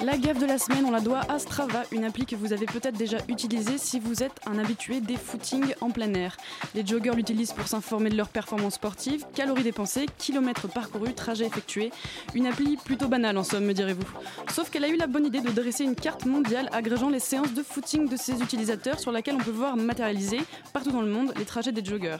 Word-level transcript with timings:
La 0.00 0.16
gaffe 0.16 0.38
de 0.38 0.46
la 0.46 0.58
semaine, 0.58 0.84
on 0.86 0.92
la 0.92 1.00
doit 1.00 1.22
à 1.28 1.40
Strava, 1.40 1.82
une 1.90 2.04
appli 2.04 2.24
que 2.24 2.36
vous 2.36 2.52
avez 2.52 2.66
peut-être 2.66 2.96
déjà 2.96 3.16
utilisée 3.28 3.78
si 3.78 3.98
vous 3.98 4.22
êtes 4.22 4.38
un 4.46 4.56
habitué 4.56 5.00
des 5.00 5.16
footings 5.16 5.74
en 5.80 5.90
plein 5.90 6.14
air. 6.14 6.36
Les 6.76 6.86
joggers 6.86 7.16
l'utilisent 7.16 7.52
pour 7.52 7.66
s'informer 7.66 8.08
de 8.08 8.16
leurs 8.16 8.28
performances 8.28 8.74
sportives, 8.74 9.26
calories 9.34 9.64
dépensées, 9.64 10.06
kilomètres 10.16 10.68
parcourus, 10.68 11.14
trajets 11.14 11.46
effectués. 11.46 11.90
Une 12.34 12.46
appli 12.46 12.76
plutôt 12.76 13.08
banale 13.08 13.36
en 13.38 13.42
somme, 13.42 13.64
me 13.64 13.72
direz-vous. 13.72 14.06
Sauf 14.54 14.70
qu'elle 14.70 14.84
a 14.84 14.88
eu 14.88 14.96
la 14.96 15.08
bonne 15.08 15.26
idée 15.26 15.40
de 15.40 15.50
dresser 15.50 15.82
une 15.82 15.96
carte 15.96 16.26
mondiale 16.26 16.68
agrégeant 16.72 17.10
les 17.10 17.18
séances 17.18 17.52
de 17.52 17.64
footing 17.64 18.08
de 18.08 18.16
ses 18.16 18.40
utilisateurs 18.40 19.00
sur 19.00 19.10
laquelle 19.10 19.34
on 19.34 19.44
peut 19.44 19.50
voir 19.50 19.76
matérialiser 19.76 20.38
partout 20.72 20.92
dans 20.92 21.02
le 21.02 21.10
monde 21.10 21.32
les 21.36 21.44
trajets 21.44 21.72
des 21.72 21.84
joggers. 21.84 22.18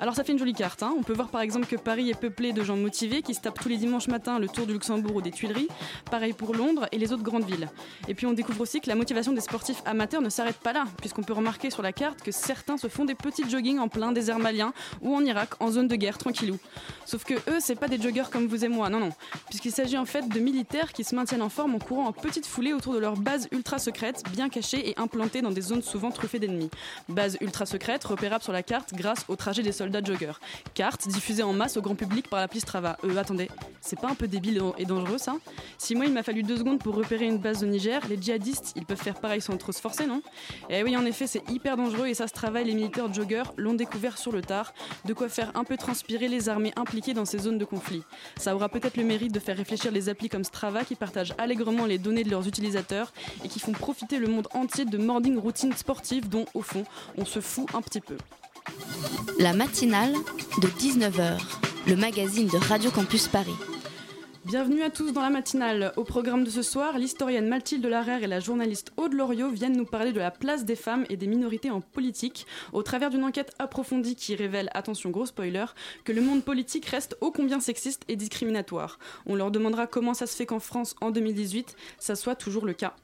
Alors 0.00 0.14
ça 0.14 0.24
fait 0.24 0.32
une 0.32 0.38
jolie 0.38 0.54
carte, 0.54 0.82
hein. 0.82 0.94
on 0.96 1.02
peut 1.02 1.12
voir 1.12 1.28
par 1.28 1.42
exemple 1.42 1.66
que 1.66 1.76
Paris 1.76 2.08
est 2.08 2.18
peuplé 2.18 2.52
de 2.52 2.62
gens 2.62 2.76
motivés 2.76 3.20
qui 3.20 3.34
se 3.34 3.40
tapent 3.40 3.60
tous 3.60 3.68
les 3.68 3.76
dimanches 3.76 4.06
matins 4.06 4.38
le 4.38 4.48
tour 4.48 4.64
du 4.64 4.72
Luxembourg 4.72 5.16
ou 5.16 5.20
des 5.20 5.32
Tuileries, 5.32 5.68
pareil 6.10 6.32
pour 6.32 6.54
Londres 6.54 6.86
et 6.92 6.98
les 6.98 7.12
autres 7.12 7.17
grandes 7.22 7.44
villes. 7.44 7.68
Et 8.08 8.14
puis 8.14 8.26
on 8.26 8.32
découvre 8.32 8.60
aussi 8.60 8.80
que 8.80 8.88
la 8.88 8.94
motivation 8.94 9.32
des 9.32 9.40
sportifs 9.40 9.82
amateurs 9.84 10.20
ne 10.20 10.30
s'arrête 10.30 10.58
pas 10.58 10.72
là, 10.72 10.84
puisqu'on 10.98 11.22
peut 11.22 11.32
remarquer 11.32 11.70
sur 11.70 11.82
la 11.82 11.92
carte 11.92 12.22
que 12.22 12.32
certains 12.32 12.76
se 12.76 12.88
font 12.88 13.04
des 13.04 13.14
petits 13.14 13.48
joggings 13.48 13.78
en 13.78 13.88
plein 13.88 14.12
désert 14.12 14.38
malien 14.38 14.72
ou 15.00 15.14
en 15.14 15.24
Irak 15.24 15.50
en 15.60 15.70
zone 15.70 15.88
de 15.88 15.96
guerre 15.96 16.18
tranquillou. 16.18 16.58
Sauf 17.04 17.24
que 17.24 17.34
eux, 17.34 17.58
c'est 17.60 17.76
pas 17.76 17.88
des 17.88 18.00
joggers 18.00 18.30
comme 18.30 18.46
vous 18.46 18.64
et 18.64 18.68
moi, 18.68 18.88
non 18.88 19.00
non, 19.00 19.10
puisqu'il 19.48 19.72
s'agit 19.72 19.98
en 19.98 20.04
fait 20.04 20.28
de 20.28 20.40
militaires 20.40 20.92
qui 20.92 21.04
se 21.04 21.14
maintiennent 21.14 21.42
en 21.42 21.48
forme 21.48 21.74
en 21.74 21.78
courant 21.78 22.06
en 22.06 22.12
petite 22.12 22.46
foulée 22.46 22.72
autour 22.72 22.94
de 22.94 22.98
leur 22.98 23.16
base 23.16 23.48
ultra 23.52 23.78
secrète, 23.78 24.22
bien 24.32 24.48
cachée 24.48 24.90
et 24.90 24.98
implantée 24.98 25.42
dans 25.42 25.50
des 25.50 25.60
zones 25.60 25.82
souvent 25.82 26.10
truffées 26.10 26.38
d'ennemis. 26.38 26.70
Base 27.08 27.36
ultra 27.40 27.66
secrète, 27.66 28.04
repérable 28.04 28.42
sur 28.42 28.52
la 28.52 28.62
carte 28.62 28.94
grâce 28.94 29.24
au 29.28 29.36
trajet 29.36 29.62
des 29.62 29.72
soldats 29.72 30.02
joggers. 30.02 30.38
Carte 30.74 31.08
diffusée 31.08 31.42
en 31.42 31.52
masse 31.52 31.76
au 31.76 31.82
grand 31.82 31.94
public 31.94 32.28
par 32.28 32.40
l'appli 32.40 32.60
Strava. 32.60 32.98
Euh, 33.04 33.16
attendez, 33.16 33.48
c'est 33.80 33.98
pas 33.98 34.08
un 34.08 34.14
peu 34.14 34.28
débile 34.28 34.62
et 34.76 34.84
dangereux 34.84 35.18
ça? 35.18 35.36
Si 35.78 35.94
moi 35.94 36.06
il 36.06 36.12
m'a 36.12 36.22
fallu 36.22 36.42
deux 36.42 36.56
secondes 36.56 36.78
pour 36.78 36.96
une 37.16 37.38
base 37.38 37.62
au 37.62 37.66
Niger, 37.66 38.00
les 38.08 38.20
djihadistes 38.20 38.72
ils 38.76 38.84
peuvent 38.84 39.00
faire 39.00 39.20
pareil 39.20 39.40
sans 39.40 39.56
trop 39.56 39.72
se 39.72 39.80
forcer, 39.80 40.06
non? 40.06 40.22
Eh 40.70 40.82
oui, 40.82 40.96
en 40.96 41.04
effet, 41.04 41.26
c'est 41.26 41.48
hyper 41.50 41.76
dangereux 41.76 42.06
et 42.06 42.14
ça 42.14 42.26
se 42.26 42.32
travaille. 42.32 42.64
Les 42.64 42.74
militaires 42.74 43.12
joggers 43.12 43.44
l'ont 43.56 43.74
découvert 43.74 44.18
sur 44.18 44.32
le 44.32 44.42
tard. 44.42 44.72
De 45.04 45.14
quoi 45.14 45.28
faire 45.28 45.52
un 45.54 45.64
peu 45.64 45.76
transpirer 45.76 46.28
les 46.28 46.48
armées 46.48 46.72
impliquées 46.76 47.14
dans 47.14 47.24
ces 47.24 47.38
zones 47.38 47.58
de 47.58 47.64
conflit. 47.64 48.02
Ça 48.36 48.54
aura 48.54 48.68
peut-être 48.68 48.96
le 48.96 49.04
mérite 49.04 49.32
de 49.32 49.40
faire 49.40 49.56
réfléchir 49.56 49.90
les 49.90 50.08
applis 50.08 50.28
comme 50.28 50.44
Strava 50.44 50.84
qui 50.84 50.94
partagent 50.94 51.34
allègrement 51.38 51.86
les 51.86 51.98
données 51.98 52.24
de 52.24 52.30
leurs 52.30 52.46
utilisateurs 52.46 53.12
et 53.44 53.48
qui 53.48 53.60
font 53.60 53.72
profiter 53.72 54.18
le 54.18 54.28
monde 54.28 54.48
entier 54.54 54.84
de 54.84 54.98
morning 54.98 55.38
routines 55.38 55.72
sportives 55.74 56.28
dont, 56.28 56.44
au 56.54 56.62
fond, 56.62 56.84
on 57.16 57.24
se 57.24 57.40
fout 57.40 57.66
un 57.74 57.82
petit 57.82 58.00
peu. 58.00 58.16
La 59.38 59.52
matinale 59.52 60.12
de 60.60 60.68
19h, 60.68 61.38
le 61.86 61.96
magazine 61.96 62.48
de 62.48 62.56
Radio 62.56 62.90
Campus 62.90 63.28
Paris. 63.28 63.54
Bienvenue 64.44 64.82
à 64.82 64.90
tous 64.90 65.12
dans 65.12 65.20
la 65.20 65.30
matinale. 65.30 65.92
Au 65.96 66.04
programme 66.04 66.44
de 66.44 66.48
ce 66.48 66.62
soir, 66.62 66.96
l'historienne 66.96 67.48
Mathilde 67.48 67.84
Larère 67.84 68.22
et 68.22 68.28
la 68.28 68.38
journaliste 68.38 68.92
Aude 68.96 69.12
Loriot 69.12 69.50
viennent 69.50 69.76
nous 69.76 69.84
parler 69.84 70.12
de 70.12 70.20
la 70.20 70.30
place 70.30 70.64
des 70.64 70.76
femmes 70.76 71.04
et 71.10 71.16
des 71.16 71.26
minorités 71.26 71.70
en 71.70 71.80
politique, 71.80 72.46
au 72.72 72.84
travers 72.84 73.10
d'une 73.10 73.24
enquête 73.24 73.52
approfondie 73.58 74.14
qui 74.14 74.36
révèle, 74.36 74.70
attention 74.74 75.10
gros 75.10 75.26
spoiler, 75.26 75.66
que 76.04 76.12
le 76.12 76.22
monde 76.22 76.44
politique 76.44 76.86
reste 76.86 77.16
ô 77.20 77.32
combien 77.32 77.58
sexiste 77.58 78.04
et 78.06 78.14
discriminatoire. 78.14 79.00
On 79.26 79.34
leur 79.34 79.50
demandera 79.50 79.88
comment 79.88 80.14
ça 80.14 80.26
se 80.26 80.36
fait 80.36 80.46
qu'en 80.46 80.60
France, 80.60 80.94
en 81.00 81.10
2018, 81.10 81.74
ça 81.98 82.14
soit 82.14 82.36
toujours 82.36 82.64
le 82.64 82.74
cas. 82.74 82.94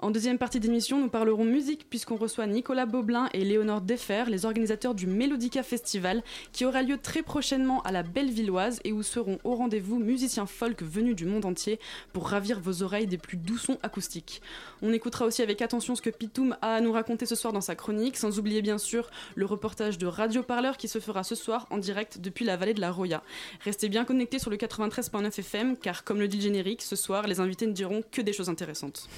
En 0.00 0.10
deuxième 0.10 0.38
partie 0.38 0.60
d'émission, 0.60 1.00
nous 1.00 1.08
parlerons 1.08 1.44
musique 1.44 1.88
puisqu'on 1.90 2.16
reçoit 2.16 2.46
Nicolas 2.46 2.86
Boblin 2.86 3.28
et 3.32 3.44
Léonore 3.44 3.80
Deffer, 3.80 4.24
les 4.28 4.44
organisateurs 4.44 4.94
du 4.94 5.06
Mélodica 5.06 5.62
Festival, 5.62 6.22
qui 6.52 6.64
aura 6.64 6.82
lieu 6.82 6.98
très 6.98 7.22
prochainement 7.22 7.82
à 7.82 7.92
la 7.92 8.02
Bellevilloise 8.02 8.80
et 8.84 8.92
où 8.92 9.02
seront 9.02 9.38
au 9.44 9.54
rendez-vous 9.54 9.98
musiciens 9.98 10.46
folk 10.46 10.82
venus 10.82 11.16
du 11.16 11.24
monde 11.24 11.44
entier 11.44 11.78
pour 12.12 12.28
ravir 12.28 12.60
vos 12.60 12.82
oreilles 12.82 13.06
des 13.06 13.18
plus 13.18 13.36
doux 13.36 13.58
sons 13.58 13.78
acoustiques. 13.82 14.40
On 14.82 14.92
écoutera 14.92 15.24
aussi 15.26 15.42
avec 15.42 15.62
attention 15.62 15.94
ce 15.94 16.02
que 16.02 16.10
Pitoum 16.10 16.56
a 16.62 16.74
à 16.74 16.80
nous 16.80 16.92
raconter 16.92 17.26
ce 17.26 17.34
soir 17.34 17.52
dans 17.52 17.60
sa 17.60 17.74
chronique, 17.74 18.16
sans 18.16 18.38
oublier 18.38 18.62
bien 18.62 18.78
sûr 18.78 19.10
le 19.34 19.46
reportage 19.46 19.98
de 19.98 20.06
Radio 20.06 20.42
Parleur 20.42 20.76
qui 20.76 20.88
se 20.88 20.98
fera 20.98 21.24
ce 21.24 21.34
soir 21.34 21.66
en 21.70 21.78
direct 21.78 22.18
depuis 22.18 22.44
la 22.44 22.56
vallée 22.56 22.74
de 22.74 22.80
la 22.80 22.90
Roya. 22.90 23.22
Restez 23.64 23.88
bien 23.88 24.04
connectés 24.04 24.38
sur 24.38 24.50
le 24.50 24.56
93.9 24.56 25.26
FM 25.38 25.76
car 25.76 26.04
comme 26.04 26.20
le 26.20 26.28
dit 26.28 26.36
le 26.38 26.42
générique, 26.42 26.82
ce 26.82 26.96
soir 26.96 27.26
les 27.26 27.40
invités 27.40 27.66
ne 27.66 27.72
diront 27.72 28.02
que 28.10 28.22
des 28.22 28.32
choses 28.32 28.48
intéressantes. 28.48 29.08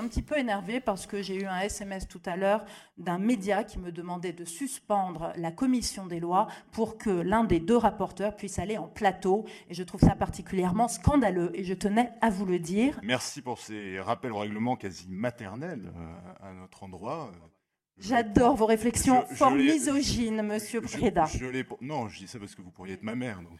Un 0.00 0.08
petit 0.08 0.22
peu 0.22 0.38
énervée 0.38 0.80
parce 0.80 1.06
que 1.06 1.22
j'ai 1.22 1.36
eu 1.36 1.46
un 1.46 1.60
SMS 1.60 2.08
tout 2.08 2.20
à 2.26 2.36
l'heure 2.36 2.64
d'un 2.98 3.18
média 3.18 3.64
qui 3.64 3.78
me 3.78 3.92
demandait 3.92 4.32
de 4.32 4.44
suspendre 4.44 5.32
la 5.36 5.52
commission 5.52 6.06
des 6.06 6.20
lois 6.20 6.48
pour 6.72 6.96
que 6.98 7.10
l'un 7.10 7.44
des 7.44 7.60
deux 7.60 7.76
rapporteurs 7.76 8.34
puisse 8.36 8.58
aller 8.58 8.78
en 8.78 8.88
plateau. 8.88 9.44
Et 9.68 9.74
je 9.74 9.82
trouve 9.82 10.00
ça 10.00 10.14
particulièrement 10.16 10.88
scandaleux. 10.88 11.50
Et 11.54 11.64
je 11.64 11.74
tenais 11.74 12.10
à 12.20 12.30
vous 12.30 12.46
le 12.46 12.58
dire. 12.58 12.98
Merci 13.02 13.42
pour 13.42 13.58
ces 13.58 14.00
rappels 14.00 14.32
au 14.32 14.38
règlement 14.38 14.76
quasi 14.76 15.06
maternels 15.08 15.92
euh, 15.96 16.48
à 16.48 16.52
notre 16.52 16.82
endroit. 16.82 17.30
J'adore 17.98 18.56
vos 18.56 18.66
réflexions 18.66 19.24
Je- 19.30 19.34
fort 19.36 19.50
misogynes, 19.50 20.40
monsieur 20.42 20.80
Preda. 20.80 21.26
je 21.26 21.64
Non, 21.82 22.08
je 22.08 22.18
dis 22.20 22.28
ça 22.28 22.38
parce 22.38 22.54
que 22.54 22.62
vous 22.62 22.70
pourriez 22.70 22.94
être 22.94 23.02
ma 23.02 23.14
mère. 23.14 23.40
donc. 23.42 23.58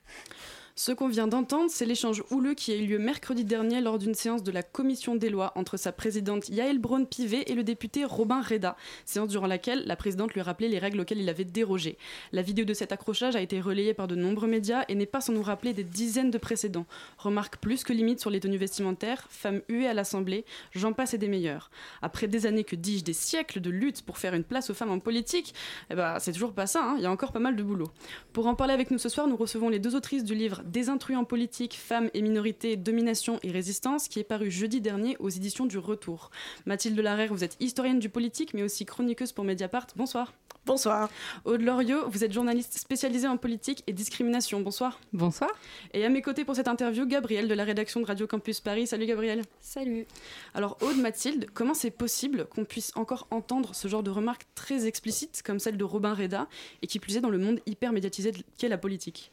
Ce 0.77 0.93
qu'on 0.93 1.09
vient 1.09 1.27
d'entendre, 1.27 1.71
c'est 1.71 1.85
l'échange 1.85 2.23
houleux 2.31 2.55
qui 2.55 2.73
a 2.73 2.77
eu 2.77 2.87
lieu 2.87 2.99
mercredi 2.99 3.45
dernier 3.45 3.81
lors 3.81 3.99
d'une 3.99 4.15
séance 4.15 4.43
de 4.43 4.53
la 4.53 4.63
commission 4.63 5.15
des 5.15 5.29
lois 5.29 5.53
entre 5.57 5.77
sa 5.77 5.93
présidente 5.93 6.49
Yael 6.49 6.79
Braun-Pivet 6.79 7.45
et 7.47 7.55
le 7.55 7.65
député 7.65 8.05
Robin 8.05 8.41
Reda, 8.41 8.77
séance 9.05 9.29
durant 9.29 9.47
laquelle 9.47 9.83
la 9.87 9.97
présidente 9.97 10.33
lui 10.33 10.41
rappelait 10.41 10.69
les 10.69 10.79
règles 10.79 11.01
auxquelles 11.01 11.21
il 11.21 11.29
avait 11.29 11.45
dérogé. 11.45 11.99
La 12.33 12.43
vidéo 12.43 12.65
de 12.65 12.73
cet 12.73 12.93
accrochage 12.93 13.37
a 13.37 13.41
été 13.41 13.61
relayée 13.61 13.95
par 13.95 14.09
de 14.09 14.15
nombreux 14.15 14.49
médias 14.49 14.85
et 14.89 14.95
n'est 14.95 15.07
pas 15.07 15.21
sans 15.21 15.33
nous 15.33 15.43
rappeler 15.43 15.75
des 15.75 15.85
dizaines 15.85 16.31
de 16.31 16.39
précédents. 16.39 16.87
Remarque 17.19 17.59
plus 17.59 17.85
que 17.85 17.93
limite 17.93 18.21
sur 18.21 18.31
les 18.31 18.41
tenues 18.41 18.57
vestimentaires, 18.57 19.27
femmes 19.29 19.63
huées 19.69 19.89
à 19.89 19.95
l'Assemblée, 19.95 20.45
j'en 20.73 20.93
passe 20.93 21.15
et 21.15 21.19
des 21.19 21.29
meilleurs. 21.29 21.71
Après 22.01 22.29
des 22.29 22.47
années, 22.47 22.65
que 22.65 22.77
dis-je, 22.77 23.05
des 23.05 23.13
siècles 23.13 23.61
de 23.61 23.71
lutte 23.71 24.03
pour 24.03 24.19
faire 24.19 24.35
une 24.35 24.45
place 24.45 24.71
aux 24.71 24.75
femmes 24.75 24.93
en 24.93 25.01
politique, 25.01 25.53
eh 25.91 25.95
ben, 25.95 26.19
c'est 26.21 26.33
toujours 26.33 26.53
pas 26.53 26.67
ça, 26.67 26.83
hein, 26.83 26.95
il 26.97 27.03
y 27.03 27.07
a 27.07 27.11
encore 27.11 27.33
pas 27.33 27.39
mal 27.41 27.57
de 27.57 27.63
boulot. 27.63 27.91
Pour 28.33 28.47
en 28.47 28.55
parler 28.55 28.73
avec 28.73 28.91
nous 28.91 28.99
ce 28.99 29.09
soir, 29.09 29.27
nous 29.27 29.37
recevons 29.37 29.69
les 29.69 29.79
deux 29.79 29.95
autrices 29.95 30.25
du 30.25 30.35
livre 30.35 30.60
Des 30.65 30.89
intrus 30.89 31.17
en 31.17 31.25
politique, 31.25 31.75
femmes 31.75 32.11
et 32.15 32.23
minorités, 32.23 32.77
domination 32.77 33.39
et 33.43 33.51
résistance, 33.51 34.09
qui 34.09 34.19
est 34.19 34.25
paru 34.25 34.51
jeudi 34.51 34.81
dernier 34.81 35.17
aux 35.19 35.29
éditions 35.29 35.67
du 35.67 35.79
Retour. 35.79 36.31
Mathilde 36.67 36.99
Larère, 36.99 37.33
vous 37.33 37.45
êtes 37.45 37.57
historienne 37.61 37.99
du 37.99 38.09
politique, 38.09 38.55
mais 38.55 38.63
aussi 38.63 38.85
chroniqueuse 38.85 39.33
pour 39.33 39.45
Mediapart. 39.45 39.87
Bonsoir. 39.97 40.33
Bonsoir. 40.67 41.09
Aude 41.47 41.63
Loriot, 41.63 42.09
vous 42.11 42.23
êtes 42.23 42.33
journaliste 42.33 42.77
spécialisée 42.77 43.27
en 43.27 43.39
politique 43.39 43.83
et 43.87 43.93
discrimination. 43.93 44.61
Bonsoir. 44.61 45.01
Bonsoir. 45.13 45.51
Et 45.95 46.05
à 46.05 46.09
mes 46.11 46.21
côtés 46.21 46.45
pour 46.45 46.55
cette 46.55 46.69
interview, 46.69 47.07
Gabriel 47.07 47.49
de 47.49 47.55
la 47.55 47.65
rédaction 47.65 48.01
de 48.01 48.07
Radio 48.07 48.27
Campus 48.27 48.61
Paris. 48.61 48.87
Salut 48.87 49.07
Gabriel. 49.07 49.43
Salut. 49.61 50.07
Alors 50.55 50.77
Aude, 50.83 50.99
Mathilde, 50.99 51.47
comment 51.55 51.75
c'est 51.75 51.91
possible 51.91 52.47
qu'on 52.47 52.65
puisse 52.65 52.93
encore 52.95 53.27
entendre 53.31 53.75
ce 53.75 53.89
genre 53.89 54.03
de 54.03 54.11
remarques 54.11 54.47
très 54.55 54.87
explicites 54.87 55.43
comme 55.45 55.59
celle 55.59 55.79
de 55.79 55.85
Robin 55.85 56.15
Reda 56.15 56.47
et 56.83 56.87
qui 56.87 56.99
plus 56.99 57.17
est 57.17 57.21
dans 57.21 57.31
le 57.31 57.39
monde 57.39 57.61
hyper 57.65 57.93
médiatisé 57.93 58.33
qu'est 58.59 58.69
la 58.69 58.79
politique? 58.79 59.33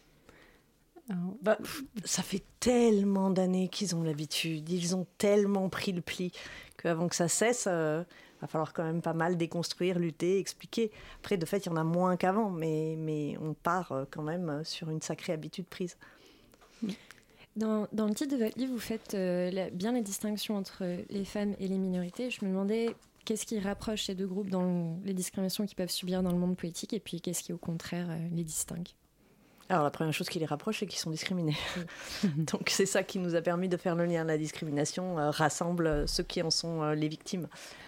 Bah, 1.42 1.56
pff, 1.56 1.84
ça 2.04 2.22
fait 2.22 2.44
tellement 2.60 3.30
d'années 3.30 3.70
qu'ils 3.70 3.96
ont 3.96 4.04
l'habitude, 4.04 4.70
ils 4.70 4.96
ont 4.96 5.08
tellement 5.18 5.70
pris 5.70 5.94
le 5.94 6.02
pli 6.02 6.32
qu'avant 6.82 7.08
que 7.08 7.16
ça 7.16 7.30
cesse, 7.30 7.66
euh, 7.68 8.04
va 8.42 8.48
falloir 8.48 8.74
quand 8.74 8.84
même 8.84 9.02
pas 9.02 9.14
mal 9.14 9.38
déconstruire, 9.38 10.00
lutter, 10.00 10.38
expliquer. 10.38 10.92
Après, 11.20 11.38
de 11.38 11.46
fait, 11.46 11.66
il 11.66 11.70
y 11.70 11.72
en 11.72 11.78
a 11.78 11.84
moins 11.86 12.18
qu'avant, 12.18 12.50
mais, 12.50 12.96
mais 12.98 13.38
on 13.42 13.54
part 13.54 13.92
euh, 13.94 14.06
quand 14.12 14.22
même 14.22 14.50
euh, 14.50 14.64
sur 14.66 14.90
une 14.90 15.02
sacrée 15.02 15.32
habitude 15.34 15.66
prise. 15.66 15.96
Dans, 17.56 17.88
dans 17.94 18.06
le 18.06 18.14
titre 18.14 18.38
de 18.38 18.44
votre 18.44 18.58
livre, 18.60 18.74
vous 18.74 18.80
faites 18.80 19.14
euh, 19.14 19.50
la- 19.50 19.70
bien 19.72 19.94
la 19.94 20.02
distinction 20.02 20.56
entre 20.58 20.84
les 21.10 21.26
femmes 21.26 21.56
et 21.60 21.68
les 21.68 21.78
minorités. 21.78 22.30
Je 22.30 22.44
me 22.46 22.52
demandais 22.52 22.96
qu'est-ce 23.26 23.46
qui 23.46 23.60
rapproche 23.60 24.04
ces 24.06 24.14
deux 24.16 24.28
groupes 24.28 24.50
dans 24.50 24.62
le- 24.64 25.06
les 25.06 25.14
discriminations 25.14 25.66
qu'ils 25.66 25.76
peuvent 25.78 25.90
subir 25.90 26.22
dans 26.22 26.32
le 26.32 26.38
monde 26.38 26.58
politique 26.58 26.94
et 26.94 27.00
puis 27.00 27.22
qu'est-ce 27.22 27.42
qui, 27.44 27.54
au 27.54 27.58
contraire, 27.58 28.08
euh, 28.10 28.28
les 28.32 28.44
distingue? 28.44 28.90
Alors 29.70 29.84
la 29.84 29.92
première 29.92 30.14
chose 30.14 30.30
qui 30.30 30.40
les 30.40 30.46
rapproche, 30.46 30.80
c'est 30.80 30.86
qu'ils 30.86 31.00
sont 31.00 31.12
discriminés. 31.12 31.58
Donc 32.24 32.70
c'est 32.70 32.86
ça 32.86 33.04
qui 33.04 33.20
nous 33.20 33.36
a 33.36 33.42
permis 33.42 33.70
de 33.70 33.78
faire 33.78 33.96
le 33.96 34.06
lien. 34.06 34.24
La 34.24 34.38
discrimination 34.38 35.20
euh, 35.20 35.30
rassemble 35.30 35.88
euh, 35.88 36.08
ceux 36.08 36.24
qui 36.24 36.42
en 36.42 36.50
sont 36.50 36.82
euh, 36.84 36.96
les 36.96 37.08
victimes. 37.08 37.48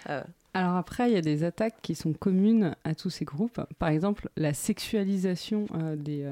Euh, 0.10 0.22
Alors 0.54 0.76
après, 0.76 1.10
il 1.10 1.14
y 1.14 1.18
a 1.18 1.22
des 1.22 1.44
attaques 1.44 1.82
qui 1.82 1.96
sont 1.96 2.14
communes 2.14 2.76
à 2.84 2.96
tous 2.96 3.10
ces 3.10 3.26
groupes. 3.26 3.62
Par 3.78 3.90
exemple, 3.90 4.30
la 4.36 4.54
sexualisation 4.54 5.68
des, 5.96 6.28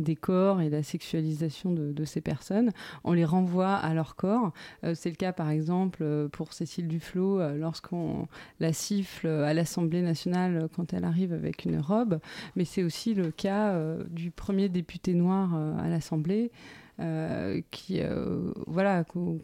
des 0.00 0.16
corps 0.16 0.60
et 0.60 0.70
la 0.70 0.82
sexualisation 0.82 1.72
de, 1.72 2.04
ces 2.04 2.20
personnes. 2.20 2.70
On 3.04 3.12
les 3.12 3.24
renvoie 3.24 3.74
à 3.74 3.94
leur 3.94 4.16
corps. 4.16 4.52
c'est 4.94 5.10
le 5.10 5.16
cas 5.16 5.32
par 5.32 5.50
exemple 5.50 6.28
pour 6.32 6.52
Cécile 6.52 6.88
Duflot 6.88 7.56
lorsqu'on 7.56 8.26
la 8.58 8.72
siffle 8.72 9.28
à 9.28 9.52
l'Assemblée 9.54 10.02
nationale 10.02 10.68
quand 10.74 10.94
elle 10.94 11.04
arrive 11.04 11.32
avec 11.32 11.64
une 11.66 11.78
robe, 11.78 12.18
mais 12.56 12.64
c'est 12.64 12.82
aussi 12.82 13.14
le 13.14 13.30
cas 13.30 13.78
du 14.08 14.30
premier 14.30 14.68
député 14.68 15.14
noir 15.14 15.54
à 15.78 15.88
l'Assemblée. 15.88 16.50
Euh, 17.00 17.62
qui 17.70 18.02
euh, 18.02 18.52
voilà 18.66 19.04
qu'on 19.04 19.40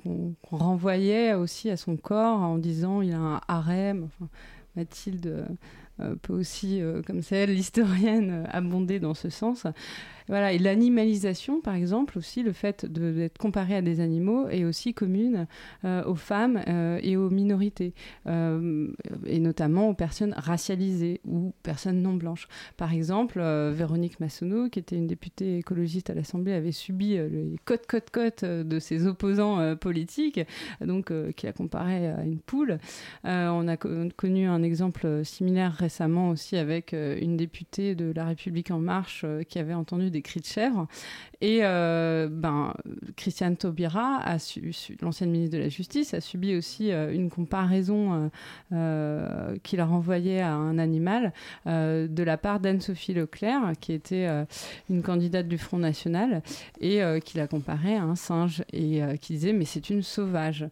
renvoyait 0.50 1.32
aussi 1.32 1.70
à 1.70 1.78
son 1.78 1.96
corps 1.96 2.42
en 2.42 2.58
disant 2.58 3.00
il 3.00 3.12
a 3.14 3.18
un 3.18 3.40
harem. 3.48 4.08
Mathilde 4.76 5.26
euh, 5.26 5.46
peut 6.22 6.32
aussi, 6.32 6.80
comme 7.06 7.22
c'est 7.22 7.36
elle, 7.44 7.54
l'historienne, 7.54 8.46
abonder 8.52 9.00
dans 9.00 9.14
ce 9.14 9.30
sens. 9.30 9.66
Voilà, 10.28 10.52
et 10.52 10.58
l'animalisation, 10.58 11.60
par 11.60 11.74
exemple, 11.74 12.18
aussi, 12.18 12.42
le 12.42 12.52
fait 12.52 12.84
d'être 12.84 13.38
comparé 13.38 13.76
à 13.76 13.82
des 13.82 14.00
animaux 14.00 14.48
est 14.48 14.64
aussi 14.64 14.92
commune 14.92 15.46
euh, 15.84 16.04
aux 16.04 16.16
femmes 16.16 16.60
euh, 16.66 16.98
et 17.02 17.16
aux 17.16 17.30
minorités, 17.30 17.94
euh, 18.26 18.88
et 19.24 19.38
notamment 19.38 19.88
aux 19.88 19.94
personnes 19.94 20.34
racialisées 20.36 21.20
ou 21.24 21.52
personnes 21.62 22.02
non 22.02 22.14
blanches. 22.14 22.48
Par 22.76 22.92
exemple, 22.92 23.40
Véronique 23.72 24.18
Massonneau, 24.18 24.68
qui 24.68 24.80
était 24.80 24.96
une 24.96 25.06
députée 25.06 25.58
écologiste 25.58 26.10
à 26.10 26.14
l'Assemblée, 26.14 26.52
avait 26.52 26.72
subi 26.72 27.16
les 27.16 27.56
cotes, 27.64 27.86
cotes, 27.86 28.10
cotes 28.10 28.44
de 28.44 28.78
ses 28.78 29.06
opposants 29.06 29.76
politiques, 29.76 30.40
donc 30.80 31.12
qui 31.34 31.46
la 31.46 31.52
comparait 31.52 32.08
à 32.08 32.24
une 32.24 32.38
poule. 32.38 32.78
on 33.24 33.68
a 33.68 33.76
connu 33.76 34.46
un 34.46 34.62
exemple 34.62 35.24
similaire 35.24 35.76
récemment 35.86 36.30
aussi 36.30 36.56
avec 36.56 36.92
une 36.92 37.36
députée 37.36 37.94
de 37.94 38.12
La 38.12 38.24
République 38.24 38.72
En 38.72 38.80
Marche 38.80 39.24
qui 39.48 39.60
avait 39.60 39.74
entendu 39.74 40.10
des 40.10 40.20
cris 40.20 40.40
de 40.40 40.46
chèvre. 40.46 40.88
Et 41.40 41.60
euh, 41.62 42.28
ben, 42.30 42.74
Christiane 43.16 43.56
Taubira, 43.56 44.20
l'ancienne 45.00 45.30
ministre 45.30 45.56
de 45.56 45.62
la 45.62 45.68
Justice, 45.68 46.14
a 46.14 46.20
subi 46.20 46.56
aussi 46.56 46.90
euh, 46.90 47.12
une 47.12 47.30
comparaison 47.30 48.30
euh, 48.72 49.56
qui 49.62 49.76
la 49.76 49.84
renvoyait 49.84 50.40
à 50.40 50.54
un 50.54 50.78
animal 50.78 51.32
de 51.66 52.22
la 52.22 52.36
part 52.36 52.60
d'Anne-Sophie 52.60 53.14
Leclerc, 53.14 53.72
qui 53.80 53.92
était 53.92 54.28
une 54.90 55.02
candidate 55.02 55.46
du 55.46 55.58
Front 55.58 55.78
National, 55.78 56.42
et 56.80 57.00
qui 57.24 57.36
la 57.36 57.46
comparait 57.46 57.96
à 57.96 58.02
un 58.02 58.16
singe, 58.16 58.64
et 58.72 59.00
qui 59.20 59.34
disait 59.34 59.52
mais 59.52 59.64
c'est 59.64 59.90
une 59.90 60.02
sauvage. 60.02 60.66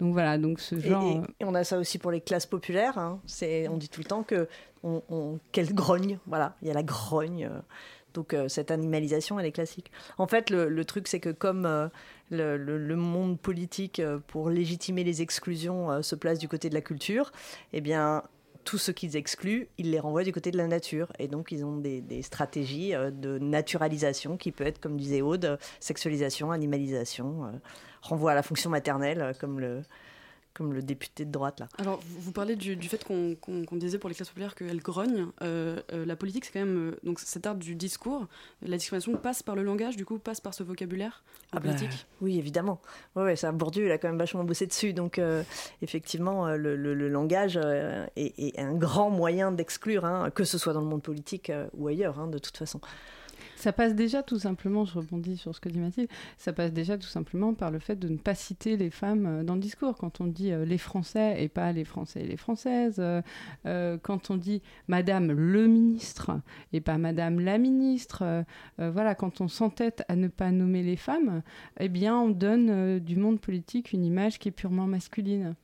Donc 0.00 0.12
voilà, 0.14 0.38
donc 0.38 0.60
ce 0.60 0.78
genre. 0.78 1.24
Et, 1.40 1.44
on 1.44 1.54
a 1.54 1.62
ça 1.62 1.78
aussi 1.78 1.98
pour 1.98 2.10
les 2.10 2.20
classes 2.20 2.46
populaires. 2.46 2.98
Hein. 2.98 3.20
C'est, 3.26 3.68
on 3.68 3.76
dit 3.76 3.88
tout 3.88 4.00
le 4.00 4.06
temps 4.06 4.22
que 4.22 4.48
on, 4.82 5.38
quelle 5.52 5.74
grogne, 5.74 6.18
voilà, 6.26 6.56
il 6.62 6.68
y 6.68 6.70
a 6.70 6.74
la 6.74 6.82
grogne. 6.82 7.50
Donc 8.14 8.34
euh, 8.34 8.48
cette 8.48 8.70
animalisation, 8.70 9.38
elle 9.38 9.46
est 9.46 9.52
classique. 9.52 9.90
En 10.18 10.26
fait, 10.26 10.50
le, 10.50 10.84
truc, 10.84 11.08
c'est 11.08 11.20
que 11.20 11.30
comme 11.30 11.66
euh, 11.66 11.88
le, 12.30 12.96
monde 12.96 13.38
politique, 13.38 14.00
euh, 14.00 14.18
pour 14.26 14.50
légitimer 14.50 15.04
les 15.04 15.22
exclusions, 15.22 16.02
se 16.02 16.14
place 16.14 16.38
du 16.38 16.48
côté 16.48 16.68
de 16.68 16.74
la 16.74 16.80
culture, 16.80 17.32
eh 17.72 17.80
bien, 17.80 18.22
tout 18.64 18.78
ce 18.78 18.90
qu'ils 18.90 19.16
excluent, 19.16 19.68
ils 19.78 19.90
les 19.90 20.00
renvoient 20.00 20.24
du 20.24 20.32
côté 20.32 20.50
de 20.50 20.56
la 20.56 20.66
nature. 20.66 21.12
Et 21.18 21.28
donc, 21.28 21.52
ils 21.52 21.64
ont 21.64 21.76
des, 21.76 22.22
stratégies 22.22 22.92
de 22.92 23.38
naturalisation 23.38 24.36
qui 24.36 24.52
peut 24.52 24.66
être, 24.66 24.80
comme 24.80 24.96
disait 24.96 25.22
Aude, 25.22 25.58
sexualisation, 25.80 26.52
animalisation, 26.52 27.60
renvoi 28.02 28.32
à 28.32 28.34
la 28.34 28.42
fonction 28.42 28.70
maternelle, 28.70 29.34
comme 29.40 29.60
le, 29.60 29.82
comme 30.54 30.72
le 30.72 30.82
député 30.82 31.24
de 31.24 31.30
droite 31.30 31.60
là. 31.60 31.68
Alors 31.78 32.00
vous, 32.04 32.32
parlez 32.32 32.56
du, 32.56 32.76
fait 32.88 33.04
qu'on 33.04 33.76
disait 33.76 33.98
pour 33.98 34.08
les 34.08 34.14
classes 34.14 34.28
populaires 34.28 34.54
qu'elles 34.54 34.80
grognent. 34.80 35.28
Euh, 35.42 35.80
euh, 35.92 36.04
la 36.04 36.16
politique 36.16 36.44
c'est 36.44 36.52
quand 36.52 36.64
même 36.64 36.90
euh, 36.90 36.96
donc 37.04 37.20
cet 37.20 37.46
art 37.46 37.54
du 37.54 37.74
discours. 37.74 38.26
La 38.62 38.76
discrimination 38.76 39.16
passe 39.16 39.42
par 39.42 39.54
le 39.54 39.62
langage, 39.62 39.96
du 39.96 40.04
coup 40.04 40.18
passe 40.18 40.40
par 40.40 40.54
ce 40.54 40.62
vocabulaire 40.62 41.22
en 41.52 41.58
ah 41.58 41.60
bah, 41.60 41.68
politique? 41.68 42.06
oui 42.20 42.38
évidemment. 42.38 42.80
Ouais, 43.16 43.24
ouais, 43.24 43.36
ça 43.36 43.52
Bourdieu 43.52 43.86
il 43.86 43.92
a 43.92 43.98
quand 43.98 44.08
même 44.08 44.18
vachement 44.18 44.44
bossé 44.44 44.66
dessus. 44.66 44.92
Donc 44.92 45.20
effectivement 45.82 46.48
le, 46.48 46.76
langage 47.08 47.58
est, 48.16 48.58
un 48.58 48.74
grand 48.74 49.10
moyen 49.10 49.52
d'exclure, 49.52 50.04
hein, 50.04 50.30
que 50.30 50.44
ce 50.44 50.58
soit 50.58 50.72
dans 50.72 50.80
le 50.80 50.86
monde 50.86 51.02
politique 51.02 51.52
ou 51.74 51.88
ailleurs 51.88 52.18
hein, 52.18 52.26
de 52.26 52.38
toute 52.38 52.56
façon. 52.56 52.80
Ça 53.60 53.74
passe 53.74 53.94
déjà 53.94 54.22
tout 54.22 54.38
simplement, 54.38 54.86
je 54.86 54.94
rebondis 54.94 55.36
sur 55.36 55.54
ce 55.54 55.60
que 55.60 55.68
dit 55.68 55.80
Mathilde, 55.80 56.08
ça 56.38 56.54
passe 56.54 56.72
déjà 56.72 56.96
tout 56.96 57.06
simplement 57.06 57.52
par 57.52 57.70
le 57.70 57.78
fait 57.78 57.94
de 57.94 58.08
ne 58.08 58.16
pas 58.16 58.34
citer 58.34 58.78
les 58.78 58.88
femmes 58.88 59.26
euh, 59.26 59.44
dans 59.44 59.54
le 59.54 59.60
discours. 59.60 59.98
Quand 59.98 60.22
on 60.22 60.26
dit 60.28 60.50
euh, 60.50 60.64
les 60.64 60.78
Français 60.78 61.44
et 61.44 61.50
pas 61.50 61.70
les 61.70 61.84
Français 61.84 62.22
et 62.22 62.26
les 62.26 62.38
Françaises, 62.38 63.02
euh, 63.66 63.98
quand 64.02 64.30
on 64.30 64.38
dit 64.38 64.62
Madame 64.88 65.30
le 65.30 65.66
ministre 65.66 66.40
et 66.72 66.80
pas 66.80 66.96
Madame 66.96 67.38
la 67.38 67.58
ministre, 67.58 68.44
voilà, 68.78 69.14
quand 69.14 69.42
on 69.42 69.48
s'entête 69.48 70.04
à 70.08 70.16
ne 70.16 70.28
pas 70.28 70.50
nommer 70.50 70.82
les 70.82 70.96
femmes, 70.96 71.42
eh 71.78 71.88
bien 71.90 72.18
on 72.18 72.30
donne 72.30 72.98
du 72.98 73.16
monde 73.16 73.40
politique 73.40 73.92
une 73.92 74.06
image 74.06 74.38
qui 74.38 74.48
est 74.48 74.52
purement 74.52 74.86
masculine. 74.86 75.54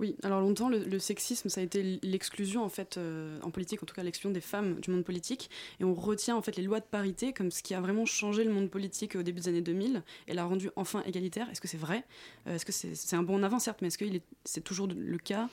Oui, 0.00 0.16
alors 0.22 0.40
longtemps, 0.40 0.68
le, 0.68 0.98
sexisme, 1.00 1.48
ça 1.48 1.60
a 1.60 1.64
été 1.64 1.98
l'exclusion, 2.02 2.62
en 2.62 2.68
fait, 2.68 2.96
euh, 2.96 3.40
en 3.42 3.50
politique, 3.50 3.82
en 3.82 3.86
tout 3.86 3.94
cas 3.94 4.04
l'exclusion 4.04 4.30
des 4.30 4.40
femmes 4.40 4.78
du 4.80 4.90
monde 4.90 5.04
politique. 5.04 5.50
Et 5.80 5.84
on 5.84 5.92
retient, 5.92 6.36
en 6.36 6.42
fait, 6.42 6.56
les 6.56 6.62
lois 6.62 6.78
de 6.78 6.84
parité 6.84 7.32
comme 7.32 7.50
ce 7.50 7.64
qui 7.64 7.74
a 7.74 7.80
vraiment 7.80 8.06
changé 8.06 8.44
le 8.44 8.52
monde 8.52 8.70
politique 8.70 9.16
au 9.16 9.22
début 9.22 9.40
des 9.40 9.48
années 9.48 9.60
2000 9.60 10.02
et 10.28 10.34
l'a 10.34 10.44
rendu 10.44 10.70
enfin 10.76 11.02
égalitaire. 11.04 11.50
Est-ce 11.50 11.60
que 11.60 11.66
c'est 11.66 11.78
vrai? 11.78 12.04
Euh, 12.46 12.54
Est-ce 12.54 12.64
que 12.64 12.72
c'est 12.72 13.16
un 13.16 13.24
bon 13.24 13.42
avant, 13.42 13.58
certes, 13.58 13.78
mais 13.82 13.88
est-ce 13.88 13.98
que 13.98 14.04
c'est 14.44 14.62
toujours 14.62 14.86
le 14.86 15.18
cas? 15.18 15.48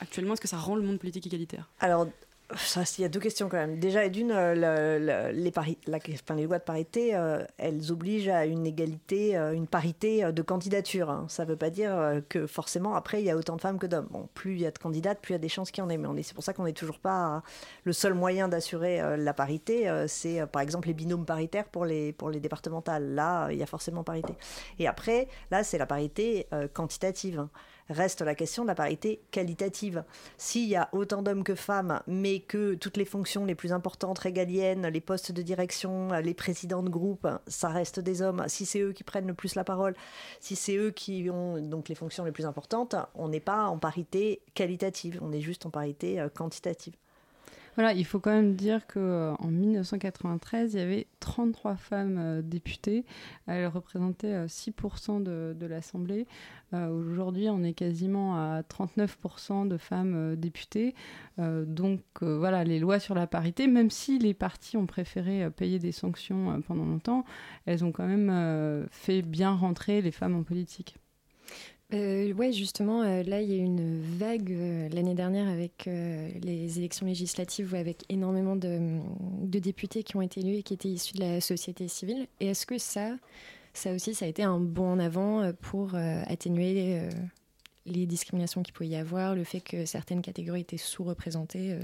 Actuellement 0.00 0.32
Est-ce 0.32 0.40
que 0.40 0.48
ça 0.48 0.58
rend 0.58 0.76
le 0.76 0.82
monde 0.82 0.98
politique 0.98 1.26
égalitaire? 1.26 1.68
Alors, 1.80 2.06
il 2.98 3.02
y 3.02 3.04
a 3.04 3.08
deux 3.08 3.20
questions 3.20 3.48
quand 3.48 3.58
même. 3.58 3.78
Déjà, 3.78 4.08
d'une, 4.08 4.32
euh, 4.32 4.54
les, 5.32 5.50
lois 6.46 6.58
de 6.58 6.64
parité, 6.64 7.14
euh, 7.14 7.44
elles 7.58 7.92
obligent 7.92 8.30
à 8.30 8.46
une 8.46 8.66
égalité, 8.66 9.36
euh, 9.36 9.52
une 9.52 9.66
parité 9.66 10.32
de 10.32 10.42
candidature. 10.42 11.10
Hein. 11.10 11.26
Ça 11.28 11.44
ne 11.44 11.50
veut 11.50 11.56
pas 11.56 11.68
dire 11.68 12.22
que 12.28 12.46
forcément, 12.46 12.94
après, 12.94 13.20
il 13.20 13.26
y 13.26 13.30
a 13.30 13.36
autant 13.36 13.56
de 13.56 13.60
femmes 13.60 13.78
que 13.78 13.86
d'hommes. 13.86 14.08
Bon, 14.10 14.28
plus 14.34 14.54
il 14.54 14.60
y 14.60 14.66
a 14.66 14.70
de 14.70 14.78
candidates, 14.78 15.20
plus 15.20 15.32
il 15.32 15.34
y 15.34 15.36
a 15.36 15.40
des 15.40 15.48
chances 15.48 15.70
qu'il 15.70 15.82
y 15.82 15.86
en 15.86 15.90
ait. 15.90 15.98
Mais 15.98 16.22
c'est 16.22 16.34
pour 16.34 16.44
ça 16.44 16.52
qu'on 16.54 16.64
n'est 16.64 16.72
toujours 16.72 16.98
pas. 17.00 17.42
le 17.84 17.92
seul 17.92 18.14
moyen 18.14 18.48
d'assurer 18.48 19.16
la 19.18 19.34
parité, 19.34 19.90
c'est 20.06 20.46
par 20.46 20.62
exemple 20.62 20.88
les 20.88 20.94
binômes 20.94 21.26
paritaires 21.26 21.66
pour 21.66 21.84
les, 21.84 22.12
pour 22.12 22.30
les 22.30 22.40
départementales. 22.40 23.14
Là, 23.14 23.50
il 23.50 23.58
y 23.58 23.62
a 23.62 23.66
forcément 23.66 24.04
parité. 24.04 24.32
Et 24.78 24.86
après, 24.86 25.28
là, 25.50 25.64
c'est 25.64 25.78
la 25.78 25.86
parité 25.86 26.46
quantitative. 26.72 27.40
Hein. 27.40 27.50
Reste 27.90 28.20
la 28.20 28.34
question 28.34 28.64
de 28.64 28.68
la 28.68 28.74
parité 28.74 29.22
qualitative. 29.30 30.04
S'il 30.36 30.68
y 30.68 30.76
a 30.76 30.90
autant 30.92 31.22
d'hommes 31.22 31.42
que 31.42 31.54
femmes, 31.54 32.02
mais 32.06 32.40
que 32.40 32.74
toutes 32.74 32.98
les 32.98 33.06
fonctions 33.06 33.46
les 33.46 33.54
plus 33.54 33.72
importantes 33.72 34.18
régaliennes, 34.18 34.86
les 34.88 35.00
postes 35.00 35.32
de 35.32 35.40
direction, 35.40 36.12
les 36.12 36.34
présidents 36.34 36.82
de 36.82 36.90
groupe, 36.90 37.26
ça 37.46 37.68
reste 37.68 37.98
des 37.98 38.20
hommes. 38.20 38.44
Si 38.48 38.66
c'est 38.66 38.80
eux 38.80 38.92
qui 38.92 39.04
prennent 39.04 39.26
le 39.26 39.34
plus 39.34 39.54
la 39.54 39.64
parole, 39.64 39.94
si 40.40 40.54
c'est 40.54 40.76
eux 40.76 40.90
qui 40.90 41.30
ont 41.30 41.58
donc 41.60 41.88
les 41.88 41.94
fonctions 41.94 42.24
les 42.24 42.32
plus 42.32 42.44
importantes, 42.44 42.94
on 43.14 43.28
n'est 43.28 43.40
pas 43.40 43.64
en 43.64 43.78
parité 43.78 44.42
qualitative, 44.54 45.18
on 45.22 45.32
est 45.32 45.40
juste 45.40 45.64
en 45.64 45.70
parité 45.70 46.20
euh, 46.20 46.28
quantitative. 46.28 46.94
Voilà, 47.78 47.92
il 47.92 48.04
faut 48.04 48.18
quand 48.18 48.32
même 48.32 48.56
dire 48.56 48.88
qu'en 48.88 49.00
euh, 49.00 49.48
1993, 49.48 50.74
il 50.74 50.80
y 50.80 50.82
avait 50.82 51.06
33 51.20 51.76
femmes 51.76 52.18
euh, 52.18 52.42
députées. 52.42 53.04
Elles 53.46 53.68
représentaient 53.68 54.46
6% 54.46 55.22
de, 55.22 55.54
de 55.56 55.66
l'Assemblée. 55.66 56.26
Euh, 56.74 56.88
aujourd'hui, 56.88 57.48
on 57.48 57.62
est 57.62 57.74
quasiment 57.74 58.34
à 58.34 58.62
39% 58.62 59.68
de 59.68 59.76
femmes 59.76 60.14
euh, 60.16 60.34
députées. 60.34 60.96
Euh, 61.38 61.64
donc 61.64 62.00
voilà, 62.20 62.64
les 62.64 62.80
lois 62.80 62.98
sur 62.98 63.14
la 63.14 63.28
parité, 63.28 63.68
même 63.68 63.90
si 63.90 64.18
les 64.18 64.34
partis 64.34 64.76
ont 64.76 64.86
préféré 64.86 65.48
payer 65.52 65.78
des 65.78 65.92
sanctions 65.92 66.60
pendant 66.62 66.84
longtemps, 66.84 67.24
elles 67.64 67.84
ont 67.84 67.92
quand 67.92 68.08
même 68.08 68.88
fait 68.90 69.22
bien 69.22 69.54
rentrer 69.54 70.02
les 70.02 70.10
femmes 70.10 70.34
en 70.34 70.42
politique. 70.42 70.96
Euh, 71.94 72.32
ouais, 72.34 72.52
justement, 72.52 73.02
là, 73.02 73.40
il 73.40 73.50
y 73.50 73.54
a 73.54 73.56
eu 73.56 73.64
une 73.64 74.00
vague 74.18 74.50
l'année 74.92 75.14
dernière 75.14 75.48
avec 75.48 75.86
les 75.86 76.78
élections 76.78 77.06
législatives, 77.06 77.74
avec 77.74 78.04
énormément 78.08 78.56
de, 78.56 79.00
députés 79.44 80.02
qui 80.02 80.16
ont 80.16 80.22
été 80.22 80.40
élus 80.40 80.56
et 80.56 80.62
qui 80.62 80.74
étaient 80.74 80.88
issus 80.88 81.14
de 81.14 81.20
la 81.20 81.40
société 81.40 81.88
civile. 81.88 82.26
Et 82.40 82.48
est-ce 82.48 82.66
que 82.66 82.78
ça, 82.78 83.16
ça 83.78 83.92
aussi, 83.92 84.14
ça 84.14 84.24
a 84.24 84.28
été 84.28 84.42
un 84.42 84.58
bon 84.58 84.92
en 84.92 84.98
avant 84.98 85.42
euh, 85.42 85.52
pour 85.60 85.94
euh, 85.94 86.22
atténuer 86.26 86.98
euh, 86.98 87.10
les 87.86 88.06
discriminations 88.06 88.62
qu'il 88.62 88.74
pouvait 88.74 88.88
y 88.88 88.96
avoir, 88.96 89.34
le 89.34 89.44
fait 89.44 89.60
que 89.60 89.86
certaines 89.86 90.20
catégories 90.20 90.62
étaient 90.62 90.76
sous-représentées 90.76 91.78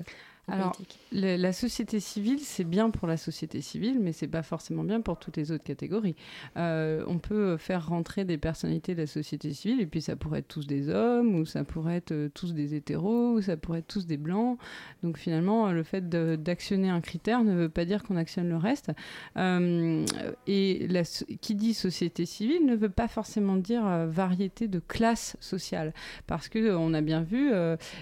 alors, 0.47 0.77
la 1.13 1.53
société 1.53 2.01
civile, 2.01 2.41
c'est 2.41 2.65
bien 2.65 2.91
pour 2.91 3.09
la 3.09 3.17
société 3.17 3.63
civile, 3.63 3.99
mais 4.01 4.13
c'est 4.13 4.29
pas 4.29 4.43
forcément 4.43 4.85
bien 4.85 5.01
pour 5.01 5.19
toutes 5.19 5.37
les 5.37 5.53
autres 5.53 5.65
catégories. 5.65 6.17
Euh, 6.57 7.05
on 7.07 7.19
peut 7.19 7.57
faire 7.57 7.89
rentrer 7.89 8.25
des 8.25 8.37
personnalités 8.37 8.95
de 8.95 9.01
la 9.01 9.07
société 9.07 9.53
civile, 9.55 9.81
et 9.81 9.87
puis 9.87 10.03
ça 10.03 10.17
pourrait 10.17 10.41
être 10.41 10.49
tous 10.49 10.67
des 10.67 10.91
hommes, 10.91 11.35
ou 11.37 11.47
ça 11.47 11.65
pourrait 11.65 11.97
être 11.97 12.13
euh, 12.13 12.29
tous 12.33 12.53
des 12.53 12.75
hétéros, 12.75 13.33
ou 13.33 13.43
ça 13.43 13.57
pourrait 13.57 13.79
être 13.79 13.89
tous 13.89 14.07
des 14.07 14.19
blancs. 14.19 14.59
Donc 15.03 15.17
finalement, 15.17 15.73
le 15.73 15.83
fait 15.83 16.09
d'actionner 16.09 16.91
un 16.91 17.01
critère 17.01 17.43
ne 17.43 17.55
veut 17.55 17.71
pas 17.71 17.87
dire 17.87 18.03
qu'on 18.03 18.17
actionne 18.17 18.49
le 18.49 18.57
reste. 18.57 18.93
Euh, 19.39 20.05
et 20.47 20.87
la, 20.89 21.05
qui 21.41 21.55
dit 21.55 21.73
société 21.73 22.27
civile 22.27 22.67
ne 22.67 22.75
veut 22.75 22.91
pas 22.91 23.09
forcément 23.09 23.57
dire 23.57 23.85
variété 24.09 24.69
de 24.69 24.79
classe 24.79 25.37
sociale, 25.41 25.95
parce 26.27 26.49
que 26.49 26.75
on 26.75 26.93
a 26.93 27.01
bien 27.01 27.23
vu 27.23 27.53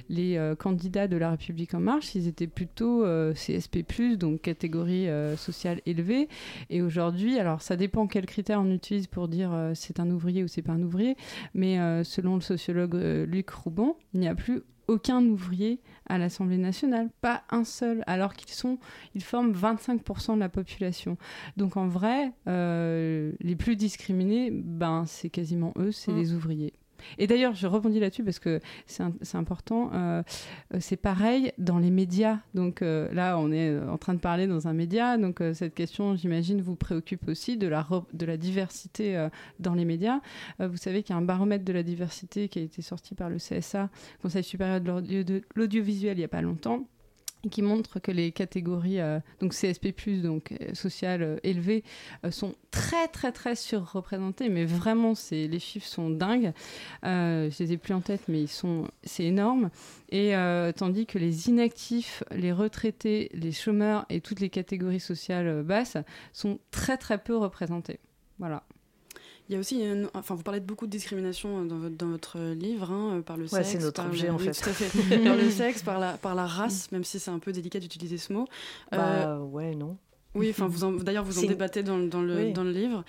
les 0.08 0.52
candidats 0.58 1.06
de 1.06 1.16
la 1.16 1.30
République 1.30 1.74
en 1.74 1.80
marche, 1.80 2.14
ils 2.14 2.31
étaient 2.32 2.46
plutôt 2.46 3.04
CSP+, 3.34 3.84
donc 4.16 4.42
catégorie 4.42 5.06
sociale 5.36 5.80
élevée. 5.86 6.28
Et 6.70 6.82
aujourd'hui, 6.82 7.38
alors 7.38 7.62
ça 7.62 7.76
dépend 7.76 8.06
quels 8.06 8.26
critères 8.26 8.60
on 8.60 8.70
utilise 8.70 9.06
pour 9.06 9.28
dire 9.28 9.52
c'est 9.74 10.00
un 10.00 10.10
ouvrier 10.10 10.42
ou 10.42 10.48
c'est 10.48 10.62
pas 10.62 10.72
un 10.72 10.82
ouvrier, 10.82 11.16
mais 11.54 11.78
selon 12.04 12.34
le 12.34 12.40
sociologue 12.40 12.94
Luc 13.26 13.50
Rouban, 13.50 13.96
il 14.14 14.20
n'y 14.20 14.28
a 14.28 14.34
plus 14.34 14.62
aucun 14.88 15.22
ouvrier 15.24 15.80
à 16.08 16.18
l'Assemblée 16.18 16.58
nationale, 16.58 17.10
pas 17.20 17.42
un 17.50 17.64
seul, 17.64 18.02
alors 18.06 18.34
qu'ils 18.34 18.50
sont, 18.50 18.78
ils 19.14 19.22
forment 19.22 19.52
25% 19.52 20.34
de 20.34 20.40
la 20.40 20.48
population. 20.48 21.16
Donc 21.56 21.76
en 21.76 21.88
vrai, 21.88 22.32
euh, 22.48 23.32
les 23.40 23.56
plus 23.56 23.76
discriminés, 23.76 24.50
ben 24.50 25.04
c'est 25.06 25.30
quasiment 25.30 25.72
eux, 25.78 25.92
c'est 25.92 26.12
mm. 26.12 26.16
les 26.16 26.32
ouvriers. 26.34 26.72
Et 27.18 27.26
d'ailleurs, 27.26 27.54
je 27.54 27.66
rebondis 27.66 28.00
là-dessus 28.00 28.24
parce 28.24 28.38
que 28.38 28.60
c'est 28.86 29.36
important. 29.36 29.90
Euh, 29.94 30.22
c'est 30.80 30.96
pareil 30.96 31.52
dans 31.58 31.78
les 31.78 31.90
médias. 31.90 32.38
Donc 32.54 32.82
euh, 32.82 33.12
là, 33.12 33.38
on 33.38 33.52
est 33.52 33.78
en 33.80 33.98
train 33.98 34.14
de 34.14 34.20
parler 34.20 34.46
dans 34.46 34.68
un 34.68 34.72
média. 34.72 35.18
Donc 35.18 35.40
euh, 35.40 35.54
cette 35.54 35.74
question, 35.74 36.14
j'imagine, 36.14 36.60
vous 36.60 36.76
préoccupe 36.76 37.28
aussi 37.28 37.56
de 37.56 37.66
la, 37.66 37.86
de 38.12 38.26
la 38.26 38.36
diversité 38.36 39.28
dans 39.58 39.74
les 39.74 39.84
médias. 39.84 40.20
vous 40.58 40.76
savez 40.76 41.02
qu'il 41.02 41.14
y 41.14 41.18
a 41.18 41.20
un 41.20 41.24
baromètre 41.24 41.64
de 41.64 41.72
la 41.72 41.82
diversité 41.82 42.48
qui 42.48 42.58
a 42.58 42.62
été 42.62 42.82
sorti 42.82 43.14
par 43.14 43.30
le 43.30 43.36
CSA, 43.36 43.90
Conseil 44.20 44.44
supérieur 44.44 44.80
de 44.80 45.42
l'audiovisuel, 45.54 46.16
il 46.16 46.20
n'y 46.20 46.24
a 46.24 46.28
pas 46.28 46.42
longtemps 46.42 46.86
qui 47.50 47.62
montre 47.62 47.98
que 47.98 48.10
les 48.10 48.32
catégories 48.32 49.00
euh, 49.00 49.20
donc 49.40 49.52
CSP+, 49.52 49.92
donc 50.22 50.52
euh, 50.52 50.74
sociales 50.74 51.22
euh, 51.22 51.36
élevées, 51.42 51.84
sont 52.30 52.54
très 52.70 53.08
très 53.08 53.32
très 53.32 53.56
surreprésentées, 53.56 54.48
mais 54.48 54.64
vraiment 54.64 55.14
c'est 55.14 55.48
les 55.48 55.58
chiffres 55.58 55.86
sont 55.86 56.10
dingues. 56.10 56.52
je 57.02 57.58
les 57.58 57.72
ai 57.72 57.76
plus 57.76 57.94
en 57.94 58.00
tête, 58.00 58.22
mais 58.28 58.42
ils 58.42 58.48
sont 58.48 58.88
c'est 59.02 59.24
énorme. 59.24 59.70
Et 60.10 60.34
tandis 60.76 61.06
que 61.06 61.18
les 61.18 61.48
inactifs, 61.48 62.22
les 62.30 62.52
retraités, 62.52 63.30
les 63.34 63.52
chômeurs 63.52 64.06
et 64.08 64.20
toutes 64.20 64.40
les 64.40 64.50
catégories 64.50 65.00
sociales 65.00 65.62
basses 65.62 65.96
sont 66.32 66.58
très 66.70 66.96
très 66.96 67.18
peu 67.18 67.36
représentés. 67.36 67.98
Voilà. 68.38 68.62
Il 69.52 69.56
y 69.56 69.58
a 69.58 69.60
aussi, 69.60 69.84
enfin, 70.14 70.34
vous 70.34 70.42
parlez 70.42 70.60
de 70.60 70.64
beaucoup 70.64 70.86
de 70.86 70.90
discrimination 70.90 71.60
euh, 71.60 71.64
dans 71.66 71.76
votre, 71.76 71.94
dans 71.94 72.08
votre 72.08 72.38
livre, 72.54 72.90
hein, 72.90 73.18
euh, 73.18 73.20
par 73.20 73.36
le 73.36 73.46
sexe. 73.46 73.68
c'est 73.68 73.78
notre 73.80 74.02
objet 74.02 74.30
en 74.30 74.38
fait. 74.38 74.58
par 75.24 75.36
le 75.36 75.50
sexe, 75.50 75.82
par 75.82 76.00
la, 76.00 76.16
par 76.16 76.34
la 76.34 76.46
race, 76.46 76.90
même 76.90 77.04
si 77.04 77.20
c'est 77.20 77.30
un 77.30 77.38
peu 77.38 77.52
délicat 77.52 77.78
d'utiliser 77.78 78.16
ce 78.16 78.32
mot. 78.32 78.46
Bah, 78.90 79.34
euh, 79.34 79.38
ouais, 79.40 79.74
non. 79.74 79.98
Oui, 80.34 80.48
enfin, 80.48 80.68
vous 80.68 81.02
d'ailleurs, 81.02 81.24
vous 81.24 81.38
en 81.38 81.46
débattez 81.46 81.82
dans, 81.82 81.98
dans, 81.98 82.22
le, 82.22 82.52
dans 82.52 82.64
le 82.64 82.70
livre. 82.70 83.04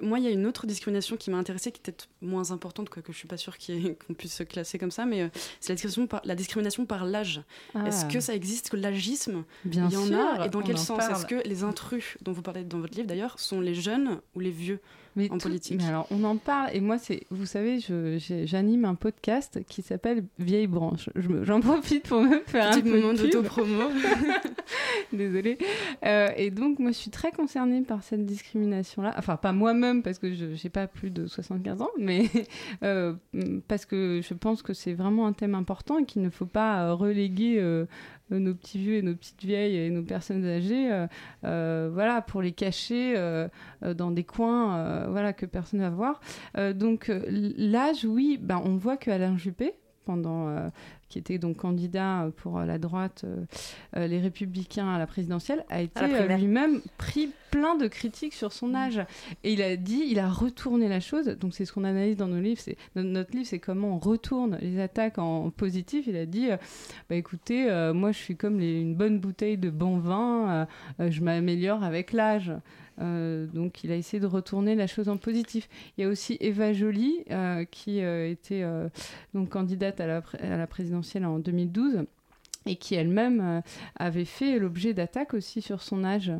moi, 0.00 0.18
il 0.18 0.24
y 0.24 0.28
a 0.28 0.30
une 0.30 0.46
autre 0.46 0.66
discrimination 0.66 1.18
qui 1.18 1.30
m'a 1.30 1.36
intéressée, 1.36 1.70
qui 1.70 1.80
est 1.80 1.82
peut-être 1.82 2.08
moins 2.22 2.52
importante, 2.52 2.88
quoi, 2.88 3.02
que 3.02 3.12
je 3.12 3.18
suis 3.18 3.28
pas 3.28 3.36
sûre 3.36 3.58
qu'on 4.06 4.14
puisse 4.14 4.34
se 4.34 4.44
classer 4.44 4.78
comme 4.78 4.90
ça, 4.90 5.04
mais 5.04 5.30
c'est 5.60 5.68
la 5.68 5.74
discrimination 5.74 6.06
par, 6.06 6.22
la 6.24 6.34
discrimination 6.34 6.86
par 6.86 7.04
l'âge. 7.04 7.42
Ah. 7.74 7.86
Est-ce 7.86 8.06
que 8.06 8.20
ça 8.20 8.34
existe, 8.34 8.70
que 8.70 8.78
l'agisme, 8.78 9.44
il 9.66 9.74
y 9.74 9.96
en 9.96 10.14
a, 10.14 10.46
et 10.46 10.48
dans 10.48 10.62
quel 10.62 10.78
sens? 10.78 11.02
Est-ce 11.06 11.26
que 11.26 11.46
les 11.46 11.62
intrus 11.62 12.16
dont 12.22 12.32
vous 12.32 12.40
parlez 12.40 12.64
dans 12.64 12.78
votre 12.78 12.94
livre, 12.94 13.06
d'ailleurs, 13.06 13.38
sont 13.38 13.60
les 13.60 13.74
jeunes 13.74 14.22
ou 14.34 14.40
les 14.40 14.50
vieux? 14.50 14.80
Mais 15.16 15.30
en 15.30 15.38
politique. 15.38 15.78
Mais 15.78 15.88
alors, 15.88 16.06
on 16.10 16.24
en 16.24 16.36
parle, 16.36 16.70
et 16.72 16.80
moi, 16.80 16.98
c'est, 16.98 17.22
vous 17.30 17.46
savez, 17.46 17.78
j'anime 18.44 18.84
un 18.84 18.94
podcast 18.94 19.60
qui 19.68 19.82
s'appelle 19.82 20.24
Vieille 20.38 20.66
Branche. 20.66 21.10
J'en 21.16 21.60
profite 21.60 22.08
pour 22.08 22.22
me 22.22 22.40
faire 22.46 22.70
Petit 22.70 22.88
un 22.88 22.92
moment 22.92 23.12
d'autopromo. 23.12 23.82
Désolée. 25.12 25.58
Euh, 26.04 26.28
et 26.36 26.50
donc, 26.50 26.78
moi, 26.78 26.90
je 26.90 26.96
suis 26.96 27.10
très 27.10 27.32
concernée 27.32 27.82
par 27.82 28.02
cette 28.02 28.24
discrimination-là. 28.24 29.14
Enfin, 29.18 29.36
pas 29.36 29.52
moi-même, 29.52 30.02
parce 30.02 30.18
que 30.18 30.32
je 30.34 30.44
n'ai 30.44 30.70
pas 30.70 30.86
plus 30.86 31.10
de 31.10 31.26
75 31.26 31.82
ans, 31.82 31.90
mais 31.98 32.24
euh, 32.82 33.14
parce 33.68 33.86
que 33.86 34.20
je 34.22 34.34
pense 34.34 34.62
que 34.62 34.72
c'est 34.72 34.94
vraiment 34.94 35.26
un 35.26 35.32
thème 35.32 35.54
important 35.54 35.98
et 35.98 36.04
qu'il 36.04 36.22
ne 36.22 36.30
faut 36.30 36.46
pas 36.46 36.82
euh, 36.82 36.94
reléguer 36.94 37.56
euh, 37.58 37.86
nos 38.38 38.54
petits 38.54 38.78
vieux 38.78 38.96
et 38.96 39.02
nos 39.02 39.14
petites 39.14 39.42
vieilles 39.42 39.76
et 39.76 39.90
nos 39.90 40.02
personnes 40.02 40.44
âgées, 40.44 40.92
euh, 40.92 41.06
euh, 41.44 41.90
voilà, 41.92 42.22
pour 42.22 42.42
les 42.42 42.52
cacher 42.52 43.14
dans 43.82 44.10
des 44.10 44.24
coins, 44.24 45.06
voilà, 45.08 45.32
que 45.32 45.46
personne 45.46 45.80
ne 45.80 45.88
va 45.88 45.90
voir. 45.90 46.20
donc 46.74 47.10
l'âge, 47.28 48.04
oui, 48.04 48.38
ben, 48.40 48.60
on 48.64 48.76
voit 48.76 48.96
qu'Alain 48.96 49.36
Juppé, 49.36 49.74
pendant 50.04 50.70
qui 51.08 51.18
était 51.18 51.38
donc 51.38 51.58
candidat 51.58 52.30
pour 52.38 52.60
la 52.60 52.78
droite, 52.78 53.24
les 53.94 54.20
Républicains 54.20 54.88
à 54.88 54.98
la 54.98 55.06
présidentielle, 55.06 55.64
a 55.68 55.82
été 55.82 56.00
lui-même 56.36 56.80
pris 56.98 57.30
plein 57.52 57.76
de 57.76 57.86
critiques 57.86 58.32
sur 58.32 58.52
son 58.52 58.74
âge. 58.74 59.00
Et 59.44 59.52
il 59.52 59.62
a 59.62 59.76
dit, 59.76 60.02
il 60.08 60.18
a 60.18 60.28
retourné 60.28 60.88
la 60.88 60.98
chose. 60.98 61.26
Donc 61.26 61.54
c'est 61.54 61.64
ce 61.64 61.72
qu'on 61.72 61.84
analyse 61.84 62.16
dans 62.16 62.26
nos 62.26 62.40
livres. 62.40 62.60
C'est 62.60 62.76
notre 62.96 63.32
livre, 63.32 63.46
c'est 63.46 63.60
comment 63.60 63.96
on 63.96 63.98
retourne 63.98 64.58
les 64.60 64.80
attaques 64.80 65.18
en 65.18 65.50
positif. 65.50 66.06
Il 66.08 66.16
a 66.16 66.26
dit, 66.26 66.50
euh, 66.50 66.56
bah 67.08 67.16
écoutez, 67.16 67.70
euh, 67.70 67.92
moi 67.92 68.10
je 68.10 68.18
suis 68.18 68.36
comme 68.36 68.58
une 68.58 68.94
bonne 68.94 69.20
bouteille 69.20 69.58
de 69.58 69.70
bon 69.70 69.98
vin. 69.98 70.66
Euh, 70.98 71.10
je 71.10 71.20
m'améliore 71.20 71.84
avec 71.84 72.12
l'âge. 72.12 72.52
Donc 72.98 73.84
il 73.84 73.90
a 73.90 73.96
essayé 73.96 74.20
de 74.20 74.26
retourner 74.26 74.74
la 74.74 74.86
chose 74.86 75.08
en 75.08 75.16
positif. 75.16 75.68
Il 75.96 76.02
y 76.02 76.04
a 76.04 76.08
aussi 76.08 76.36
Eva 76.40 76.72
Joly 76.72 77.24
qui 77.70 77.98
était 78.00 78.64
donc 79.34 79.50
candidate 79.50 80.00
à 80.00 80.06
la, 80.06 80.22
à 80.40 80.56
la 80.56 80.66
présidentielle 80.66 81.24
en 81.24 81.38
2012 81.38 82.06
et 82.66 82.76
qui 82.76 82.94
elle-même 82.94 83.40
euh, 83.40 83.60
avait 83.96 84.24
fait 84.24 84.58
l'objet 84.58 84.94
d'attaques 84.94 85.34
aussi 85.34 85.62
sur 85.62 85.82
son 85.82 86.04
âge. 86.04 86.32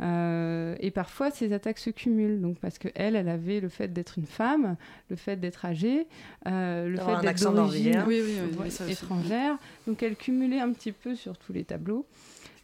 Euh, 0.00 0.74
et 0.80 0.90
parfois, 0.90 1.30
ces 1.30 1.52
attaques 1.52 1.78
se 1.78 1.90
cumulent. 1.90 2.40
Donc, 2.40 2.58
parce 2.58 2.78
que 2.78 2.88
elle, 2.94 3.16
elle 3.16 3.28
avait 3.28 3.60
le 3.60 3.68
fait 3.68 3.92
d'être 3.92 4.18
une 4.18 4.26
femme, 4.26 4.76
le 5.08 5.16
fait 5.16 5.36
d'être 5.36 5.64
âgée, 5.64 6.06
euh, 6.46 6.88
le 6.88 6.98
fait 6.98 7.20
d'être 7.20 7.52
d'origine 7.52 8.04
oui, 8.06 8.22
oui, 8.58 8.90
étrangère. 8.90 9.56
Donc, 9.86 10.02
elle 10.02 10.16
cumulait 10.16 10.60
un 10.60 10.72
petit 10.72 10.92
peu 10.92 11.14
sur 11.14 11.36
tous 11.38 11.52
les 11.52 11.64
tableaux. 11.64 12.06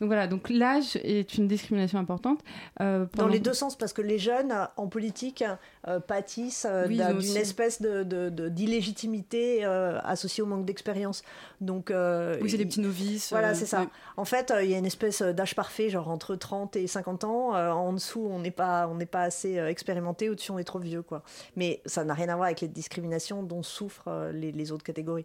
Donc 0.05 0.11
voilà, 0.11 0.27
donc 0.27 0.51
l'âge 0.51 0.97
est 0.97 1.39
une 1.39 1.49
discrimination 1.49 1.99
importante. 1.99 2.41
Euh, 2.83 3.07
Dans 3.15 3.27
les 3.27 3.41
deux 3.41 3.55
sens, 3.55 3.75
parce 3.75 3.95
que 3.95 4.03
les 4.03 4.19
jeunes 4.19 4.53
en 4.77 4.87
politique 4.87 5.43
euh, 5.89 5.99
pâtissent 5.99 6.67
euh, 6.69 6.87
d'une 6.87 7.39
espèce 7.39 7.81
de, 7.81 8.29
d'illégitimité 8.51 9.65
associée 9.65 10.43
au 10.43 10.47
manque 10.47 10.67
d'expérience. 10.67 11.23
Donc, 11.63 11.91
oui, 11.91 12.51
c'est 12.51 12.59
des 12.59 12.67
petits 12.67 12.83
novices. 12.83 13.31
Voilà, 13.31 13.55
c'est 13.55 13.65
ça. 13.65 13.87
En 14.19 14.27
fait, 14.27 14.53
il 14.63 14.69
y 14.69 14.75
a 14.75 14.79
une 14.79 14.85
espèce 14.85 15.23
d'âge 15.23 15.55
parfait, 15.55 15.89
genre 15.89 16.11
entre 16.11 16.37
30 16.37 16.77
et 16.77 16.87
50 16.87 17.25
ans. 17.25 17.55
en 17.55 17.95
dessous, 17.95 18.29
on 18.31 18.41
n'est 18.41 18.51
pas, 18.51 18.87
on 18.89 18.97
n'est 18.97 19.07
pas 19.07 19.23
assez 19.23 19.57
expérimenté, 19.57 20.29
au-dessus, 20.29 20.51
on 20.51 20.59
est 20.59 20.65
trop 20.65 20.81
vieux. 20.81 21.01
Quoi. 21.01 21.23
Mais 21.57 21.81
ça 21.87 22.05
n'a 22.05 22.13
rien 22.13 22.29
à 22.29 22.37
voir 22.37 22.49
avec 22.49 22.61
les 22.61 22.69
discriminations 22.69 23.43
dont 23.43 23.63
souffrent 23.63 24.31
les, 24.35 24.53
les 24.53 24.71
autres 24.71 24.85
catégories. 24.85 25.25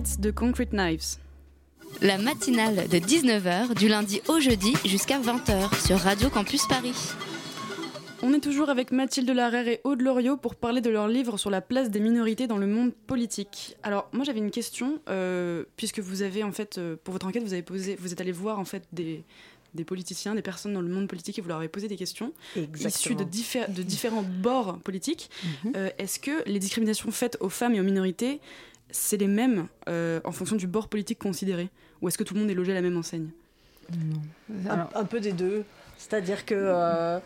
Lights 0.00 0.20
de 0.20 0.30
Concrete 0.30 0.72
Knives. 0.72 1.18
La 2.00 2.16
matinale 2.16 2.88
de 2.88 2.96
19h 2.96 3.74
du 3.74 3.86
lundi 3.86 4.22
au 4.28 4.40
jeudi 4.40 4.72
jusqu'à 4.86 5.20
20h 5.20 5.86
sur 5.86 5.98
Radio 5.98 6.30
Campus 6.30 6.66
Paris. 6.66 6.94
On 8.22 8.32
est 8.32 8.40
toujours 8.40 8.70
avec 8.70 8.92
Mathilde 8.92 9.28
Larère 9.28 9.68
et 9.68 9.82
Aude 9.84 10.00
Loriot 10.00 10.38
pour 10.38 10.54
parler 10.54 10.80
de 10.80 10.88
leur 10.88 11.06
livre 11.06 11.36
sur 11.36 11.50
la 11.50 11.60
place 11.60 11.90
des 11.90 12.00
minorités 12.00 12.46
dans 12.46 12.56
le 12.56 12.66
monde 12.66 12.94
politique. 12.94 13.76
Alors 13.82 14.08
moi 14.12 14.24
j'avais 14.24 14.38
une 14.38 14.50
question, 14.50 15.00
euh, 15.10 15.64
puisque 15.76 15.98
vous 15.98 16.22
avez 16.22 16.44
en 16.44 16.52
fait, 16.52 16.78
euh, 16.78 16.96
pour 17.04 17.12
votre 17.12 17.26
enquête, 17.26 17.42
vous 17.42 17.52
avez 17.52 17.62
posé, 17.62 17.96
vous 17.96 18.10
êtes 18.10 18.22
allé 18.22 18.32
voir 18.32 18.58
en 18.58 18.64
fait 18.64 18.84
des, 18.94 19.22
des 19.74 19.84
politiciens, 19.84 20.34
des 20.34 20.42
personnes 20.42 20.72
dans 20.72 20.80
le 20.80 20.88
monde 20.88 21.08
politique 21.08 21.38
et 21.38 21.42
vous 21.42 21.48
leur 21.48 21.58
avez 21.58 21.68
posé 21.68 21.88
des 21.88 21.96
questions 21.96 22.32
issues 22.56 23.14
de, 23.14 23.24
de, 23.24 23.82
différents 23.82 24.22
bords 24.22 24.78
politiques. 24.78 25.30
Mhm. 25.64 25.72
Euh, 25.76 25.90
est-ce 25.98 26.18
que 26.18 26.42
les 26.48 26.58
discriminations 26.58 27.10
faites 27.10 27.36
aux 27.40 27.48
femmes 27.48 27.74
et 27.74 27.80
aux 27.80 27.84
minorités, 27.84 28.40
c'est 28.92 29.16
les 29.16 29.28
mêmes 29.28 29.66
en 29.86 30.32
fonction 30.32 30.56
du 30.56 30.66
bord 30.66 30.88
politique 30.88 31.18
considéré 31.18 31.70
Ou 32.00 32.08
est-ce 32.08 32.18
que 32.18 32.24
tout 32.24 32.34
le 32.34 32.40
monde 32.40 32.50
est 32.50 32.54
logé 32.54 32.72
à 32.72 32.74
la 32.74 32.82
même 32.82 32.96
enseigne 32.96 33.28
non. 33.90 34.86
Un, 34.94 35.04
peu 35.04 35.18
des 35.18 35.32
deux. 35.32 35.64
C'est-à-dire 35.98 36.46
que 36.46 37.20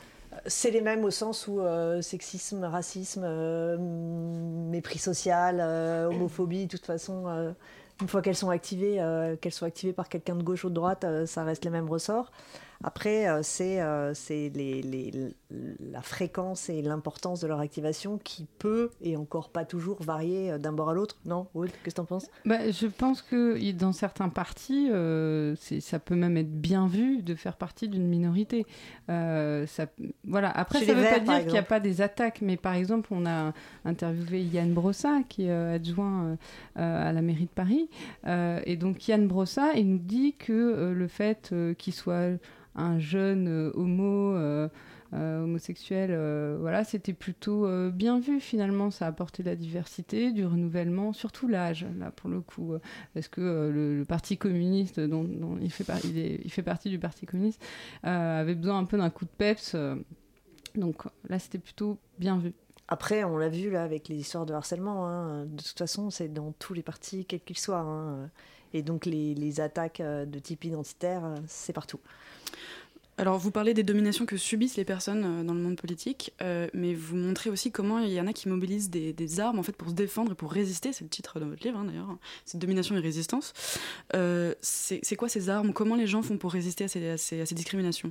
c'est 0.46 0.70
les 0.70 0.80
mêmes 0.80 1.04
au 1.04 1.10
sens 1.10 1.46
où 1.46 1.60
euh, 1.60 2.02
sexisme, 2.02 2.64
racisme, 2.64 3.22
euh, 3.24 3.76
mépris 3.78 4.98
social, 4.98 5.58
euh, 5.60 6.08
homophobie, 6.08 6.66
de 6.66 6.70
toute 6.70 6.86
façon, 6.86 7.54
une 8.00 8.08
fois 8.08 8.22
qu'elles 8.22 8.36
sont 8.36 8.50
activées, 8.50 9.00
qu'elles 9.40 9.52
sont 9.52 9.66
activées 9.66 9.92
par 9.92 10.08
quelqu'un 10.08 10.36
de 10.36 10.42
gauche 10.42 10.64
ou 10.64 10.68
de 10.68 10.74
droite, 10.74 11.06
ça 11.26 11.44
reste 11.44 11.64
les 11.64 11.70
mêmes 11.70 11.88
ressorts. 11.88 12.30
Après, 12.84 13.28
euh, 13.28 13.42
c'est 13.42 13.80
euh, 13.80 14.12
la 15.92 16.02
fréquence 16.02 16.68
et 16.68 16.82
l'importance 16.82 17.40
de 17.40 17.46
leur 17.46 17.60
activation 17.60 18.18
qui 18.22 18.46
peut, 18.58 18.90
et 19.02 19.16
encore 19.16 19.50
pas 19.50 19.64
toujours, 19.64 20.02
varier 20.02 20.52
euh, 20.52 20.58
d'un 20.58 20.72
bord 20.72 20.90
à 20.90 20.94
l'autre. 20.94 21.16
Non 21.24 21.46
Qu'est-ce 21.54 21.72
que 21.82 21.90
tu 21.90 22.00
en 22.00 22.04
penses? 22.04 22.26
Bah, 22.44 22.70
Je 22.70 22.86
pense 22.86 23.22
que 23.22 23.72
dans 23.72 23.92
certains 23.92 24.28
partis, 24.28 24.88
ça 25.80 25.98
peut 25.98 26.14
même 26.14 26.36
être 26.36 26.52
bien 26.52 26.86
vu 26.86 27.22
de 27.22 27.34
faire 27.34 27.56
partie 27.56 27.88
d'une 27.88 28.06
minorité. 28.06 28.66
ça, 29.08 29.86
voilà. 30.26 30.50
Après, 30.50 30.84
ça 30.84 30.94
ne 30.94 31.00
veut 31.00 31.08
pas 31.08 31.20
dire 31.20 31.40
qu'il 31.40 31.52
n'y 31.52 31.58
a 31.58 31.62
pas 31.62 31.80
des 31.80 32.00
attaques, 32.00 32.40
mais 32.40 32.56
par 32.56 32.74
exemple, 32.74 33.08
on 33.12 33.26
a 33.26 33.52
interviewé 33.84 34.42
Yann 34.42 34.72
Brossa, 34.72 35.20
qui 35.28 35.46
est 35.46 35.50
adjoint 35.52 36.36
à 36.76 37.12
la 37.12 37.22
mairie 37.22 37.46
de 37.46 37.50
Paris. 37.50 37.88
et 38.26 38.76
donc, 38.76 39.06
Yann 39.08 39.26
Brossa, 39.26 39.74
il 39.74 39.90
nous 39.90 39.98
dit 39.98 40.34
que 40.34 40.92
le 40.92 41.08
fait 41.08 41.54
qu'il 41.78 41.94
soit 41.94 42.38
un 42.76 42.98
jeune 42.98 43.48
euh, 43.48 43.70
homo 43.74 44.34
euh, 45.14 45.18
euh, 45.24 45.44
homosexuel, 45.44 46.58
voilà, 46.60 46.84
c'était 46.84 47.12
plutôt 47.12 47.68
bien 47.90 48.20
vu 48.20 48.40
finalement. 48.40 48.90
Ça 48.90 49.06
a 49.06 49.08
apporté 49.08 49.42
de 49.42 49.48
la 49.48 49.56
diversité, 49.56 50.32
du 50.32 50.44
renouvellement, 50.44 51.12
surtout 51.12 51.48
l'âge, 51.48 51.86
là 51.98 52.10
pour 52.10 52.30
le 52.30 52.40
coup, 52.40 52.74
parce 53.14 53.28
que 53.28 53.40
le, 53.40 54.04
Parti 54.04 54.36
communiste, 54.36 55.00
dont, 55.00 55.26
il, 55.60 55.70
fait 55.70 55.84
il, 56.04 56.50
fait 56.50 56.62
partie 56.62 56.90
du 56.90 56.98
Parti 56.98 57.26
communiste, 57.26 57.62
avait 58.02 58.54
besoin 58.54 58.78
un 58.78 58.84
peu 58.84 58.98
d'un 58.98 59.10
coup 59.10 59.24
de 59.24 59.30
peps. 59.30 59.76
donc 60.74 61.04
là, 61.28 61.38
c'était 61.38 61.58
plutôt 61.58 61.98
bien 62.18 62.38
vu. 62.38 62.52
Après, 62.88 63.24
on 63.24 63.38
l'a 63.38 63.48
vu 63.48 63.70
là 63.70 63.82
avec 63.82 64.08
les 64.08 64.16
histoires 64.16 64.44
de 64.44 64.52
harcèlement. 64.52 65.08
Hein. 65.08 65.46
De 65.46 65.62
toute 65.62 65.78
façon, 65.78 66.10
c'est 66.10 66.28
dans 66.28 66.52
tous 66.52 66.74
les 66.74 66.82
partis, 66.82 67.24
quels 67.24 67.40
qu'ils 67.40 67.58
soient. 67.58 67.80
Hein. 67.80 68.30
Et 68.74 68.82
donc 68.82 69.06
les, 69.06 69.60
attaques 69.60 70.02
de 70.02 70.38
type 70.38 70.64
identitaire, 70.64 71.34
c'est 71.46 71.72
partout. 71.72 72.00
Alors, 73.16 73.38
vous 73.38 73.52
parlez 73.52 73.74
des 73.74 73.84
dominations 73.84 74.26
que 74.26 74.36
subissent 74.36 74.76
les 74.76 74.84
personnes 74.84 75.24
euh, 75.24 75.44
dans 75.44 75.54
le 75.54 75.60
monde 75.60 75.76
politique, 75.76 76.34
euh, 76.42 76.66
mais 76.74 76.94
vous 76.94 77.14
montrez 77.16 77.48
aussi 77.48 77.70
comment 77.70 78.00
il 78.00 78.12
y 78.12 78.20
en 78.20 78.26
a 78.26 78.32
qui 78.32 78.48
mobilisent 78.48 78.90
des, 78.90 79.40
armes 79.40 79.58
en 79.58 79.62
fait 79.62 79.76
pour 79.76 79.88
se 79.88 79.94
défendre 79.94 80.32
et 80.32 80.34
pour 80.34 80.50
résister. 80.50 80.92
C'est 80.92 81.04
le 81.04 81.10
titre 81.10 81.38
de 81.38 81.44
votre 81.44 81.64
livre 81.64 81.78
hein, 81.78 81.84
d'ailleurs. 81.84 82.16
C'est 82.44 82.58
domination 82.58 82.96
et 82.96 83.00
résistance. 83.00 83.52
Euh, 84.14 84.54
c'est 84.60 85.16
quoi 85.16 85.28
ces 85.28 85.48
armes? 85.48 85.72
Comment 85.72 85.94
les 85.94 86.06
gens 86.06 86.22
font 86.22 86.38
pour 86.38 86.52
résister 86.52 86.84
à 86.84 86.88
ces, 86.88 87.54
discriminations, 87.54 88.10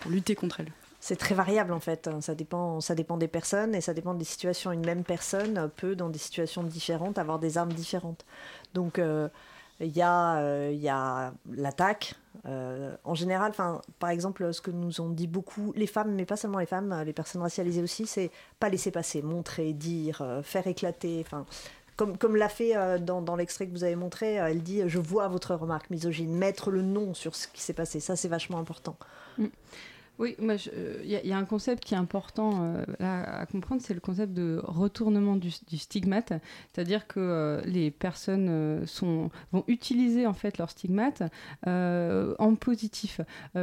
pour 0.00 0.10
lutter 0.10 0.34
contre 0.34 0.60
elles? 0.60 0.72
C'est 1.00 1.16
très 1.16 1.34
variable 1.34 1.72
en 1.72 1.80
fait, 1.80 2.10
ça 2.20 2.34
dépend, 2.34 2.80
ça 2.80 2.94
dépend 2.94 3.18
des 3.18 3.28
personnes 3.28 3.74
et 3.74 3.80
ça 3.80 3.94
dépend 3.94 4.14
des 4.14 4.24
situations. 4.24 4.72
Une 4.72 4.84
même 4.84 5.04
personne 5.04 5.70
peut, 5.76 5.94
dans 5.94 6.08
des 6.08 6.18
situations 6.18 6.62
différentes, 6.64 7.18
avoir 7.18 7.38
des 7.38 7.56
armes 7.56 7.72
différentes. 7.72 8.24
Donc, 8.74 9.00
il 9.80 9.96
y 9.96 10.02
a 10.02 11.32
l'attaque. 11.50 12.14
Euh, 12.46 12.96
en 13.04 13.14
général, 13.14 13.52
par 13.98 14.10
exemple, 14.10 14.52
ce 14.52 14.60
que 14.60 14.70
nous 14.70 15.00
ont 15.00 15.10
dit 15.10 15.26
beaucoup 15.26 15.72
les 15.76 15.86
femmes, 15.86 16.14
mais 16.14 16.24
pas 16.24 16.36
seulement 16.36 16.58
les 16.58 16.66
femmes, 16.66 17.02
les 17.04 17.12
personnes 17.12 17.42
racialisées 17.42 17.82
aussi, 17.82 18.06
c'est 18.06 18.30
pas 18.60 18.68
laisser 18.68 18.90
passer, 18.90 19.22
montrer, 19.22 19.72
dire, 19.72 20.22
euh, 20.22 20.42
faire 20.42 20.66
éclater. 20.66 21.24
Comme, 21.96 22.16
comme 22.16 22.36
l'a 22.36 22.48
fait 22.48 23.00
dans, 23.00 23.22
dans 23.22 23.34
l'extrait 23.34 23.66
que 23.66 23.72
vous 23.72 23.82
avez 23.82 23.96
montré, 23.96 24.34
elle 24.34 24.62
dit 24.62 24.82
Je 24.86 25.00
vois 25.00 25.26
votre 25.26 25.54
remarque 25.54 25.90
misogyne, 25.90 26.32
mettre 26.32 26.70
le 26.70 26.82
nom 26.82 27.12
sur 27.12 27.34
ce 27.34 27.48
qui 27.48 27.60
s'est 27.60 27.72
passé. 27.72 27.98
Ça, 27.98 28.14
c'est 28.14 28.28
vachement 28.28 28.58
important. 28.58 28.96
Mm. 29.36 29.46
Oui, 30.18 30.34
il 30.40 30.50
euh, 30.50 31.02
y, 31.04 31.32
a 31.32 31.38
un 31.38 31.44
concept 31.44 31.84
qui 31.84 31.94
est 31.94 31.98
important 31.98 32.74
euh, 33.00 33.38
à 33.38 33.46
comprendre, 33.46 33.80
c'est 33.80 33.94
le 33.94 34.00
concept 34.00 34.32
de 34.32 34.60
retournement 34.64 35.36
du, 35.36 35.50
stigmate, 35.52 36.32
c'est-à-dire 36.72 37.06
que 37.06 37.20
euh, 37.20 37.60
les 37.64 37.92
personnes 37.92 38.84
sont, 38.84 39.30
vont 39.52 39.62
utiliser 39.68 40.26
en 40.26 40.32
fait 40.32 40.58
leur 40.58 40.70
stigmate 40.70 41.22
en 41.66 42.54
positif. 42.56 43.20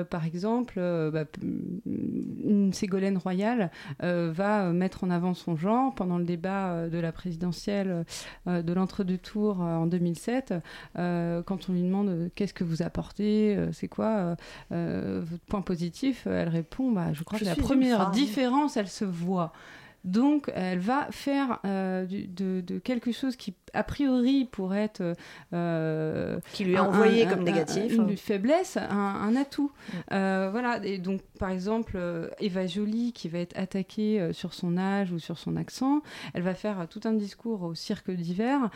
par 0.10 0.26
exemple, 0.26 0.76
bah, 0.76 1.26
une 1.44 2.72
Ségolène 2.74 3.18
Royal 3.18 3.72
va 4.00 4.72
mettre 4.72 5.04
en 5.04 5.10
avant 5.10 5.34
son 5.34 5.56
genre 5.56 5.94
pendant 5.96 6.18
le 6.18 6.26
débat 6.26 6.88
de 6.88 6.98
la 6.98 7.12
présidentielle 7.12 8.06
de 8.46 8.74
l'entre-deux 8.74 9.18
tours 9.18 9.60
en 9.60 9.88
2007, 9.88 10.54
quand 10.96 11.70
on 11.70 11.74
lui 11.74 11.84
demande 11.84 12.30
qu'est-ce 12.36 12.54
que 12.54 12.64
vous 12.64 12.82
apportez, 12.82 13.58
c'est 13.74 13.88
quoi 13.88 14.36
votre 14.70 15.46
point 15.48 15.62
positif 15.62 16.28
répond, 16.50 16.92
bah, 16.92 17.14
je 17.14 17.24
crois 17.24 17.40
que 17.40 17.46
la 17.46 17.56
première 17.56 18.12
différence, 18.12 18.78
elle 18.78 18.88
se 18.88 19.06
voit. 19.06 19.52
Donc, 20.06 20.52
elle 20.54 20.78
va 20.78 21.08
faire 21.10 21.60
euh, 21.66 22.06
de, 22.06 22.78
quelque 22.78 23.12
chose 23.12 23.36
qui, 23.36 23.56
a 23.74 23.82
priori, 23.82 24.46
pourrait 24.46 24.84
être. 24.84 25.16
Euh, 25.52 26.40
qui 26.54 26.64
lui 26.64 26.74
est 26.74 26.80
envoyé 26.80 27.26
comme 27.26 27.44
négatif. 27.44 27.92
une 27.94 28.16
faiblesse, 28.16 28.78
un, 28.78 29.36
atout. 29.36 29.72
Euh, 30.12 30.50
voilà. 30.52 30.80
Et 30.84 31.00
donc, 31.00 31.22
par 31.40 31.50
exemple, 31.50 31.98
Eva 32.40 32.68
Jolie, 32.68 33.14
qui 33.14 33.30
va 33.30 33.40
être 33.40 33.58
attaquée 33.58 34.30
sur 34.32 34.54
son 34.54 34.78
âge 34.78 35.12
ou 35.12 35.18
sur 35.18 35.40
son 35.40 35.56
accent, 35.56 36.02
elle 36.36 36.44
va 36.44 36.54
faire 36.54 36.88
tout 36.88 37.02
un 37.06 37.14
discours 37.14 37.64
au 37.64 37.74
cirque 37.74 38.12
d'hiver 38.12 38.70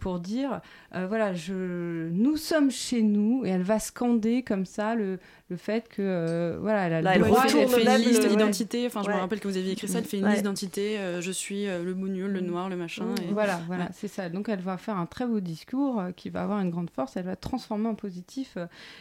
pour 0.00 0.20
dire 0.20 0.60
voilà, 0.92 1.32
je, 1.32 2.10
nous 2.10 2.36
sommes 2.36 2.70
chez 2.70 3.02
nous, 3.02 3.42
et 3.46 3.48
elle 3.48 3.62
va 3.62 3.78
scander 3.78 4.42
comme 4.42 4.66
ça 4.66 4.94
le, 4.94 5.18
le 5.48 5.56
fait 5.56 5.88
que. 5.88 6.58
voilà, 6.60 6.88
elle 6.88 7.06
a 7.06 7.16
le 7.16 7.24
droit, 7.24 7.44
elle 7.46 7.68
fait 7.68 7.84
une 7.84 8.02
liste 8.02 8.28
d'identité. 8.28 8.86
Enfin, 8.86 9.02
je 9.02 9.08
me 9.08 9.14
rappelle 9.14 9.40
que 9.40 9.48
vous 9.48 9.56
aviez 9.56 9.72
écrit 9.72 9.88
ça, 9.88 9.98
elle 9.98 10.04
fait 10.04 10.18
une 10.18 10.26
liste 10.26 10.42
d'identité 10.42 10.57
euh, 10.76 11.20
je 11.20 11.30
suis 11.30 11.66
euh, 11.66 11.82
le 11.82 11.94
bougnoul, 11.94 12.30
le 12.30 12.40
noir, 12.40 12.68
le 12.68 12.76
machin. 12.76 13.14
Et... 13.22 13.32
Voilà, 13.32 13.60
voilà, 13.66 13.88
c'est 13.92 14.08
ça. 14.08 14.28
Donc 14.28 14.48
elle 14.48 14.60
va 14.60 14.76
faire 14.76 14.96
un 14.96 15.06
très 15.06 15.26
beau 15.26 15.40
discours 15.40 16.00
euh, 16.00 16.12
qui 16.12 16.30
va 16.30 16.42
avoir 16.42 16.60
une 16.60 16.70
grande 16.70 16.90
force. 16.90 17.16
Elle 17.16 17.24
va 17.24 17.36
transformer 17.36 17.88
en 17.88 17.94
positif 17.94 18.56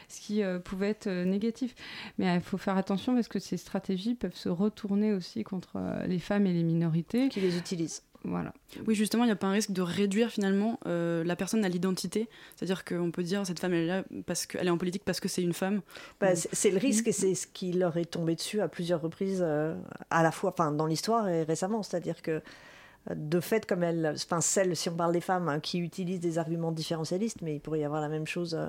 ce 0.08 0.22
qui 0.22 0.42
pouvait 0.64 0.90
être 0.90 1.10
négatif. 1.10 1.76
Mais 2.18 2.34
il 2.36 2.42
faut 2.42 2.58
faire 2.58 2.78
attention 2.78 3.14
parce 3.16 3.28
que 3.28 3.40
ces 3.40 3.58
stratégies 3.58 4.16
peuvent 4.16 4.36
se 4.36 4.50
retourner 4.50 5.14
aussi 5.14 5.44
contre 5.44 5.80
les 6.08 6.20
femmes 6.20 6.48
et 6.48 6.54
les 6.54 6.64
minorités. 6.64 7.30
Qui 7.30 7.42
les 7.42 7.58
utilisent. 7.58 8.04
Voilà. 8.24 8.54
Oui, 8.86 8.96
justement, 8.96 9.24
il 9.24 9.28
n'y 9.28 9.32
a 9.32 9.38
pas 9.38 9.48
un 9.48 9.52
risque 9.52 9.72
de 9.72 9.82
réduire 9.82 10.30
finalement 10.30 10.80
la 10.86 11.36
personne 11.36 11.64
à 11.64 11.70
l'identité. 11.70 12.28
C'est-à-dire 12.56 12.84
qu'on 12.84 13.12
peut 13.12 13.24
dire 13.24 13.46
cette 13.46 13.60
femme, 13.60 13.74
elle 13.74 13.84
est 13.84 13.88
là 13.88 14.04
parce 14.26 14.46
qu'elle 14.46 14.68
est 14.68 14.72
en 14.72 14.78
politique 14.78 15.04
parce 15.06 15.20
que 15.20 15.28
c'est 15.28 15.42
une 15.44 15.54
femme. 15.54 15.82
Bah, 16.20 16.36
c'est 16.36 16.72
le 16.72 16.78
risque 16.78 17.08
et 17.08 17.12
c'est 17.12 17.36
ce 17.36 17.48
qui 17.48 17.72
leur 17.72 17.96
est 17.98 18.06
tombé 18.06 18.36
dessus 18.36 18.62
à 18.62 18.68
plusieurs 18.68 19.02
reprises, 19.02 19.42
à 19.42 20.24
la 20.24 20.32
fois 20.32 20.52
enfin, 20.52 20.72
dans 20.72 20.86
l'histoire 20.86 21.30
et 21.30 21.44
récemment. 21.44 21.84
C'est-à-dire 21.84 22.22
que 22.22 22.42
de 23.16 23.40
fait, 23.40 23.66
comme 23.66 23.84
elles, 23.84 24.14
enfin 24.16 24.42
celles, 24.42 24.76
si 24.76 24.90
on 24.90 24.96
parle 24.96 25.14
des 25.14 25.22
femmes, 25.22 25.48
hein, 25.48 25.60
qui 25.60 25.80
utilisent 25.80 26.20
des 26.20 26.38
arguments 26.38 26.72
différentialistes, 26.72 27.42
mais 27.42 27.56
il 27.56 27.60
pourrait 27.60 27.80
y 27.80 27.86
avoir 27.86 28.02
la 28.02 28.10
même 28.10 28.28
chose 28.28 28.56
euh, 28.56 28.68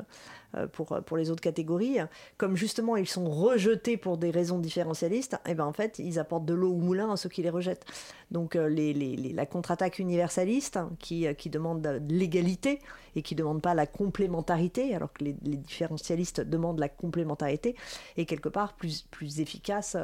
euh, 0.57 0.67
pour, 0.69 1.01
pour 1.05 1.17
les 1.17 1.31
autres 1.31 1.41
catégories, 1.41 1.99
comme 2.37 2.57
justement 2.57 2.97
ils 2.97 3.09
sont 3.09 3.29
rejetés 3.29 3.97
pour 3.97 4.17
des 4.17 4.31
raisons 4.31 4.59
différentialistes, 4.59 5.35
et 5.47 5.51
eh 5.51 5.55
ben 5.55 5.65
en 5.65 5.73
fait 5.73 5.99
ils 5.99 6.19
apportent 6.19 6.45
de 6.45 6.55
l'eau 6.55 6.73
au 6.73 6.79
moulin 6.79 7.13
à 7.13 7.17
ceux 7.17 7.29
qui 7.29 7.43
les 7.43 7.51
rejettent. 7.51 7.85
Donc 8.31 8.55
euh, 8.55 8.69
les, 8.69 8.93
la 9.33 9.47
contre-attaque 9.47 9.99
universaliste 9.99 10.77
hein, 10.77 10.91
qui, 11.01 11.27
qui 11.37 11.51
demande 11.51 12.01
l'égalité 12.09 12.81
et 13.17 13.23
qui 13.23 13.35
ne 13.35 13.39
demande 13.39 13.61
pas 13.61 13.75
la 13.75 13.87
complémentarité, 13.87 14.95
alors 14.95 15.13
que 15.13 15.25
les, 15.25 15.33
différentialistes 15.33 16.41
demandent 16.41 16.79
la 16.79 16.89
complémentarité, 16.89 17.75
est 18.17 18.25
quelque 18.25 18.49
part 18.49 18.75
plus, 18.75 19.03
plus 19.11 19.41
efficace. 19.41 19.97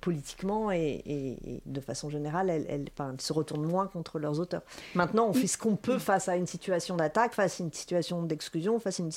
Politiquement 0.00 0.70
et, 0.70 1.60
de 1.64 1.80
façon 1.80 2.10
générale, 2.10 2.50
elles, 2.50 2.86
se 3.18 3.32
retournent 3.32 3.66
moins 3.66 3.86
contre 3.86 4.18
leurs 4.18 4.40
auteurs. 4.40 4.62
Maintenant, 4.94 5.28
on 5.28 5.32
fait 5.32 5.46
ce 5.46 5.58
qu'on 5.58 5.76
peut 5.76 5.98
face 5.98 6.28
à 6.28 6.36
une 6.36 6.46
situation 6.46 6.96
d'attaque, 6.96 7.34
face 7.34 7.60
à 7.60 7.64
une 7.64 7.72
situation 7.72 8.22
d'exclusion, 8.22 8.78
face 8.78 9.00
à 9.00 9.02
une 9.02 9.12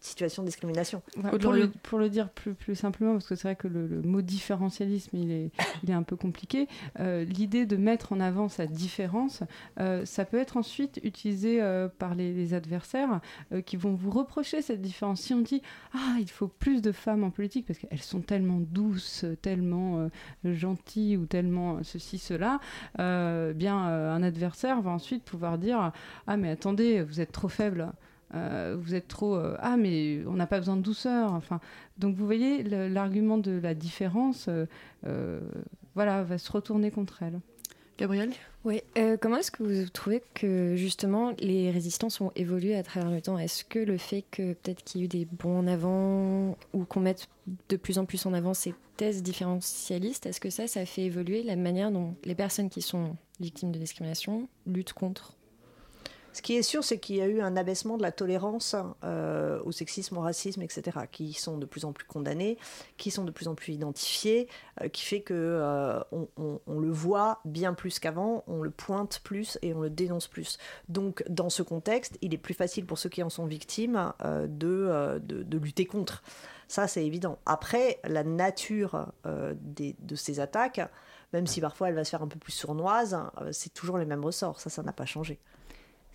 situation 0.00 0.42
de 0.42 0.48
discrimination. 0.48 1.02
pour, 1.40 1.52
le, 1.52 1.70
pour, 1.82 1.98
le, 1.98 2.08
dire 2.08 2.28
plus, 2.30 2.54
plus 2.54 2.74
simplement, 2.74 3.12
parce 3.12 3.26
que 3.26 3.34
c'est 3.34 3.48
vrai 3.48 3.56
que 3.56 3.68
le, 3.68 4.02
mot 4.02 4.22
différentialisme, 4.22 5.16
il 5.16 5.30
est, 5.30 5.50
il 5.82 5.90
est 5.90 5.94
un 5.94 6.02
peu 6.02 6.16
compliqué, 6.16 6.68
euh, 6.98 7.24
l'idée 7.24 7.66
de 7.66 7.76
mettre 7.76 8.12
en 8.12 8.20
avant 8.20 8.48
sa 8.48 8.66
différence, 8.66 9.42
euh, 9.78 10.04
ça 10.04 10.24
peut 10.24 10.38
être 10.38 10.56
ensuite 10.56 11.00
utilisé 11.02 11.60
par 11.98 12.14
les, 12.14 12.32
les 12.32 12.54
adversaires 12.54 13.20
qui 13.66 13.76
vont 13.76 13.94
vous 13.94 14.10
reprocher 14.10 14.62
cette 14.62 14.80
différence. 14.80 15.20
Si 15.20 15.34
on 15.34 15.40
dit, 15.40 15.62
ah, 15.94 16.16
il 16.18 16.30
faut 16.30 16.48
plus 16.48 16.82
de 16.82 16.92
femmes 16.92 17.24
en 17.24 17.30
politique, 17.30 17.66
parce 17.66 17.78
qu'elles 17.78 18.00
sont 18.00 18.20
tellement 18.20 18.60
douces, 18.60 19.24
tellement 19.42 19.98
euh, 19.98 20.08
gentil 20.44 21.16
ou 21.16 21.26
tellement 21.26 21.82
ceci, 21.82 22.18
cela, 22.18 22.60
euh, 22.98 23.52
bien 23.52 23.88
euh, 23.88 24.14
un 24.14 24.22
adversaire 24.22 24.80
va 24.80 24.90
ensuite 24.90 25.24
pouvoir 25.24 25.58
dire 25.58 25.92
Ah, 26.26 26.36
mais 26.36 26.50
attendez, 26.50 27.02
vous 27.02 27.20
êtes 27.20 27.32
trop 27.32 27.48
faible. 27.48 27.92
vous 28.32 28.94
êtes 28.94 29.08
trop 29.08 29.34
ah 29.58 29.76
mais 29.76 30.22
on 30.26 30.34
n'a 30.34 30.46
pas 30.46 30.58
besoin 30.58 30.76
de 30.76 30.82
douceur 30.82 31.32
enfin 31.32 31.58
donc 31.98 32.14
vous 32.14 32.24
voyez 32.24 32.62
l'argument 32.62 33.38
de 33.38 33.58
la 33.58 33.74
différence 33.74 34.48
voilà 35.96 36.22
va 36.22 36.38
se 36.38 36.52
retourner 36.52 36.92
contre 36.92 37.24
elle 37.24 37.40
Gabriel? 37.98 38.30
Oui, 38.64 38.82
comment 39.20 39.38
est-ce 39.38 39.50
que 39.50 39.62
vous 39.62 39.88
trouvez 39.88 40.22
que 40.34 40.74
justement 40.76 41.32
les 41.38 41.70
résistances 41.70 42.20
ont 42.20 42.30
évolué 42.36 42.76
à 42.76 42.82
travers 42.82 43.10
le 43.10 43.22
temps? 43.22 43.38
Est-ce 43.38 43.64
que 43.64 43.78
le 43.78 43.96
fait 43.96 44.22
que 44.30 44.52
peut-être 44.52 44.84
qu'il 44.84 45.00
y 45.00 45.02
ait 45.02 45.06
eu 45.06 45.08
des 45.08 45.24
bons 45.24 45.60
en 45.60 45.66
avant 45.66 46.58
ou 46.74 46.84
qu'on 46.84 47.00
mette 47.00 47.28
de 47.70 47.76
plus 47.76 47.98
en 47.98 48.04
plus 48.04 48.26
en 48.26 48.34
avant 48.34 48.52
ces 48.52 48.74
thèses 48.98 49.22
différentialistes, 49.22 50.26
est-ce 50.26 50.40
que 50.40 50.50
ça, 50.50 50.66
ça 50.66 50.84
fait 50.84 51.04
évoluer 51.04 51.42
la 51.42 51.56
manière 51.56 51.90
dont 51.90 52.14
les 52.24 52.34
personnes 52.34 52.68
qui 52.68 52.82
sont 52.82 53.16
victimes 53.40 53.72
de 53.72 53.78
discrimination 53.78 54.46
luttent 54.66 54.92
contre 54.92 55.38
ce 56.32 56.42
qui 56.42 56.56
est 56.56 56.62
sûr, 56.62 56.84
c'est 56.84 56.98
qu'il 56.98 57.16
y 57.16 57.20
a 57.20 57.26
eu 57.26 57.40
un 57.40 57.56
abaissement 57.56 57.96
de 57.96 58.02
la 58.02 58.12
tolérance 58.12 58.76
euh, 59.02 59.60
au 59.64 59.72
sexisme, 59.72 60.16
au 60.16 60.20
racisme, 60.20 60.62
etc., 60.62 60.98
qui 61.10 61.32
sont 61.32 61.58
de 61.58 61.66
plus 61.66 61.84
en 61.84 61.92
plus 61.92 62.06
condamnés, 62.06 62.56
qui 62.96 63.10
sont 63.10 63.24
de 63.24 63.32
plus 63.32 63.48
en 63.48 63.54
plus 63.56 63.72
identifiés, 63.72 64.48
euh, 64.80 64.88
qui 64.88 65.04
fait 65.04 65.22
que 65.22 65.34
euh, 65.34 66.00
on, 66.12 66.78
le 66.78 66.90
voit 66.90 67.40
bien 67.44 67.74
plus 67.74 67.98
qu'avant, 67.98 68.44
on 68.46 68.62
le 68.62 68.70
pointe 68.70 69.20
plus 69.24 69.58
et 69.62 69.74
on 69.74 69.80
le 69.80 69.90
dénonce 69.90 70.28
plus. 70.28 70.58
Donc, 70.88 71.24
dans 71.28 71.50
ce 71.50 71.62
contexte, 71.62 72.16
il 72.22 72.32
est 72.32 72.38
plus 72.38 72.54
facile 72.54 72.86
pour 72.86 72.98
ceux 72.98 73.08
qui 73.08 73.22
en 73.22 73.30
sont 73.30 73.46
victimes 73.46 74.12
de, 74.24 75.20
de, 75.22 75.58
lutter 75.58 75.86
contre. 75.86 76.22
Ça, 76.68 76.86
c'est 76.86 77.04
évident. 77.04 77.38
Après, 77.44 77.98
la 78.04 78.24
nature 78.24 79.12
de 79.24 80.14
ces 80.14 80.40
attaques, 80.40 80.80
même 81.32 81.46
si 81.46 81.60
parfois 81.60 81.88
elle 81.88 81.94
va 81.94 82.04
se 82.04 82.10
faire 82.10 82.22
un 82.22 82.28
peu 82.28 82.38
plus 82.38 82.52
sournoise, 82.52 83.18
c'est 83.52 83.74
toujours 83.74 83.98
les 83.98 84.06
mêmes 84.06 84.24
ressorts. 84.24 84.60
Ça, 84.60 84.70
ça 84.70 84.82
n'a 84.82 84.92
pas 84.92 85.06
changé. 85.06 85.38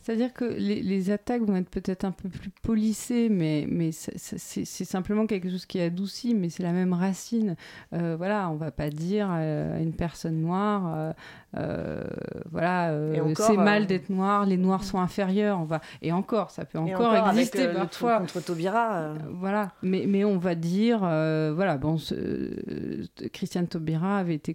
C'est-à-dire 0.05 0.33
que 0.33 0.45
les, 0.45 1.09
attaques 1.09 1.41
vont 1.41 1.55
être 1.55 1.69
peut-être 1.71 2.05
un 2.05 2.11
peu 2.11 2.29
plus 2.29 2.51
polissées, 2.61 3.27
mais, 3.27 3.65
mais 3.67 3.89
c'est 3.91 4.85
simplement 4.85 5.25
quelque 5.25 5.49
chose 5.49 5.65
qui 5.65 5.79
adoucit, 5.81 6.35
mais 6.35 6.49
c'est 6.49 6.61
la 6.61 6.73
même 6.73 6.93
racine. 6.93 7.55
Euh, 7.91 8.15
voilà, 8.15 8.51
on 8.51 8.55
va 8.55 8.69
pas 8.69 8.91
dire 8.91 9.31
à 9.31 9.79
une 9.79 9.95
personne 9.95 10.41
noire, 10.41 10.93
euh, 10.95 11.09
euh, 11.09 11.13
voilà, 12.51 12.93
c'est 13.35 13.57
mal 13.57 13.87
d'être 13.87 14.09
noir, 14.09 14.45
les 14.45 14.57
noirs 14.57 14.83
sont 14.83 14.99
inférieurs. 14.99 15.59
On 15.59 15.65
va 15.65 15.81
et 16.01 16.11
encore, 16.11 16.51
ça 16.51 16.65
peut 16.65 16.77
encore, 16.77 17.15
exister 17.29 17.67
parfois. 17.67 18.19
contre 18.19 18.41
Taubira. 18.41 19.13
Voilà, 19.31 19.71
mais, 19.81 20.05
mais 20.07 20.25
on 20.25 20.37
va 20.37 20.55
dire, 20.55 20.99
voilà, 20.99 21.77
bon, 21.77 21.97
Christiane 23.33 23.67
Taubira 23.67 24.19
avait 24.19 24.35
été 24.35 24.53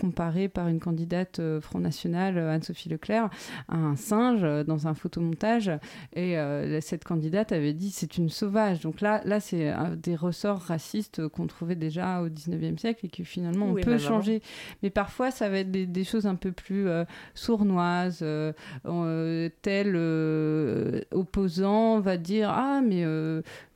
comparée 0.00 0.48
par 0.48 0.68
une 0.68 0.80
candidate 0.80 1.40
Front 1.60 1.80
National, 1.80 2.38
Anne-Sophie 2.38 2.88
Leclerc, 2.88 3.30
à 3.68 3.76
un 3.76 3.96
singe 3.96 4.42
dans 4.66 4.86
un 4.86 4.94
photomontage 4.94 5.70
et 6.14 6.38
euh, 6.38 6.80
cette 6.80 7.04
candidate 7.04 7.52
avait 7.52 7.72
dit 7.72 7.90
c'est 7.90 8.16
une 8.16 8.28
sauvage. 8.28 8.80
Donc 8.80 9.00
là, 9.00 9.20
là 9.24 9.40
c'est 9.40 9.72
des 9.96 10.16
ressorts 10.16 10.60
racistes 10.60 11.26
qu'on 11.28 11.46
trouvait 11.46 11.74
déjà 11.74 12.22
au 12.22 12.28
19e 12.28 12.78
siècle 12.78 13.06
et 13.06 13.08
que 13.08 13.24
finalement 13.24 13.66
on 13.66 13.74
peut 13.74 13.98
changer. 13.98 14.42
Mais 14.82 14.90
parfois, 14.90 15.30
ça 15.30 15.48
va 15.48 15.58
être 15.58 15.70
des, 15.70 16.04
choses 16.04 16.26
un 16.26 16.34
peu 16.42 16.52
plus 16.52 16.88
euh, 16.88 17.04
sournoises. 17.34 18.20
Euh, 18.22 19.48
tel 19.62 19.96
opposant 21.12 22.00
va 22.00 22.16
dire 22.16 22.50
ah 22.50 22.80
mais 22.82 23.04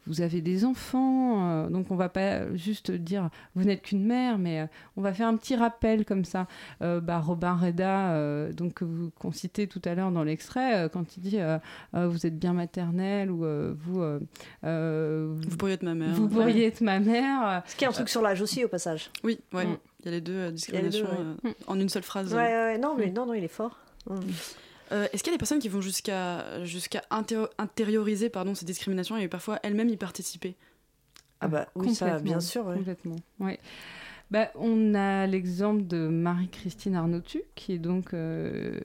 vous 0.06 0.20
avez 0.20 0.40
des 0.40 0.64
enfants, 0.64 1.50
euh, 1.50 1.68
donc 1.68 1.90
on 1.90 1.96
va 1.96 2.08
pas 2.08 2.54
juste 2.54 2.90
dire 2.90 3.28
vous 3.54 3.64
n'êtes 3.64 3.82
qu'une 3.82 4.04
mère, 4.04 4.38
mais 4.38 4.60
euh, 4.60 4.66
on 4.96 5.02
va 5.02 5.12
faire 5.12 5.28
un 5.28 5.36
petit 5.36 5.56
rappel 5.56 6.04
comme 6.04 6.24
ça. 6.24 6.46
Euh, 6.82 7.00
bah, 7.00 7.18
Robin 7.18 7.54
Reda, 7.54 8.52
donc 8.52 8.74
que 8.74 8.84
vous 8.84 9.10
qu'on 9.18 9.32
citait 9.32 9.66
tout 9.66 9.82
à 9.84 9.94
l'heure 9.94 10.12
dans 10.12 10.22
l'extrait, 10.22 10.88
quand 10.92 11.16
il 11.16 11.20
dit 11.20 11.38
vous 11.92 12.26
êtes 12.26 12.38
bien 12.38 12.52
maternelle 12.52 13.30
ou 13.30 13.44
vous 13.78 14.02
vous 14.62 15.56
pourriez 15.56 15.74
être 15.74 15.82
ma 15.82 15.94
mère, 15.94 16.14
vous 16.14 16.28
pourriez 16.28 16.66
être 16.66 16.80
ma 16.80 17.00
mère. 17.00 17.62
Ce 17.66 17.76
qui 17.76 17.84
est 17.84 17.88
un 17.88 17.92
truc 17.92 18.08
sur 18.08 18.22
l'âge 18.22 18.40
aussi 18.40 18.64
au 18.64 18.68
passage. 18.68 19.10
Oui, 19.24 19.38
ouais. 19.52 19.66
Mm. 19.66 19.76
Il 20.06 20.12
y 20.12 20.14
a 20.14 20.18
les 20.18 20.20
deux 20.20 20.52
discriminations 20.52 21.36
en 21.66 21.80
une 21.80 21.88
seule 21.88 22.04
phrase. 22.04 22.32
Ouais, 22.32 22.40
ouais, 22.40 22.78
non, 22.78 22.94
mais 22.96 23.10
non, 23.10 23.26
non, 23.26 23.34
il 23.34 23.42
est 23.42 23.48
fort. 23.48 23.78
Mm. 24.08 24.20
Euh, 24.92 25.08
est-ce 25.12 25.24
qu'il 25.24 25.32
y 25.32 25.34
a 25.34 25.36
des 25.36 25.38
personnes 25.38 25.58
qui 25.58 25.68
vont 25.68 25.80
jusqu'à 25.80 26.64
jusqu'à 26.64 27.02
intérioriser 27.58 28.28
pardon, 28.28 28.54
ces 28.54 28.64
discriminations 28.64 29.16
et 29.16 29.26
parfois 29.26 29.58
elles-mêmes 29.64 29.88
y 29.88 29.96
participer? 29.96 30.54
Ah 31.40 31.48
bah 31.48 31.66
oui, 31.74 31.94
ça, 31.94 32.18
bien 32.20 32.40
sûr. 32.40 32.64
Complètement. 32.64 33.16
Ouais. 33.40 33.58
Bah, 34.32 34.48
on 34.56 34.94
a 34.94 35.24
l'exemple 35.28 35.86
de 35.86 36.08
Marie-Christine 36.08 36.96
Arnautu, 36.96 37.42
qui 37.54 37.74
est 37.74 37.78
donc 37.78 38.12
euh, 38.12 38.80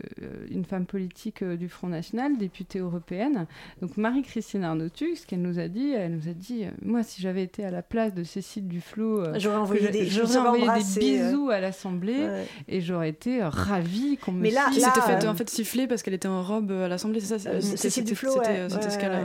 une 0.52 0.66
femme 0.66 0.86
politique 0.86 1.42
euh, 1.42 1.56
du 1.56 1.68
Front 1.68 1.88
National, 1.88 2.38
députée 2.38 2.78
européenne. 2.78 3.48
Donc 3.82 3.98
Marie-Christine 3.98 4.64
Arnautu, 4.64 5.16
ce 5.16 5.26
qu'elle 5.26 5.42
nous 5.42 5.58
a 5.58 5.68
dit, 5.68 5.94
elle 5.94 6.16
nous 6.16 6.30
a 6.30 6.34
dit, 6.34 6.66
euh, 6.66 6.70
moi 6.84 7.02
si 7.02 7.24
j'avais 7.24 7.42
été 7.42 7.66
à 7.66 7.72
la 7.72 7.82
place 7.82 8.14
de 8.14 8.24
Cécile 8.24 8.68
Duflot, 8.68 9.34
j'aurais 9.40 9.58
envoyé, 9.58 9.90
des, 9.90 10.06
des, 10.06 11.00
bisous 11.00 11.50
à 11.50 11.60
l'Assemblée 11.60 12.46
et 12.68 12.80
j'aurais 12.80 13.10
été 13.10 13.42
ravie 13.42 14.18
qu'on 14.18 14.34
me 14.34 14.42
Mais 14.42 14.52
là, 14.52 14.70
qui 14.72 14.80
s'était 14.80 15.02
fait 15.02 15.28
en 15.28 15.34
fait 15.34 15.50
siffler 15.50 15.88
parce 15.88 16.04
qu'elle 16.04 16.14
était 16.14 16.28
en 16.28 16.44
robe 16.44 16.72
à 16.72 16.88
l'Assemblée, 16.88 17.20
c'est 17.20 17.40
ça 17.40 17.62
Cécile 17.62 18.04
Duflot, 18.04 18.34
c'était 18.44 18.70
ce 18.70 19.00
cas-là. 19.00 19.24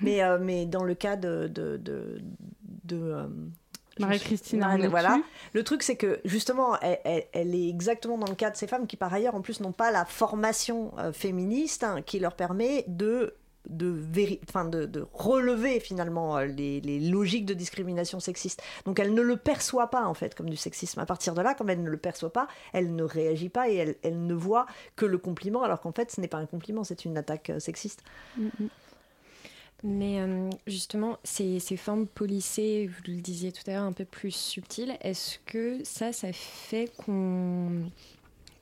Mais, 0.00 0.20
mais 0.40 0.64
dans 0.64 0.84
le 0.84 0.94
cas 0.94 1.16
de, 1.16 1.46
de, 1.46 1.76
de, 1.76 2.22
de 2.84 3.26
Marie-Christine 3.98 4.86
Voilà. 4.88 5.20
Le 5.52 5.64
truc, 5.64 5.82
c'est 5.82 5.96
que 5.96 6.20
justement, 6.24 6.78
elle, 6.80 7.54
est 7.54 7.68
exactement 7.68 8.18
dans 8.18 8.28
le 8.28 8.34
cas 8.34 8.50
de 8.50 8.56
ces 8.56 8.66
femmes 8.66 8.86
qui, 8.86 8.96
par 8.96 9.12
ailleurs, 9.12 9.34
en 9.34 9.40
plus, 9.40 9.60
n'ont 9.60 9.72
pas 9.72 9.90
la 9.90 10.04
formation 10.04 10.92
euh, 10.98 11.12
féministe 11.12 11.84
hein, 11.84 12.02
qui 12.02 12.18
leur 12.18 12.34
permet 12.34 12.84
de 12.88 13.34
de, 13.68 14.02
enfin 14.48 14.64
de, 14.64 14.86
de, 14.86 15.06
relever 15.12 15.80
finalement 15.80 16.38
euh, 16.38 16.46
les, 16.46 16.80
les, 16.80 17.00
logiques 17.00 17.44
de 17.44 17.54
discrimination 17.54 18.20
sexiste. 18.20 18.62
Donc 18.84 18.98
elle 18.98 19.14
ne 19.14 19.22
le 19.22 19.36
perçoit 19.36 19.90
pas 19.90 20.06
en 20.06 20.14
fait 20.14 20.34
comme 20.34 20.48
du 20.48 20.56
sexisme. 20.56 21.00
À 21.00 21.06
partir 21.06 21.34
de 21.34 21.42
là, 21.42 21.54
comme 21.54 21.70
elle 21.70 21.82
ne 21.82 21.90
le 21.90 21.96
perçoit 21.96 22.32
pas, 22.32 22.48
elle 22.72 22.94
ne 22.94 23.02
réagit 23.02 23.48
pas 23.48 23.68
et 23.68 23.74
elle, 23.74 23.96
elle 24.02 24.26
ne 24.26 24.34
voit 24.34 24.66
que 24.96 25.04
le 25.04 25.18
compliment 25.18 25.62
alors 25.62 25.80
qu'en 25.80 25.92
fait 25.92 26.10
ce 26.10 26.20
n'est 26.20 26.28
pas 26.28 26.38
un 26.38 26.46
compliment, 26.46 26.84
c'est 26.84 27.04
une 27.04 27.18
attaque 27.18 27.50
euh, 27.50 27.60
sexiste. 27.60 28.02
Mm, 28.36 28.46
mm. 28.58 28.68
Mais 29.84 30.20
euh, 30.20 30.50
justement, 30.66 31.18
ces, 31.22 31.60
ces, 31.60 31.76
formes 31.76 32.08
polissées, 32.08 32.88
vous 32.88 33.12
le 33.12 33.20
disiez 33.20 33.52
tout 33.52 33.62
à 33.68 33.74
l'heure, 33.74 33.84
un 33.84 33.92
peu 33.92 34.04
plus 34.04 34.32
subtiles, 34.32 34.96
est-ce 35.02 35.38
que 35.46 35.84
ça, 35.84 36.12
ça 36.12 36.32
fait 36.32 36.90
qu'on, 36.96 37.84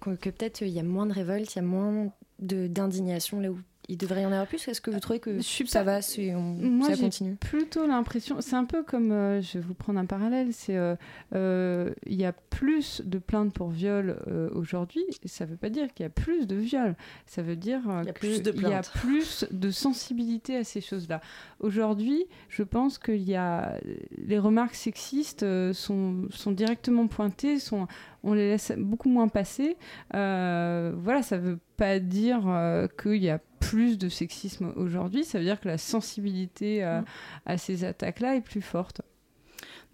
que 0.00 0.30
peut-être 0.30 0.60
il 0.60 0.68
y 0.68 0.78
a 0.78 0.82
moins 0.82 1.06
de 1.06 1.12
révolte, 1.12 1.54
il 1.54 1.56
y 1.56 1.58
a 1.60 1.62
moins 1.62 2.12
d'indignation 2.38 3.40
là 3.40 3.50
où 3.50 3.58
il 3.88 3.96
devrait 3.96 4.22
y 4.22 4.26
en 4.26 4.32
avoir 4.32 4.46
plus. 4.46 4.66
Est-ce 4.68 4.80
que 4.80 4.90
vous 4.90 5.00
trouvez 5.00 5.20
que 5.20 5.40
ça 5.40 5.82
va, 5.82 6.02
si 6.02 6.30
on, 6.34 6.40
Moi, 6.40 6.88
ça 6.88 6.96
continue 6.96 7.36
plutôt 7.36 7.86
l'impression, 7.86 8.40
c'est 8.40 8.56
un 8.56 8.64
peu 8.64 8.82
comme, 8.82 9.12
euh, 9.12 9.40
je 9.40 9.58
vais 9.58 9.64
vous 9.64 9.74
prendre 9.74 9.98
un 9.98 10.06
parallèle, 10.06 10.52
c'est 10.52 10.76
euh, 10.76 10.96
euh, 11.34 11.92
il 12.06 12.16
y 12.16 12.24
a 12.24 12.32
plus 12.32 13.02
de 13.04 13.18
plaintes 13.18 13.52
pour 13.52 13.70
viol 13.70 14.16
aujourd'hui, 14.54 15.04
ça 15.24 15.44
ne 15.44 15.50
veut 15.50 15.56
pas 15.56 15.68
dire 15.68 15.92
qu'il 15.94 16.04
y 16.04 16.06
a 16.06 16.10
plus 16.10 16.46
de 16.46 16.56
viols, 16.56 16.96
ça 17.26 17.42
veut 17.42 17.56
dire 17.56 17.80
qu'il 18.18 18.68
y 18.68 18.72
a 18.72 18.82
plus 18.82 19.46
de 19.50 19.70
sensibilité 19.70 20.56
à 20.56 20.64
ces 20.64 20.80
choses-là. 20.80 21.20
Aujourd'hui, 21.60 22.26
je 22.48 22.62
pense 22.62 22.98
qu'il 22.98 23.22
y 23.22 23.36
a 23.36 23.78
les 24.16 24.38
remarques 24.38 24.74
sexistes 24.74 25.44
sont, 25.72 26.26
sont 26.30 26.52
directement 26.52 27.06
pointées, 27.06 27.58
sont 27.58 27.86
on 28.26 28.34
les 28.34 28.48
laisse 28.48 28.72
beaucoup 28.76 29.08
moins 29.08 29.28
passer. 29.28 29.76
voilà, 30.12 31.22
ça 31.22 31.38
veut 31.38 31.58
pas 31.76 31.98
dire 31.98 32.42
qu'il 32.98 33.22
y 33.22 33.30
a 33.30 33.40
plus 33.66 33.98
de 33.98 34.08
sexisme 34.08 34.72
aujourd'hui, 34.76 35.24
ça 35.24 35.38
veut 35.38 35.44
dire 35.44 35.60
que 35.60 35.68
la 35.68 35.78
sensibilité 35.78 36.84
euh, 36.84 37.00
mm. 37.00 37.04
à 37.46 37.58
ces 37.58 37.84
attaques-là 37.84 38.36
est 38.36 38.40
plus 38.40 38.62
forte. 38.62 39.02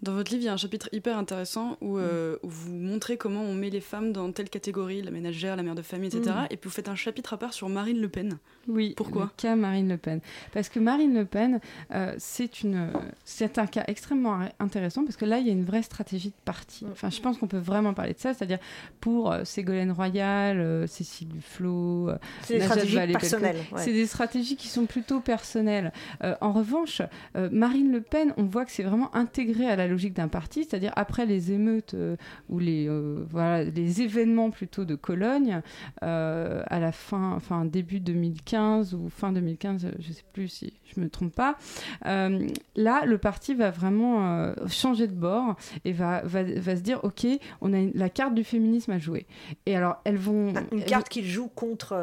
Dans 0.03 0.13
votre 0.13 0.31
livre, 0.31 0.43
il 0.43 0.45
y 0.47 0.49
a 0.49 0.53
un 0.53 0.57
chapitre 0.57 0.89
hyper 0.91 1.17
intéressant 1.17 1.77
où, 1.81 1.97
euh, 1.97 2.35
où, 2.43 2.49
vous 2.49 2.73
montrez 2.73 3.15
comment 3.15 3.41
on 3.41 3.53
met 3.53 3.69
les 3.69 3.79
femmes 3.79 4.11
dans 4.11 4.31
telle 4.33 4.49
catégorie, 4.49 5.01
la 5.01 5.11
ménagère, 5.11 5.55
la 5.55 5.63
mère 5.63 5.75
de 5.75 5.81
famille, 5.81 6.09
etc. 6.09 6.35
Mm. 6.41 6.45
Et 6.49 6.57
puis 6.57 6.69
vous 6.69 6.75
faites 6.75 6.89
un 6.89 6.95
chapitre 6.95 7.33
à 7.33 7.37
part 7.37 7.53
sur 7.53 7.69
Marine 7.69 8.01
Le 8.01 8.09
Pen. 8.09 8.37
Oui. 8.67 8.93
Pourquoi 8.97 9.23
Le 9.23 9.29
cas 9.37 9.55
Marine 9.55 9.87
Le 9.87 9.97
Pen. 9.97 10.19
Parce 10.51 10.67
que 10.67 10.79
Marine 10.79 11.13
Le 11.13 11.23
Pen, 11.23 11.61
euh, 11.91 12.13
c'est 12.17 12.63
une, 12.63 12.91
c'est 13.23 13.57
un 13.57 13.65
cas 13.65 13.85
extrêmement 13.87 14.39
intéressant 14.59 15.05
parce 15.05 15.15
que 15.15 15.25
là, 15.25 15.39
il 15.39 15.47
y 15.47 15.49
a 15.49 15.53
une 15.53 15.63
vraie 15.63 15.83
stratégie 15.83 16.29
de 16.29 16.43
parti. 16.43 16.85
Enfin, 16.91 17.09
je 17.09 17.21
pense 17.21 17.37
qu'on 17.37 17.47
peut 17.47 17.57
vraiment 17.57 17.93
parler 17.93 18.13
de 18.13 18.19
ça, 18.19 18.33
c'est-à-dire 18.33 18.59
pour 18.99 19.31
euh, 19.31 19.45
Ségolène 19.45 19.91
Royal, 19.91 20.59
euh, 20.59 20.85
Cécile 20.85 21.29
Duflot, 21.29 22.09
euh, 22.09 22.17
c'est 22.43 22.59
des 22.59 22.65
stratégies 22.65 23.11
personnelles. 23.13 23.57
Ouais. 23.71 23.81
C'est 23.81 23.93
des 23.93 24.05
stratégies 24.05 24.55
qui 24.57 24.67
sont 24.67 24.85
plutôt 24.85 25.19
personnelles. 25.19 25.91
Euh, 26.23 26.35
en 26.41 26.51
revanche, 26.51 27.01
euh, 27.35 27.49
Marine 27.51 27.91
Le 27.91 28.01
Pen, 28.01 28.33
on 28.37 28.43
voit 28.43 28.65
que 28.65 28.71
c'est 28.71 28.83
vraiment 28.83 29.15
intégré 29.15 29.67
à 29.67 29.75
la 29.75 29.87
logique 29.93 30.13
d'un 30.13 30.27
parti, 30.27 30.65
c'est-à-dire 30.65 30.91
après 30.95 31.25
les 31.25 31.51
émeutes 31.51 31.93
euh, 31.93 32.17
ou 32.49 32.59
les, 32.59 32.87
euh, 32.89 33.23
voilà, 33.29 33.63
les 33.63 34.01
événements 34.01 34.49
plutôt 34.49 34.85
de 34.85 34.95
Cologne, 34.95 35.61
euh, 36.03 36.63
à 36.67 36.79
la 36.79 36.91
fin, 36.91 37.33
enfin 37.33 37.65
début 37.65 37.99
2015 37.99 38.95
ou 38.95 39.09
fin 39.09 39.31
2015, 39.31 39.91
je 39.99 40.07
ne 40.09 40.13
sais 40.13 40.23
plus 40.33 40.47
si 40.47 40.73
je 40.93 40.99
me 40.99 41.09
trompe 41.09 41.35
pas. 41.35 41.57
Là, 42.03 43.05
le 43.05 43.17
parti 43.17 43.53
va 43.53 43.69
vraiment 43.71 44.53
changer 44.67 45.07
de 45.07 45.13
bord 45.13 45.55
et 45.85 45.91
va, 45.91 46.21
va, 46.23 46.43
va, 46.43 46.75
se 46.75 46.81
dire, 46.81 46.99
ok, 47.03 47.27
on 47.61 47.73
a 47.73 47.77
une, 47.77 47.91
la 47.93 48.09
carte 48.09 48.33
du 48.33 48.43
féminisme 48.43 48.91
à 48.91 48.99
jouer. 48.99 49.27
Et 49.65 49.75
alors, 49.75 49.97
elles 50.03 50.17
vont... 50.17 50.53
Une 50.71 50.83
carte 50.83 51.09
qu'ils 51.09 51.27
jouent 51.27 51.49
contre... 51.49 51.95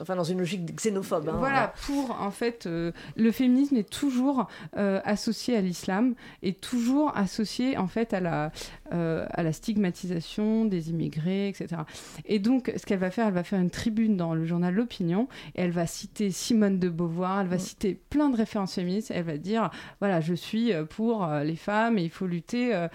Enfin 0.00 0.16
dans 0.16 0.24
une 0.24 0.38
logique 0.38 0.74
xénophobe. 0.76 1.28
Hein, 1.28 1.36
voilà, 1.38 1.72
pour 1.86 2.20
en 2.20 2.30
fait, 2.30 2.66
euh, 2.66 2.92
le 3.16 3.32
féminisme 3.32 3.76
est 3.76 3.88
toujours 3.88 4.46
euh, 4.76 5.00
associé 5.04 5.56
à 5.56 5.60
l'islam 5.60 6.14
et 6.42 6.52
toujours 6.52 7.16
associé 7.16 7.76
en 7.76 7.88
fait 7.88 8.14
à 8.14 8.20
la, 8.20 8.52
euh, 8.92 9.26
à 9.30 9.42
la 9.42 9.52
stigmatisation 9.52 10.64
des 10.66 10.90
immigrés, 10.90 11.48
etc. 11.48 11.82
Et 12.26 12.38
donc, 12.38 12.72
ce 12.76 12.86
qu'elle 12.86 13.00
va 13.00 13.10
faire, 13.10 13.26
elle 13.26 13.34
va 13.34 13.44
faire 13.44 13.60
une 13.60 13.70
tribune 13.70 14.16
dans 14.16 14.34
le 14.34 14.44
journal 14.44 14.74
L'Opinion 14.74 15.28
et 15.56 15.62
elle 15.62 15.72
va 15.72 15.86
citer 15.86 16.30
Simone 16.30 16.78
de 16.78 16.88
Beauvoir, 16.88 17.40
elle 17.40 17.48
va 17.48 17.56
mmh. 17.56 17.60
citer 17.60 17.94
plein 17.94 18.30
de 18.30 18.36
références 18.36 18.74
féministes, 18.74 19.10
elle 19.12 19.24
va 19.24 19.36
dire, 19.36 19.70
voilà, 20.00 20.20
je 20.20 20.34
suis 20.34 20.72
pour 20.90 21.26
les 21.26 21.56
femmes 21.56 21.98
et 21.98 22.02
il 22.02 22.10
faut 22.10 22.26
lutter 22.26 22.86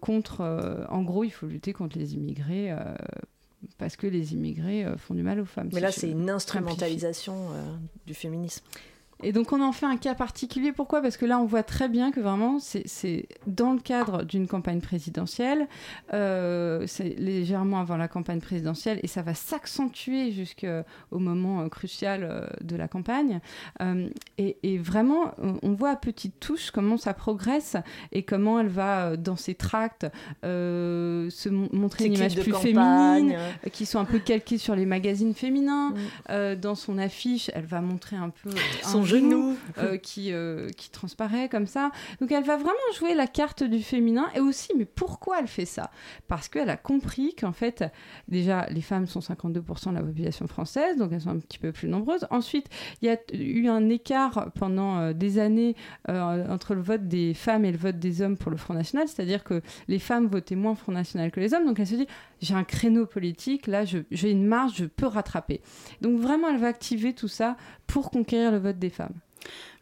contre, 0.00 0.86
en 0.88 1.02
gros, 1.02 1.24
il 1.24 1.30
faut 1.30 1.46
lutter 1.46 1.72
contre 1.72 1.98
les 1.98 2.14
immigrés 2.14 2.72
parce 3.78 3.96
que 3.96 4.06
les 4.06 4.32
immigrés 4.32 4.84
euh, 4.84 4.96
font 4.96 5.14
du 5.14 5.22
mal 5.22 5.40
aux 5.40 5.44
femmes. 5.44 5.70
Mais 5.72 5.80
là, 5.80 5.92
c'est 5.92 6.10
une 6.10 6.30
instrumentalisation 6.30 7.52
euh, 7.52 7.76
du 8.06 8.14
féminisme. 8.14 8.64
Et 9.22 9.32
donc 9.32 9.52
on 9.52 9.60
en 9.60 9.72
fait 9.72 9.86
un 9.86 9.96
cas 9.96 10.14
particulier. 10.14 10.72
Pourquoi? 10.72 11.02
Parce 11.02 11.16
que 11.16 11.26
là, 11.26 11.38
on 11.38 11.44
voit 11.44 11.62
très 11.62 11.88
bien 11.88 12.12
que 12.12 12.20
vraiment, 12.20 12.58
c'est 12.60 13.28
dans 13.46 13.72
le 13.72 13.80
cadre 13.80 14.22
d'une 14.22 14.46
campagne 14.46 14.80
présidentielle. 14.80 15.66
Euh, 16.12 16.84
c'est 16.86 17.18
légèrement 17.18 17.80
avant 17.80 17.96
la 17.96 18.08
campagne 18.08 18.40
présidentielle 18.40 19.00
et 19.02 19.08
ça 19.08 19.22
va 19.22 19.34
s'accentuer 19.34 20.30
jusqu'au 20.30 21.18
moment 21.18 21.62
euh, 21.62 21.68
crucial 21.68 22.20
euh, 22.22 22.46
de 22.62 22.76
la 22.76 22.86
campagne. 22.86 23.40
Euh, 23.80 24.08
et, 24.36 24.56
et, 24.62 24.78
vraiment, 24.78 25.32
on 25.62 25.72
voit 25.72 25.90
à 25.90 25.96
petite 25.96 26.38
touche 26.38 26.70
comment 26.70 26.96
ça 26.96 27.12
progresse 27.12 27.76
et 28.12 28.22
comment 28.22 28.60
elle 28.60 28.68
va, 28.68 29.16
dans 29.16 29.36
ses 29.36 29.54
tracts, 29.54 30.06
se 30.42 31.48
montrer 31.48 32.06
une 32.06 32.14
image 32.14 32.36
plus 32.36 32.52
campagne. 32.52 32.72
féminine, 32.72 33.36
qui 33.72 33.86
sont 33.86 33.98
un 33.98 34.04
peu 34.04 34.18
calquées 34.18 34.58
sur 34.58 34.76
les 34.76 34.86
magazines 34.86 35.34
féminins. 35.34 35.94
Mm. 36.28 36.54
dans 36.56 36.74
son 36.74 36.98
affiche, 36.98 37.50
elle 37.54 37.66
va 37.66 37.80
montrer 37.80 38.16
un 38.16 38.30
peu... 38.30 38.50
Son 38.82 39.04
genou 39.08 39.56
euh, 39.78 39.96
qui, 40.02 40.32
euh, 40.32 40.68
qui 40.70 40.90
transparaît 40.90 41.48
comme 41.48 41.66
ça. 41.66 41.90
Donc 42.20 42.32
elle 42.32 42.44
va 42.44 42.56
vraiment 42.56 42.74
jouer 42.96 43.14
la 43.14 43.26
carte 43.26 43.62
du 43.62 43.82
féminin 43.82 44.26
et 44.34 44.40
aussi, 44.40 44.72
mais 44.76 44.84
pourquoi 44.84 45.40
elle 45.40 45.48
fait 45.48 45.64
ça? 45.64 45.90
Parce 46.26 46.48
qu'elle 46.48 46.70
a 46.70 46.76
compris 46.76 47.34
qu'en 47.34 47.52
fait, 47.52 47.84
déjà, 48.28 48.66
les 48.70 48.80
femmes 48.80 49.06
sont 49.06 49.20
52% 49.20 49.90
de 49.90 49.94
la 49.94 50.02
population 50.02 50.46
française, 50.46 50.96
donc 50.96 51.12
elles 51.12 51.22
sont 51.22 51.30
un 51.30 51.38
petit 51.38 51.58
peu 51.58 51.72
plus 51.72 51.88
nombreuses. 51.88 52.26
Ensuite, 52.30 52.66
il 53.02 53.08
y 53.08 53.10
a 53.10 53.18
eu 53.32 53.68
un 53.68 53.88
écart 53.88 54.50
pendant 54.54 54.98
euh, 54.98 55.12
des 55.12 55.38
années 55.38 55.74
euh, 56.08 56.46
entre 56.48 56.74
le 56.74 56.80
vote 56.80 57.08
des 57.08 57.34
femmes 57.34 57.64
et 57.64 57.72
le 57.72 57.78
vote 57.78 57.98
des 57.98 58.22
hommes 58.22 58.36
pour 58.36 58.50
le 58.50 58.56
Front 58.56 58.74
National, 58.74 59.08
c'est-à-dire 59.08 59.44
que 59.44 59.62
les 59.88 59.98
femmes 59.98 60.26
votaient 60.26 60.56
moins 60.56 60.74
Front 60.74 60.92
National 60.92 61.30
que 61.30 61.40
les 61.40 61.54
hommes, 61.54 61.66
donc 61.66 61.78
elle 61.80 61.86
se 61.86 61.94
dit, 61.94 62.06
j'ai 62.40 62.54
un 62.54 62.64
créneau 62.64 63.06
politique, 63.06 63.66
là, 63.66 63.84
j'ai 63.84 64.30
une 64.30 64.46
marge, 64.46 64.74
je 64.76 64.84
peux 64.84 65.06
rattraper. 65.06 65.60
Donc 66.00 66.20
vraiment, 66.20 66.48
elle 66.48 66.58
va 66.58 66.68
activer 66.68 67.12
tout 67.12 67.28
ça 67.28 67.56
pour 67.88 68.12
conquérir 68.12 68.52
le 68.52 68.58
vote 68.58 68.78
des 68.78 68.90
femmes. 68.90 69.14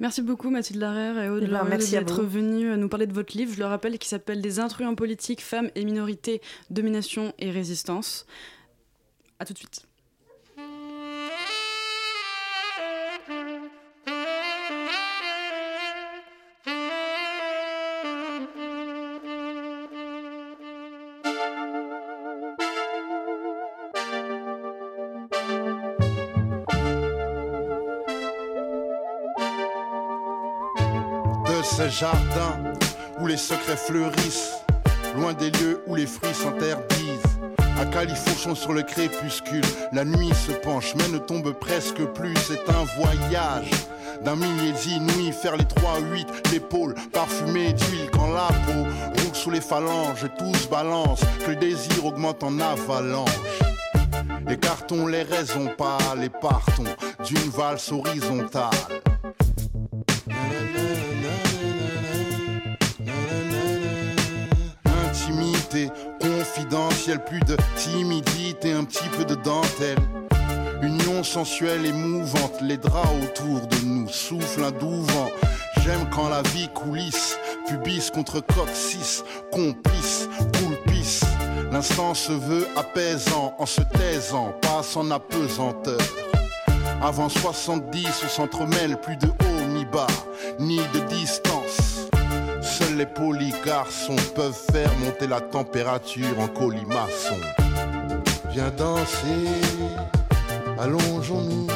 Merci 0.00 0.22
beaucoup 0.22 0.50
Mathilde 0.50 0.80
Larère 0.80 1.18
et 1.18 1.28
Aude 1.28 1.44
eh 1.46 1.50
ben, 1.50 1.78
d'être 1.78 2.22
venus 2.22 2.76
nous 2.76 2.88
parler 2.88 3.06
de 3.06 3.12
votre 3.12 3.36
livre, 3.36 3.52
je 3.52 3.58
le 3.58 3.66
rappelle, 3.66 3.98
qui 3.98 4.08
s'appelle 4.08 4.40
Des 4.40 4.60
intrus 4.60 4.86
en 4.86 4.94
politique, 4.94 5.42
femmes 5.42 5.70
et 5.74 5.84
minorités, 5.84 6.40
domination 6.70 7.34
et 7.38 7.50
résistance. 7.50 8.26
A 9.38 9.44
tout 9.44 9.52
de 9.52 9.58
suite. 9.58 9.85
Ce 31.76 31.90
jardin 31.90 32.56
où 33.20 33.26
les 33.26 33.36
secrets 33.36 33.76
fleurissent, 33.76 34.62
loin 35.14 35.34
des 35.34 35.50
lieux 35.50 35.82
où 35.86 35.94
les 35.94 36.06
fruits 36.06 36.32
s'interdisent. 36.32 37.20
À 37.78 37.84
califourchon 37.84 38.54
sur 38.54 38.72
le 38.72 38.82
crépuscule, 38.82 39.64
la 39.92 40.06
nuit 40.06 40.32
se 40.34 40.52
penche 40.52 40.94
mais 40.94 41.08
ne 41.08 41.18
tombe 41.18 41.52
presque 41.52 42.02
plus. 42.14 42.34
C'est 42.48 42.66
un 42.70 42.84
voyage 42.98 43.70
d'un 44.24 44.36
millier 44.36 44.72
d'inouïs, 44.72 45.32
faire 45.32 45.56
les 45.56 45.64
3-8, 45.64 46.50
l'épaule 46.52 46.94
parfumée 47.12 47.74
d'huile 47.74 48.10
quand 48.10 48.32
la 48.32 48.48
peau 48.64 48.82
roule 48.82 49.34
sous 49.34 49.50
les 49.50 49.60
phalanges, 49.60 50.26
tout 50.38 50.54
se 50.54 50.68
balance, 50.68 51.20
que 51.44 51.50
le 51.50 51.56
désir 51.56 52.06
augmente 52.06 52.42
en 52.42 52.58
avalanche. 52.58 53.28
Écartons 54.48 55.08
les 55.08 55.24
raisons 55.24 55.68
pâles 55.76 56.24
et 56.24 56.30
partons 56.30 56.84
d'une 57.22 57.50
valse 57.50 57.92
horizontale. 57.92 58.95
Plus 67.18 67.40
de 67.40 67.56
timidité, 67.76 68.72
un 68.72 68.84
petit 68.84 69.08
peu 69.16 69.24
de 69.24 69.34
dentelle. 69.34 69.98
Union 70.82 71.22
sensuelle, 71.24 71.86
émouvante, 71.86 72.60
les 72.60 72.76
draps 72.76 73.08
autour 73.22 73.66
de 73.66 73.76
nous 73.84 74.08
soufflent 74.08 74.64
un 74.64 74.70
doux 74.70 75.02
vent. 75.02 75.30
J'aime 75.82 76.08
quand 76.10 76.28
la 76.28 76.42
vie 76.42 76.68
coulisse, 76.74 77.38
pubis 77.68 78.10
contre 78.10 78.40
coccyx, 78.40 79.24
complice, 79.52 80.28
coulpisse. 80.58 81.24
L'instant 81.72 82.14
se 82.14 82.32
veut 82.32 82.66
apaisant 82.76 83.54
en 83.58 83.66
se 83.66 83.82
taisant, 83.82 84.54
pas 84.62 84.82
en 84.96 85.10
apesanteur. 85.10 86.00
Avant 87.02 87.28
70, 87.28 88.22
on 88.24 88.28
s'entremêle 88.28 88.96
plus 89.00 89.16
de 89.16 89.26
haut 89.26 89.66
ni 89.68 89.84
bas, 89.84 90.06
ni 90.58 90.78
de 90.94 91.00
distance. 91.08 91.65
Les 92.96 93.04
polis 93.04 93.54
garçons 93.62 94.16
peuvent 94.34 94.58
faire 94.72 94.90
monter 94.96 95.26
la 95.26 95.42
température 95.42 96.40
en 96.40 96.48
colimaçon. 96.48 97.36
Viens 98.48 98.70
danser, 98.70 99.48
allongeons-nous. 100.78 101.66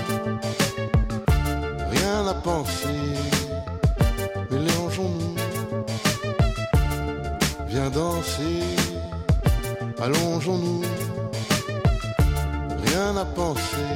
Rien 1.91 2.27
à 2.27 2.33
penser, 2.33 3.19
mélangeons-nous. 4.51 5.35
Viens 7.67 7.91
danser, 7.91 8.63
allongeons-nous. 10.01 10.81
Rien 12.87 13.15
à 13.19 13.27
penser, 13.27 13.93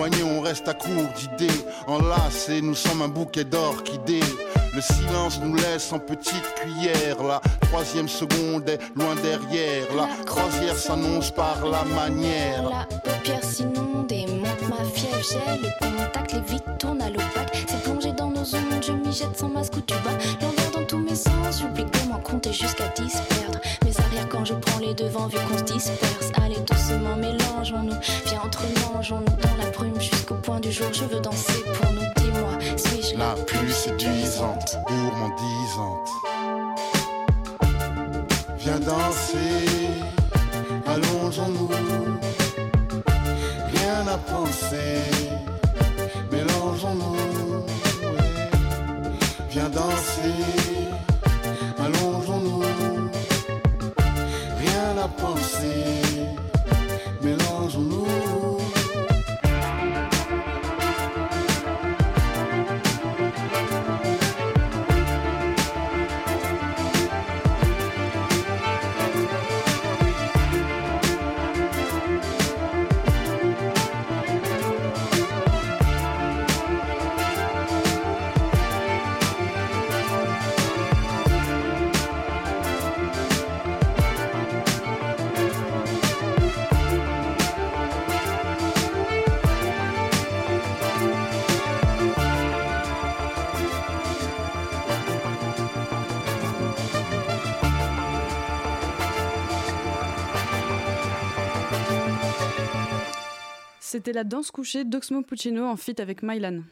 Éloignés, 0.00 0.22
on 0.22 0.40
reste 0.40 0.66
à 0.66 0.72
court 0.72 1.08
d'idées. 1.14 1.52
Enlacés, 1.86 2.62
nous 2.62 2.74
sommes 2.74 3.02
un 3.02 3.08
bouquet 3.08 3.44
d'orchidées. 3.44 4.22
Le 4.74 4.80
silence 4.80 5.38
nous 5.42 5.54
laisse 5.54 5.92
en 5.92 5.98
petite 5.98 6.54
cuillère. 6.54 7.22
La 7.22 7.42
troisième 7.60 8.08
seconde 8.08 8.66
est 8.66 8.78
loin 8.96 9.14
derrière. 9.16 9.94
La 9.94 10.08
croisière 10.24 10.76
s'annonce 10.76 11.30
par 11.30 11.66
la 11.66 11.84
manière. 11.84 12.62
La 12.62 12.86
paupière 13.04 13.44
s'inonde 13.44 14.10
et 14.10 14.26
monte 14.26 14.62
ma 14.70 14.84
fièvre. 14.84 15.20
J'ai 15.20 15.58
le 15.60 15.68
contact, 15.78 16.32
les 16.32 16.40
vides 16.40 16.78
tournent 16.78 17.02
à 17.02 17.10
l'opaque. 17.10 17.66
C'est 17.68 17.82
plongé 17.82 18.12
dans 18.12 18.30
nos 18.30 18.54
ondes, 18.54 18.82
je 18.82 18.92
m'y 18.92 19.12
jette 19.12 19.36
sans 19.36 19.48
masque 19.50 19.76
ou 19.76 19.80
tu 19.82 19.94
bas. 19.96 20.16
L'envers 20.40 20.70
dans 20.70 20.86
tous 20.86 20.98
mes 20.98 21.14
sens, 21.14 21.60
j'oublie 21.60 21.84
comment 21.92 22.20
compter 22.20 22.54
jusqu'à 22.54 22.88
10 22.96 23.16
les 24.90 25.04
devants, 25.04 25.28
vu 25.28 25.38
qu'on 25.48 25.58
se 25.58 25.62
disperse. 25.62 26.30
Allez 26.42 26.58
doucement, 26.60 27.16
mélangeons-nous. 27.16 27.98
Viens 28.26 28.40
entre 28.44 28.62
mangeons-nous 28.92 29.36
dans 29.36 29.56
la 29.64 29.70
brume 29.70 30.00
jusqu'au 30.00 30.34
point 30.34 30.60
du 30.60 30.72
jour. 30.72 30.88
Je 30.92 31.04
veux 31.04 31.20
danser 31.20 31.62
pour 31.74 31.92
nous, 31.92 32.06
dis-moi 32.16 32.58
suis-je 32.76 33.16
la 33.16 33.34
plus 33.46 33.70
séduisante, 33.70 34.78
gourmandisante. 34.86 36.08
Viens 38.58 38.80
danser, 38.80 39.66
allongeons-nous, 40.86 41.68
rien 43.72 44.06
à 44.08 44.18
penser, 44.18 45.02
mélangeons-nous. 46.32 47.19
La 104.12 104.24
danse 104.24 104.50
couchée 104.50 104.82
d'Oxmo 104.84 105.22
Puccino 105.22 105.66
en 105.66 105.76
feat 105.76 106.00
avec 106.00 106.22
Mylan. 106.22 106.62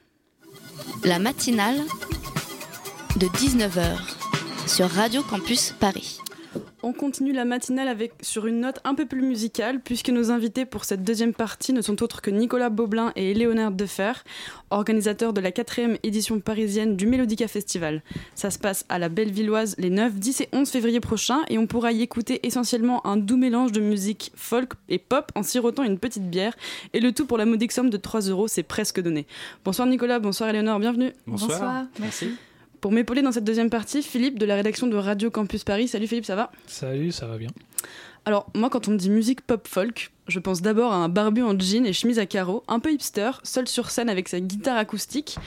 La 1.04 1.20
matinale 1.20 1.78
de 3.16 3.26
19h 3.26 3.96
sur 4.66 4.88
Radio 4.88 5.22
Campus 5.22 5.72
Paris. 5.78 6.18
On 6.82 6.92
continue 6.92 7.32
la 7.32 7.44
matinale 7.44 7.88
avec, 7.88 8.12
sur 8.20 8.46
une 8.46 8.60
note 8.60 8.78
un 8.84 8.94
peu 8.94 9.04
plus 9.04 9.22
musicale, 9.22 9.80
puisque 9.80 10.10
nos 10.10 10.30
invités 10.30 10.64
pour 10.64 10.84
cette 10.84 11.02
deuxième 11.02 11.34
partie 11.34 11.72
ne 11.72 11.82
sont 11.82 12.02
autres 12.04 12.22
que 12.22 12.30
Nicolas 12.30 12.70
Boblin 12.70 13.12
et 13.16 13.34
Léonard 13.34 13.72
Defer, 13.72 14.12
organisateurs 14.70 15.32
de 15.32 15.40
la 15.40 15.50
quatrième 15.50 15.98
édition 16.04 16.38
parisienne 16.38 16.96
du 16.96 17.08
Mélodica 17.08 17.48
Festival. 17.48 18.02
Ça 18.36 18.50
se 18.50 18.60
passe 18.60 18.84
à 18.88 19.00
la 19.00 19.08
Bellevilloise 19.08 19.74
les 19.78 19.90
9, 19.90 20.14
10 20.14 20.42
et 20.42 20.48
11 20.52 20.70
février 20.70 21.00
prochains, 21.00 21.42
et 21.48 21.58
on 21.58 21.66
pourra 21.66 21.90
y 21.90 22.02
écouter 22.02 22.46
essentiellement 22.46 23.04
un 23.04 23.16
doux 23.16 23.36
mélange 23.36 23.72
de 23.72 23.80
musique 23.80 24.30
folk 24.36 24.74
et 24.88 24.98
pop 24.98 25.32
en 25.34 25.42
sirotant 25.42 25.82
une 25.82 25.98
petite 25.98 26.30
bière, 26.30 26.54
et 26.92 27.00
le 27.00 27.10
tout 27.10 27.26
pour 27.26 27.38
la 27.38 27.44
modique 27.44 27.72
somme 27.72 27.90
de 27.90 27.96
3 27.96 28.20
euros, 28.28 28.46
c'est 28.46 28.62
presque 28.62 29.00
donné. 29.00 29.26
Bonsoir 29.64 29.88
Nicolas, 29.88 30.20
bonsoir 30.20 30.52
Léonard, 30.52 30.78
bienvenue. 30.78 31.12
Bonsoir. 31.26 31.86
Merci. 31.98 32.30
Pour 32.80 32.92
m'épauler 32.92 33.22
dans 33.22 33.32
cette 33.32 33.44
deuxième 33.44 33.70
partie, 33.70 34.02
Philippe 34.02 34.38
de 34.38 34.46
la 34.46 34.54
rédaction 34.54 34.86
de 34.86 34.96
Radio 34.96 35.30
Campus 35.32 35.64
Paris. 35.64 35.88
Salut 35.88 36.06
Philippe, 36.06 36.26
ça 36.26 36.36
va? 36.36 36.52
Salut, 36.66 37.10
ça 37.10 37.26
va 37.26 37.36
bien. 37.36 37.50
Alors, 38.24 38.46
moi, 38.54 38.70
quand 38.70 38.86
on 38.86 38.92
me 38.92 38.96
dit 38.96 39.10
musique 39.10 39.40
pop 39.40 39.66
folk, 39.66 40.12
je 40.28 40.38
pense 40.38 40.62
d'abord 40.62 40.92
à 40.92 40.96
un 40.96 41.08
barbu 41.08 41.42
en 41.42 41.58
jean 41.58 41.84
et 41.86 41.92
chemise 41.92 42.20
à 42.20 42.26
carreaux, 42.26 42.62
un 42.68 42.78
peu 42.78 42.92
hipster, 42.92 43.32
seul 43.42 43.66
sur 43.66 43.90
scène 43.90 44.08
avec 44.08 44.28
sa 44.28 44.38
guitare 44.38 44.76
acoustique, 44.76 45.38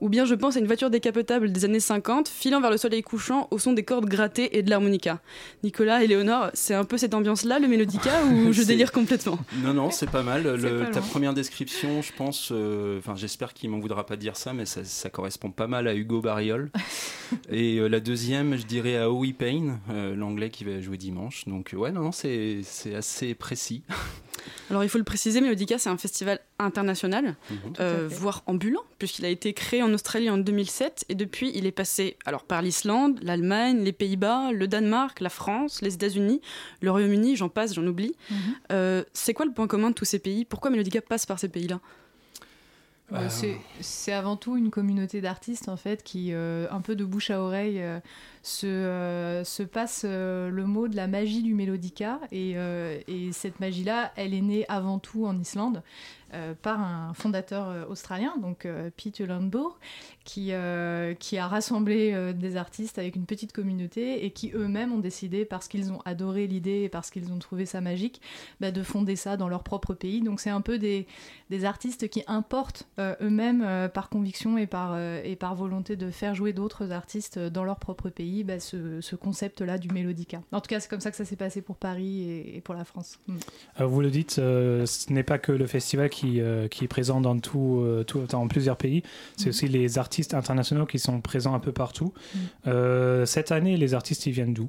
ou 0.00 0.08
bien 0.08 0.24
je 0.24 0.34
pense 0.34 0.56
à 0.56 0.60
une 0.60 0.66
voiture 0.66 0.90
décapotable 0.90 1.52
des 1.52 1.64
années 1.64 1.80
50, 1.80 2.28
filant 2.28 2.60
vers 2.60 2.70
le 2.70 2.76
soleil 2.76 3.02
couchant 3.02 3.48
au 3.50 3.58
son 3.58 3.72
des 3.72 3.82
cordes 3.82 4.06
grattées 4.06 4.56
et 4.58 4.62
de 4.62 4.70
l'harmonica. 4.70 5.20
Nicolas 5.62 6.02
et 6.02 6.06
Léonore, 6.06 6.50
c'est 6.54 6.74
un 6.74 6.84
peu 6.84 6.98
cette 6.98 7.14
ambiance-là, 7.14 7.58
le 7.58 7.68
mélodica, 7.68 8.24
ou 8.24 8.52
je 8.52 8.62
délire 8.62 8.92
complètement? 8.92 9.38
Non, 9.62 9.74
non, 9.74 9.90
c'est 9.90 10.10
pas 10.10 10.22
mal. 10.22 10.42
Le- 10.42 10.84
pas 10.84 10.90
ta 10.90 11.00
première 11.00 11.34
description, 11.34 12.02
je 12.02 12.12
pense, 12.12 12.50
euh, 12.52 12.98
enfin, 12.98 13.14
j'espère 13.16 13.52
qu'il 13.54 13.70
m'en 13.70 13.78
voudra 13.78 14.06
pas 14.06 14.16
dire 14.16 14.36
ça, 14.36 14.52
mais 14.52 14.66
ça, 14.66 14.84
ça 14.84 15.10
correspond 15.10 15.50
pas 15.50 15.66
mal 15.66 15.86
à 15.88 15.94
Hugo 15.94 16.20
Barriol. 16.20 16.70
Et 17.50 17.78
euh, 17.78 17.88
la 17.88 18.00
deuxième, 18.00 18.56
je 18.56 18.64
dirais 18.66 18.96
à 18.96 19.10
Howie 19.10 19.32
Payne, 19.32 19.78
euh, 19.90 20.14
l'anglais 20.16 20.50
qui 20.50 20.64
va 20.64 20.80
jouer 20.80 20.96
dimanche. 20.96 21.44
Donc, 21.46 21.74
ouais, 21.76 21.92
non, 21.92 22.02
non, 22.02 22.12
c'est 22.12 22.60
assez 22.96 23.34
précis. 23.34 23.82
Alors 24.70 24.82
il 24.84 24.88
faut 24.88 24.98
le 24.98 25.04
préciser, 25.04 25.40
Melodica, 25.40 25.78
c'est 25.78 25.88
un 25.88 25.96
festival 25.98 26.38
international, 26.58 27.36
Mhm. 27.50 27.58
euh, 27.80 28.08
voire 28.10 28.42
ambulant, 28.46 28.82
puisqu'il 28.98 29.24
a 29.24 29.28
été 29.28 29.52
créé 29.52 29.82
en 29.82 29.92
Australie 29.92 30.30
en 30.30 30.38
2007 30.38 31.04
et 31.08 31.14
depuis 31.14 31.50
il 31.54 31.66
est 31.66 31.72
passé 31.72 32.16
alors 32.24 32.44
par 32.44 32.62
l'Islande, 32.62 33.18
l'Allemagne, 33.22 33.82
les 33.82 33.92
Pays-Bas, 33.92 34.52
le 34.52 34.68
Danemark, 34.68 35.20
la 35.20 35.28
France, 35.30 35.82
les 35.82 35.94
États-Unis, 35.94 36.40
le 36.80 36.90
Royaume-Uni, 36.90 37.36
j'en 37.36 37.48
passe, 37.48 37.74
j'en 37.74 37.86
oublie. 37.86 38.14
Euh, 38.72 39.02
c'est 39.12 39.34
quoi 39.34 39.46
le 39.46 39.52
point 39.52 39.66
commun 39.66 39.90
de 39.90 39.94
tous 39.94 40.04
ces 40.04 40.18
pays? 40.18 40.44
Pourquoi 40.44 40.70
Melodica 40.70 41.00
passe 41.00 41.26
par 41.26 41.38
ces 41.38 41.48
pays-là? 41.48 41.80
Euh, 43.12 43.28
c'est- 43.28 43.56
C'est 43.80 44.12
avant 44.12 44.36
tout 44.36 44.56
une 44.56 44.70
communauté 44.70 45.20
d'artistes 45.20 45.68
en 45.68 45.76
fait 45.76 46.04
qui, 46.04 46.32
euh, 46.32 46.68
un 46.70 46.80
peu 46.80 46.94
de 46.94 47.04
bouche 47.04 47.30
à 47.30 47.40
oreille, 47.40 47.80
euh, 47.80 47.98
se, 48.42 48.66
euh, 48.66 49.44
se 49.44 49.62
passe 49.62 50.02
euh, 50.04 50.50
le 50.50 50.64
mot 50.64 50.88
de 50.88 50.96
la 50.96 51.06
magie 51.06 51.42
du 51.42 51.54
mélodica. 51.54 52.20
Et, 52.32 52.52
euh, 52.56 52.98
et 53.06 53.32
cette 53.32 53.60
magie-là, 53.60 54.12
elle 54.16 54.34
est 54.34 54.40
née 54.40 54.64
avant 54.68 54.98
tout 54.98 55.26
en 55.26 55.38
Islande 55.38 55.82
par 56.62 56.80
un 56.80 57.12
fondateur 57.12 57.90
australien, 57.90 58.36
donc 58.40 58.64
euh, 58.64 58.88
Pete 58.96 59.18
Landbourg, 59.18 59.80
qui, 60.24 60.52
a 60.52 61.16
rassemblé 61.48 62.32
des 62.34 62.56
artistes 62.56 63.00
avec 63.00 63.16
une 63.16 63.26
petite 63.26 63.50
communauté 63.50 64.24
et 64.24 64.30
qui 64.30 64.52
eux-mêmes 64.54 64.92
ont 64.92 65.00
décidé, 65.00 65.44
parce 65.44 65.66
qu'ils 65.66 65.90
ont 65.90 66.00
adoré 66.04 66.46
l'idée 66.46 66.82
et 66.82 66.88
parce 66.88 67.10
qu'ils 67.10 67.32
ont 67.32 67.40
trouvé 67.40 67.66
ça 67.66 67.80
magique, 67.80 68.20
bah, 68.60 68.70
de 68.70 68.84
fonder 68.84 69.16
ça 69.16 69.36
dans 69.36 69.48
leur 69.48 69.64
propre 69.64 69.92
pays. 69.92 70.20
Donc 70.20 70.38
c'est 70.38 70.50
un 70.50 70.60
peu 70.60 70.78
des, 70.78 71.08
des 71.50 71.64
artistes 71.64 72.08
qui 72.08 72.22
importent 72.28 72.88
eux-mêmes 73.00 73.90
par 73.92 74.08
conviction 74.08 74.56
et 74.56 74.68
par, 74.68 74.96
et 75.00 75.34
par 75.34 75.56
volonté 75.56 75.96
de 75.96 76.12
faire 76.12 76.36
jouer 76.36 76.52
d'autres 76.52 76.92
artistes 76.92 77.40
dans 77.40 77.64
leur 77.64 77.80
propre 77.80 78.08
pays 78.08 78.29
bah, 78.44 78.60
ce, 78.60 79.00
ce 79.00 79.16
concept-là 79.16 79.78
du 79.78 79.88
mélodica. 79.88 80.42
En 80.52 80.60
tout 80.60 80.68
cas, 80.68 80.80
c'est 80.80 80.88
comme 80.88 81.00
ça 81.00 81.10
que 81.10 81.16
ça 81.16 81.24
s'est 81.24 81.36
passé 81.36 81.60
pour 81.62 81.76
Paris 81.76 82.22
et, 82.30 82.56
et 82.56 82.60
pour 82.60 82.74
la 82.74 82.84
France. 82.84 83.18
Mm. 83.26 83.36
Euh, 83.80 83.86
Vous 83.86 84.00
le 84.00 84.10
dites, 84.10 84.38
euh, 84.38 84.86
ce 84.86 85.12
n'est 85.12 85.22
pas 85.24 85.38
que 85.38 85.52
le 85.52 85.66
festival 85.66 86.08
qui, 86.10 86.40
euh, 86.40 86.68
qui 86.68 86.84
est 86.84 86.88
présent 86.88 87.20
dans, 87.20 87.38
tout, 87.38 87.80
euh, 87.82 88.04
tout- 88.04 88.26
dans 88.28 88.46
plusieurs 88.48 88.76
pays, 88.76 89.02
c'est 89.36 89.44
Mhm. 89.46 89.50
aussi 89.50 89.68
les 89.68 89.98
artistes 89.98 90.34
internationaux 90.34 90.86
qui 90.86 90.98
sont 90.98 91.20
présents 91.20 91.54
un 91.54 91.60
peu 91.60 91.72
partout. 91.72 92.12
Euh, 92.66 93.26
cette 93.26 93.52
année, 93.52 93.76
les 93.76 93.94
artistes, 93.94 94.26
ils 94.26 94.32
viennent 94.32 94.54
d'où? 94.54 94.68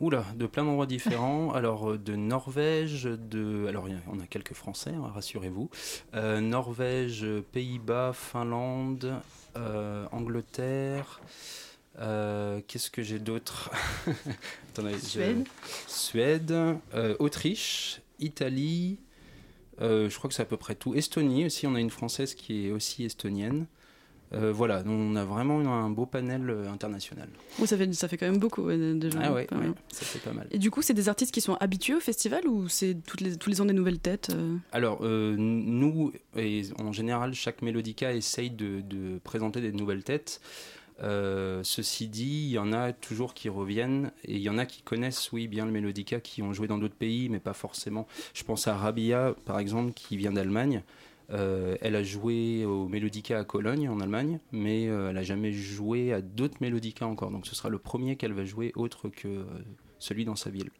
Oula, 0.00 0.24
de 0.36 0.46
plein 0.46 0.64
d'endroits 0.64 0.86
différents. 0.86 1.52
Alors, 1.54 1.98
de 1.98 2.14
Norvège, 2.14 3.02
de. 3.04 3.66
Alors, 3.66 3.88
on 4.12 4.20
a 4.20 4.26
quelques 4.26 4.54
Français, 4.54 4.92
hein, 4.94 5.10
rassurez-vous. 5.12 5.70
Euh, 6.14 6.40
Norvège, 6.40 7.26
Pays-Bas, 7.52 8.12
Finlande, 8.14 9.12
euh, 9.56 10.06
Angleterre. 10.12 11.20
Euh, 12.00 12.60
Qu'est-ce 12.66 12.90
que 12.90 13.02
j'ai 13.02 13.18
d'autre? 13.18 13.70
Suède. 15.02 15.46
Suède, 15.86 16.52
euh, 16.52 17.16
Autriche, 17.18 18.00
Italie. 18.20 18.98
euh, 19.80 20.08
je 20.08 20.16
crois 20.16 20.28
que 20.28 20.34
c'est 20.34 20.42
à 20.42 20.46
peu 20.46 20.56
près 20.56 20.74
tout. 20.74 20.94
Estonie 20.94 21.46
aussi, 21.46 21.66
on 21.66 21.74
a 21.74 21.80
une 21.80 21.90
Française 21.90 22.34
qui 22.34 22.66
est 22.66 22.70
aussi 22.70 23.04
estonienne. 23.04 23.66
Euh, 24.34 24.52
voilà, 24.52 24.82
donc 24.82 24.92
on 24.92 25.16
a 25.16 25.24
vraiment 25.24 25.58
un 25.72 25.88
beau 25.88 26.04
panel 26.04 26.50
euh, 26.50 26.70
international. 26.70 27.28
Oui, 27.58 27.66
ça 27.66 27.78
fait, 27.78 27.90
ça 27.94 28.08
fait 28.08 28.18
quand 28.18 28.26
même 28.26 28.38
beaucoup 28.38 28.60
ouais, 28.60 28.76
déjà. 28.94 29.18
Ah 29.22 29.32
ouais, 29.32 29.46
ça 29.90 30.04
fait 30.04 30.18
pas 30.18 30.34
mal. 30.34 30.46
Et 30.50 30.58
du 30.58 30.70
coup, 30.70 30.82
c'est 30.82 30.92
des 30.92 31.08
artistes 31.08 31.32
qui 31.32 31.40
sont 31.40 31.54
habitués 31.54 31.94
au 31.94 32.00
festival 32.00 32.46
ou 32.46 32.68
c'est 32.68 32.94
toutes 33.06 33.22
les, 33.22 33.36
tous 33.38 33.48
les 33.48 33.62
ans 33.62 33.64
des 33.64 33.72
nouvelles 33.72 34.00
têtes 34.00 34.28
euh? 34.34 34.56
Alors, 34.72 35.02
nous, 35.02 36.12
et 36.36 36.62
en 36.78 36.92
général, 36.92 37.32
chaque 37.32 37.62
Mélodica 37.62 38.12
essaye 38.12 38.50
de, 38.50 38.82
de 38.82 39.18
présenter 39.24 39.62
des 39.62 39.72
nouvelles 39.72 40.04
têtes. 40.04 40.42
Euh, 41.02 41.60
ceci 41.62 42.08
dit, 42.08 42.46
il 42.46 42.50
y 42.50 42.58
en 42.58 42.72
a 42.72 42.92
toujours 42.92 43.34
qui 43.34 43.48
reviennent 43.48 44.10
et 44.24 44.36
il 44.36 44.42
y 44.42 44.50
en 44.50 44.58
a 44.58 44.66
qui 44.66 44.82
connaissent, 44.82 45.30
oui, 45.32 45.48
bien 45.48 45.64
le 45.64 45.72
Mélodica, 45.72 46.20
qui 46.20 46.42
ont 46.42 46.52
joué 46.52 46.68
dans 46.68 46.78
d'autres 46.78 46.96
pays, 46.96 47.28
mais 47.28 47.40
pas 47.40 47.52
forcément. 47.52 48.06
Je 48.34 48.44
pense 48.44 48.66
à 48.66 48.76
Rabia, 48.76 49.34
par 49.44 49.58
exemple, 49.58 49.92
qui 49.92 50.16
vient 50.16 50.32
d'Allemagne. 50.32 50.82
Euh, 51.30 51.76
elle 51.82 51.94
a 51.94 52.02
joué 52.02 52.64
au 52.64 52.88
Mélodica 52.88 53.38
à 53.38 53.44
Cologne, 53.44 53.88
en 53.88 54.00
Allemagne, 54.00 54.40
mais 54.50 54.88
euh, 54.88 55.08
elle 55.08 55.16
n'a 55.16 55.22
jamais 55.22 55.52
joué 55.52 56.12
à 56.12 56.22
d'autres 56.22 56.56
Mélodica 56.60 57.06
encore. 57.06 57.30
Donc 57.30 57.46
ce 57.46 57.54
sera 57.54 57.68
le 57.68 57.78
premier 57.78 58.16
qu'elle 58.16 58.32
va 58.32 58.44
jouer 58.44 58.72
autre 58.76 59.08
que 59.08 59.44
celui 59.98 60.24
dans 60.24 60.36
sa 60.36 60.50
ville. 60.50 60.70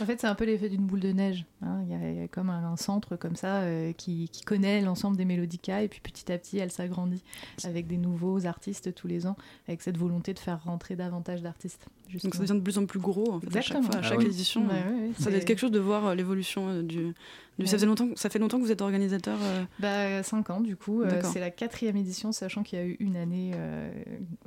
En 0.00 0.06
fait, 0.06 0.20
c'est 0.20 0.26
un 0.26 0.34
peu 0.34 0.44
l'effet 0.44 0.68
d'une 0.68 0.84
boule 0.86 1.00
de 1.00 1.12
neige. 1.12 1.44
hein. 1.62 1.80
Il 1.84 1.90
y, 1.90 1.94
a- 1.94 2.10
il 2.10 2.18
y 2.18 2.22
a 2.22 2.28
comme 2.28 2.50
un, 2.50 2.64
un 2.72 2.76
centre 2.76 3.16
comme 3.16 3.36
ça 3.36 3.60
euh, 3.62 3.92
qui, 3.92 4.28
qui 4.30 4.42
connaît 4.42 4.80
l'ensemble 4.80 5.16
des 5.16 5.24
mélodicas 5.24 5.82
et 5.82 5.88
puis 5.88 6.00
petit 6.00 6.30
à 6.32 6.38
petit, 6.38 6.58
elle 6.58 6.70
s'agrandit 6.70 7.22
avec 7.64 7.86
des 7.86 7.96
nouveaux 7.98 8.46
artistes 8.46 8.94
tous 8.94 9.06
les 9.08 9.26
ans, 9.26 9.36
avec 9.68 9.82
cette 9.82 9.96
volonté 9.98 10.34
de 10.34 10.38
faire 10.38 10.62
rentrer 10.64 10.96
davantage 10.96 11.42
d'artistes. 11.42 11.86
Donc 12.22 12.34
ça 12.34 12.42
devient 12.42 12.54
de 12.54 12.60
plus 12.60 12.78
en 12.78 12.86
plus 12.86 13.00
gros 13.00 13.32
en 13.32 13.40
fait, 13.40 13.46
à 13.48 13.60
chaque 13.62 13.76
Exactement. 13.78 13.82
fois, 14.02 14.10
à 14.10 14.12
Ah 14.12 14.16
oui. 14.18 14.26
édition. 14.26 14.62
Ouais, 14.66 14.72
ouais, 14.74 15.10
ça 15.18 15.30
doit 15.30 15.38
être 15.38 15.44
quelque 15.46 15.58
chose 15.58 15.70
de 15.72 15.78
voir 15.80 16.06
euh, 16.06 16.14
l'évolution 16.14 16.68
euh, 16.68 16.82
du. 16.82 16.96
du- 16.96 17.14
Ça, 17.58 17.62
Ouais. 17.62 17.66
faisait 17.68 17.86
longtemps, 17.86 18.08
que- 18.08 18.18
ça 18.18 18.28
fait 18.30 18.38
longtemps 18.38 18.58
que 18.58 18.64
vous 18.64 18.70
êtes 18.72 18.82
organisateur. 18.82 19.38
euh, 19.42 19.64
Bah, 19.80 20.22
5 20.22 20.50
ans 20.50 20.60
du 20.60 20.76
coup. 20.76 21.02
Euh, 21.02 21.20
c'est 21.32 21.40
la 21.40 21.50
quatrième 21.50 21.96
édition, 21.96 22.30
sachant 22.30 22.62
qu'il 22.62 22.78
y 22.78 22.82
a 22.82 22.84
eu 22.84 22.96
une 23.00 23.16
année 23.16 23.52
euh, 23.54 23.90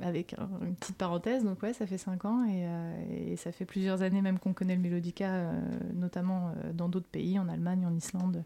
avec 0.08 0.34
un- 0.34 0.48
une 0.66 0.74
petite 0.74 0.96
parenthèse. 0.96 1.44
Donc 1.44 1.62
ouais, 1.62 1.72
ça 1.72 1.86
fait 1.86 1.98
5 1.98 2.24
ans 2.24 2.44
et, 2.44 2.66
euh, 2.66 3.32
et 3.32 3.36
ça 3.36 3.52
fait 3.52 3.64
plusieurs 3.64 4.02
années 4.02 4.22
même 4.22 4.38
qu'on 4.38 4.52
connaît 4.52 4.74
le 4.74 4.82
Mélodica, 4.82 5.28
euh, 5.30 5.52
notamment 5.94 6.48
euh, 6.64 6.72
dans 6.72 6.88
d'autres 6.88 7.06
pays, 7.08 7.38
en 7.38 7.48
Allemagne, 7.48 7.86
en 7.86 7.94
Islande 7.94 8.42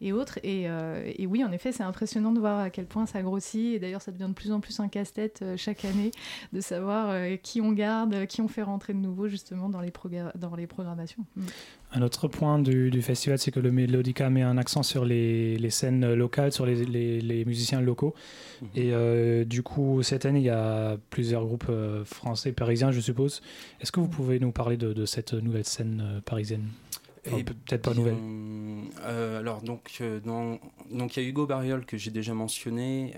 et 0.00 0.12
autres. 0.12 0.38
Et, 0.42 0.68
oui, 1.26 1.42
en 1.44 1.52
effet, 1.52 1.72
c'est 1.72 1.82
impressionnant 1.82 2.32
de 2.32 2.40
voir 2.40 2.58
à 2.60 2.70
quel 2.70 2.86
point 2.86 3.06
ça 3.06 3.22
grossit. 3.22 3.74
Et 3.74 3.78
d'ailleurs, 3.78 4.02
ça 4.02 4.12
devient 4.12 4.28
de 4.28 4.34
plus 4.34 4.52
en 4.52 4.60
plus 4.60 4.78
un 4.80 4.88
casse-tête 4.88 5.42
chaque 5.56 5.84
année 5.84 6.10
de 6.52 6.60
savoir 6.60 7.14
qui 7.42 7.60
on 7.60 7.72
garde, 7.72 8.26
qui 8.26 8.40
on 8.40 8.48
fait 8.48 8.62
rentrer 8.62 8.92
de 8.92 8.98
nouveau 8.98 9.28
justement 9.28 9.68
dans 9.68 9.80
les, 9.80 9.92
dans 10.34 10.54
les 10.54 10.66
programmations. 10.66 11.24
Mm. 11.36 11.42
Un 11.96 12.02
autre 12.02 12.26
point 12.26 12.58
du, 12.58 12.90
du 12.90 13.02
festival, 13.02 13.38
c'est 13.38 13.52
que 13.52 13.60
le 13.60 13.70
Melodica 13.70 14.28
met 14.28 14.42
un 14.42 14.58
accent 14.58 14.82
sur 14.82 15.04
les, 15.04 15.56
les 15.56 15.70
scènes 15.70 16.12
locales, 16.14 16.50
sur 16.50 16.66
les, 16.66 16.84
les- 16.84 17.20
les 17.20 17.44
musiciens 17.44 17.80
locaux. 17.80 18.14
Et 18.74 18.92
euh, 18.92 19.44
du 19.44 19.62
coup, 19.62 20.02
cette 20.02 20.26
année, 20.26 20.40
il 20.40 20.44
y 20.44 20.50
a 20.50 20.96
plusieurs 21.10 21.44
groupes 21.46 21.66
euh, 21.70 22.04
français, 22.04 22.50
parisiens, 22.50 22.90
je 22.90 22.98
suppose. 22.98 23.42
Est-ce 23.80 23.92
que 23.92 24.00
vous 24.00 24.08
pouvez 24.08 24.40
nous 24.40 24.50
parler 24.50 24.76
de, 24.76 24.92
de 24.92 25.06
cette 25.06 25.34
nouvelle 25.34 25.64
scène 25.64 26.02
euh, 26.04 26.20
parisienne? 26.20 26.66
Enfin, 27.28 27.36
Eh 27.38 27.44
Peut-être 27.44 27.82
pas 27.82 27.94
nouvelle. 27.94 28.16
alors 29.38 29.62
donc 29.62 30.02
dans- 30.26 30.58
donc 30.92 31.16
il 31.16 31.22
y 31.22 31.26
a 31.26 31.28
Hugo 31.28 31.46
Barriol 31.46 31.86
que 31.86 31.96
j'ai 31.96 32.10
déjà 32.10 32.34
mentionné, 32.34 33.14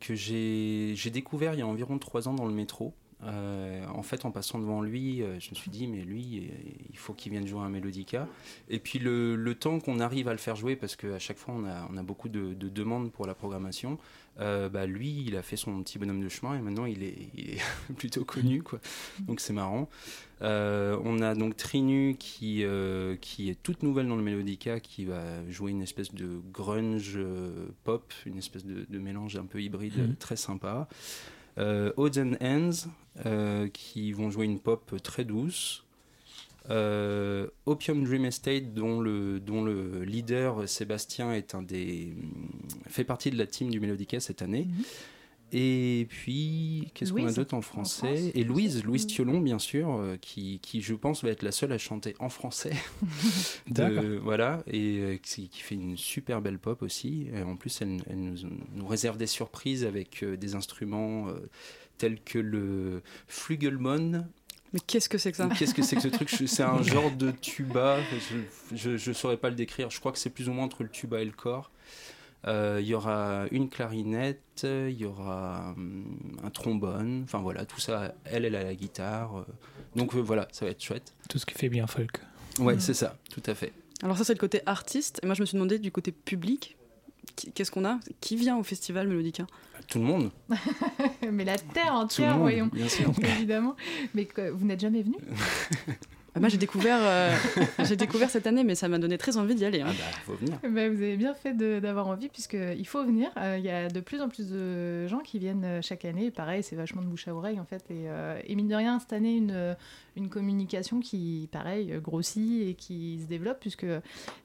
que 0.00 0.14
j'ai 0.16 1.10
découvert 1.12 1.54
il 1.54 1.58
y 1.60 1.62
a 1.62 1.66
environ 1.66 1.98
trois 1.98 2.26
ans 2.26 2.34
dans 2.34 2.46
le 2.46 2.52
métro. 2.54 2.94
Euh, 3.24 3.84
en 3.92 4.02
fait, 4.04 4.24
en 4.24 4.30
passant 4.30 4.60
devant 4.60 4.80
lui, 4.80 5.22
euh, 5.22 5.40
je 5.40 5.50
me 5.50 5.56
suis 5.56 5.70
dit, 5.72 5.88
mais 5.88 6.02
lui, 6.02 6.38
euh, 6.38 6.54
il 6.90 6.96
faut 6.96 7.14
qu'il 7.14 7.32
vienne 7.32 7.46
jouer 7.48 7.62
un 7.62 7.68
Mélodica. 7.68 8.28
Et 8.68 8.78
puis 8.78 9.00
le, 9.00 9.34
le 9.34 9.54
temps 9.56 9.80
qu'on 9.80 9.98
arrive 9.98 10.28
à 10.28 10.32
le 10.32 10.38
faire 10.38 10.54
jouer, 10.54 10.76
parce 10.76 10.94
qu'à 10.94 11.18
chaque 11.18 11.38
fois 11.38 11.54
on 11.56 11.64
a, 11.64 11.88
on 11.92 11.96
a 11.96 12.02
beaucoup 12.04 12.28
de, 12.28 12.54
de 12.54 12.68
demandes 12.68 13.10
pour 13.10 13.26
la 13.26 13.34
programmation, 13.34 13.98
euh, 14.38 14.68
bah, 14.68 14.86
lui, 14.86 15.24
il 15.26 15.36
a 15.36 15.42
fait 15.42 15.56
son 15.56 15.82
petit 15.82 15.98
bonhomme 15.98 16.22
de 16.22 16.28
chemin 16.28 16.56
et 16.56 16.60
maintenant 16.60 16.84
il 16.86 17.02
est, 17.02 17.16
il 17.34 17.50
est 17.50 17.60
plutôt 17.96 18.24
connu, 18.24 18.62
quoi. 18.62 18.78
Donc 19.26 19.40
c'est 19.40 19.52
marrant. 19.52 19.88
Euh, 20.42 20.96
on 21.02 21.20
a 21.20 21.34
donc 21.34 21.56
Trinu 21.56 22.14
qui, 22.16 22.62
qui 23.20 23.50
est 23.50 23.60
toute 23.60 23.82
nouvelle 23.82 24.06
dans 24.06 24.14
le 24.14 24.22
Mélodica, 24.22 24.78
qui 24.78 25.04
va 25.06 25.20
jouer 25.50 25.72
une 25.72 25.82
espèce 25.82 26.14
de 26.14 26.40
grunge 26.52 27.18
pop, 27.82 28.14
une 28.26 28.38
espèce 28.38 28.64
de, 28.64 28.86
de 28.88 28.98
mélange 29.00 29.34
un 29.36 29.46
peu 29.46 29.60
hybride 29.60 29.96
Mhm. 29.98 30.14
très 30.14 30.36
sympa. 30.36 30.86
Euh, 31.58 31.92
Odds 31.96 32.18
and 32.18 32.34
Ends 32.40 32.88
euh, 33.26 33.68
qui 33.68 34.12
vont 34.12 34.30
jouer 34.30 34.46
une 34.46 34.60
pop 34.60 34.94
très 35.02 35.24
douce. 35.24 35.84
Euh, 36.70 37.48
Opium 37.66 38.04
Dream 38.04 38.26
Estate, 38.26 38.74
dont 38.74 39.00
le, 39.00 40.04
leader 40.04 40.68
Sébastien 40.68 41.32
est 41.32 41.54
un 41.54 41.62
des, 41.62 42.14
fait 42.86 43.04
partie 43.04 43.30
de 43.30 43.38
la 43.38 43.46
team 43.46 43.70
du 43.70 43.80
Mélodica 43.80 44.20
cette 44.20 44.42
année. 44.42 44.68
Et 45.52 46.06
puis, 46.10 46.90
qu'est-ce 46.94 47.12
qu'on 47.12 47.26
a 47.26 47.32
d'autre 47.32 47.54
en 47.54 47.58
en 47.58 47.62
français 47.62 48.16
France. 48.16 48.30
Et 48.34 48.44
Louise, 48.44 48.84
Louise 48.84 49.06
Thiolon, 49.06 49.40
bien 49.40 49.58
sûr, 49.58 49.94
euh, 49.94 50.16
qui, 50.20 50.58
qui, 50.60 50.82
je 50.82 50.94
pense, 50.94 51.24
va 51.24 51.30
être 51.30 51.42
la 51.42 51.52
seule 51.52 51.72
à 51.72 51.78
chanter 51.78 52.14
en 52.18 52.28
français. 52.28 52.74
De- 53.68 54.18
voilà, 54.22 54.62
et 54.66 54.98
euh, 54.98 55.16
qui, 55.16 55.48
qui 55.48 55.60
fait 55.60 55.74
une 55.74 55.96
super 55.96 56.42
belle 56.42 56.58
pop 56.58 56.82
aussi. 56.82 57.28
Et 57.32 57.42
en 57.42 57.56
plus, 57.56 57.80
elle, 57.80 58.02
elle 58.10 58.20
nous, 58.20 58.36
nous 58.74 58.86
réserve 58.86 59.16
des 59.16 59.26
surprises 59.26 59.84
avec 59.84 60.22
euh, 60.22 60.36
des 60.36 60.54
instruments 60.54 61.28
euh, 61.28 61.48
tels 61.96 62.20
que 62.20 62.38
le 62.38 63.02
flugelmon. 63.26 64.26
Mais 64.74 64.80
qu'est-ce 64.86 65.08
que 65.08 65.16
c'est 65.16 65.30
que 65.30 65.38
ça? 65.38 65.48
Qu'est-ce 65.58 65.72
que 65.74 65.82
c'est 65.82 65.96
que 65.96 66.02
ce 66.02 66.08
truc? 66.08 66.28
C'est 66.28 66.62
un 66.62 66.82
genre 66.82 67.10
de 67.10 67.30
tuba. 67.30 67.98
Je 68.74 68.90
ne 69.08 69.14
saurais 69.14 69.38
pas 69.38 69.48
le 69.48 69.56
décrire. 69.56 69.90
Je 69.90 69.98
crois 69.98 70.12
que 70.12 70.18
c'est 70.18 70.28
plus 70.30 70.48
ou 70.50 70.52
moins 70.52 70.66
entre 70.66 70.82
le 70.82 70.90
tuba 70.90 71.22
et 71.22 71.24
le 71.24 71.32
corps. 71.32 71.70
Euh, 72.46 72.78
Il 72.80 72.86
y 72.86 72.94
aura 72.94 73.44
une 73.50 73.68
clarinette, 73.68 74.64
il 74.64 74.92
y 74.96 75.04
aura 75.04 75.74
hum, 75.76 76.38
un 76.44 76.50
trombone. 76.50 77.22
Enfin 77.24 77.38
voilà, 77.40 77.64
tout 77.66 77.80
ça. 77.80 78.14
Elle, 78.24 78.44
elle 78.44 78.54
a 78.56 78.62
la 78.64 78.74
guitare. 78.74 79.38
euh. 79.38 79.44
Donc 79.96 80.14
euh, 80.14 80.20
voilà, 80.20 80.46
ça 80.52 80.64
va 80.64 80.70
être 80.70 80.82
chouette. 80.82 81.14
Tout 81.28 81.38
ce 81.38 81.46
qui 81.46 81.54
fait 81.54 81.68
bien 81.68 81.86
folk. 81.86 82.20
Ouais, 82.60 82.76
Mm. 82.76 82.80
c'est 82.80 82.94
ça, 82.94 83.16
tout 83.30 83.42
à 83.46 83.54
fait. 83.54 83.72
Alors 84.02 84.16
ça 84.16 84.24
c'est 84.24 84.34
le 84.34 84.38
côté 84.38 84.60
artiste. 84.66 85.20
Et 85.22 85.26
moi 85.26 85.34
je 85.34 85.40
me 85.42 85.46
suis 85.46 85.56
demandé 85.56 85.78
du 85.80 85.90
côté 85.90 86.12
public, 86.12 86.76
qu'est-ce 87.54 87.70
qu'on 87.72 87.84
a? 87.84 87.98
Qui 88.20 88.36
vient 88.36 88.56
au 88.56 88.62
festival 88.62 89.08
Mélodica? 89.08 89.44
Tout 89.88 89.98
le 89.98 90.04
monde. 90.04 90.30
Mais 91.32 91.44
la 91.44 91.56
terre 91.58 91.94
entière, 91.94 92.32
monde, 92.34 92.42
voyons. 92.42 92.66
bien 92.72 92.88
sûr. 92.88 93.10
Évidemment. 93.22 93.74
Mais 94.14 94.28
vous 94.52 94.66
n'êtes 94.66 94.80
jamais 94.80 95.02
venu? 95.02 95.16
Moi 96.40 96.48
j'ai 96.48 96.58
découvert, 96.58 96.98
euh, 97.02 97.34
j'ai 97.84 97.96
découvert 97.96 98.30
cette 98.30 98.46
année, 98.46 98.64
mais 98.64 98.74
ça 98.74 98.88
m'a 98.88 98.98
donné 98.98 99.18
très 99.18 99.36
envie 99.36 99.54
d'y 99.54 99.64
aller. 99.64 99.80
hein. 99.80 99.86
Ah 99.90 99.92
bah, 99.98 100.18
faut 100.26 100.34
venir. 100.34 100.54
Bah, 100.62 100.88
vous 100.88 101.02
avez 101.02 101.16
bien 101.16 101.34
fait 101.34 101.54
d'avoir 101.80 102.06
envie, 102.08 102.28
puisqu'il 102.28 102.86
faut 102.86 103.04
venir. 103.04 103.30
Euh, 103.36 103.56
Il 103.58 103.64
y 103.64 103.70
a 103.70 103.88
de 103.88 104.00
plus 104.00 104.20
en 104.20 104.28
plus 104.28 104.48
de 104.48 105.06
gens 105.06 105.18
qui 105.20 105.38
viennent 105.38 105.64
euh, 105.64 105.80
chaque 105.82 106.04
année. 106.04 106.30
Pareil, 106.30 106.62
c'est 106.62 106.76
vachement 106.76 107.02
de 107.02 107.06
bouche 107.06 107.28
à 107.28 107.34
oreille, 107.34 107.58
en 107.60 107.64
fait. 107.64 107.84
Et, 107.90 108.06
euh, 108.08 108.38
et 108.46 108.54
mine 108.54 108.68
de 108.68 108.74
rien, 108.74 108.98
cette 109.00 109.12
année, 109.12 109.36
une, 109.36 109.76
une 110.16 110.28
communication 110.28 111.00
qui, 111.00 111.48
pareil, 111.52 111.92
grossit 112.02 112.68
et 112.68 112.74
qui 112.74 113.20
se 113.22 113.26
développe, 113.26 113.58
puisque 113.60 113.86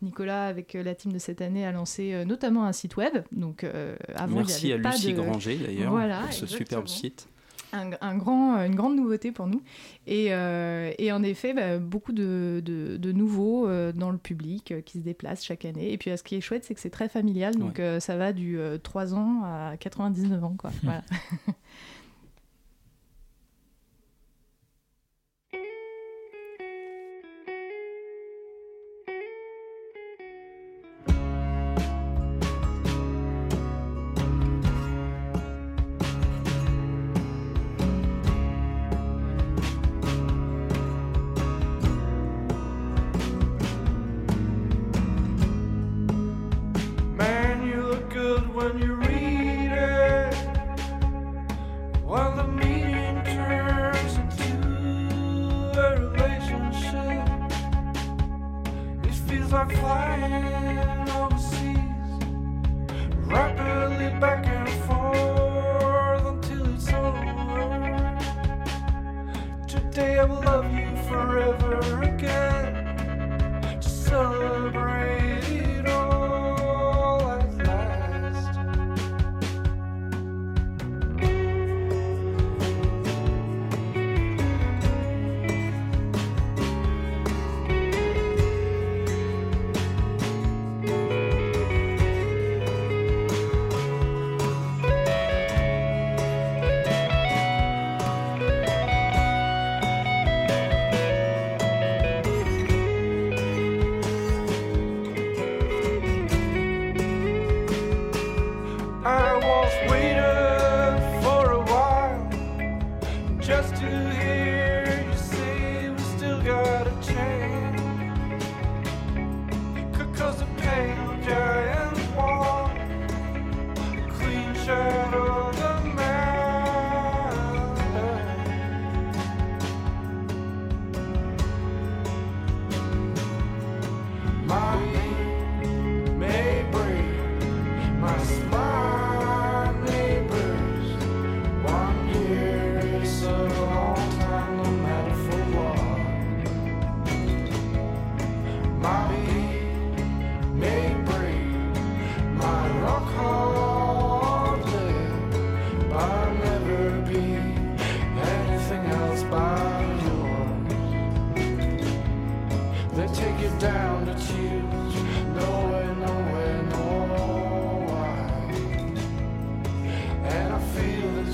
Nicolas, 0.02 0.48
avec 0.48 0.74
la 0.74 0.96
team 0.96 1.12
de 1.14 1.20
cette 1.20 1.42
année, 1.42 1.66
a 1.66 1.72
lancé 1.72 2.14
euh, 2.14 2.26
notamment 2.26 2.66
un 2.66 2.74
site 2.74 2.96
web. 2.98 3.14
Donc, 3.32 3.64
euh, 3.64 3.96
avant, 4.16 4.42
il 4.42 4.44
y 4.44 4.48
Merci 4.48 4.74
à 4.74 4.80
pas 4.80 4.92
Lucie 4.92 5.14
de- 5.14 5.22
Granger 5.22 5.56
d'ailleurs 5.58 5.92
Voilà, 5.92 6.22
pour 6.22 6.34
ce 6.34 6.48
superbe 6.48 6.88
site. 6.88 7.28
Un, 7.74 7.90
un 8.02 8.16
grand, 8.18 8.56
une 8.64 8.76
grande 8.76 8.96
nouveauté 8.96 9.32
pour 9.32 9.48
nous. 9.48 9.62
Et, 10.08 10.28
euh, 10.34 10.92
et 10.98 11.12
en 11.12 11.22
effet, 11.24 11.54
bah, 11.54 11.78
beaucoup 11.80 12.12
de, 12.14 12.62
de- 12.64 12.98
de 12.98 13.12
nouveaux 13.12 13.68
euh, 13.68 13.92
dans 13.92 14.12
le 14.12 14.18
public 14.18 14.72
euh, 14.72 14.82
qui 14.82 15.00
se 15.00 15.04
déplacent 15.04 15.44
chaque 15.44 15.66
année. 15.66 15.92
Et 15.92 15.98
puis 15.98 16.16
ce 16.18 16.24
qui 16.24 16.36
est 16.36 16.42
chouette, 16.42 16.64
c'est 16.64 16.74
que 16.76 16.80
c'est 16.80 16.90
très 16.90 17.10
familial. 17.10 17.56
Donc 17.56 17.80
ça 18.00 18.16
va 18.18 18.32
du 18.34 18.58
euh, 18.60 18.78
3 18.78 19.14
ans 19.16 19.42
à 19.44 19.76
99 19.78 20.44
ans. 20.44 20.56
Quoi. 20.58 20.72
Voilà. 20.84 21.02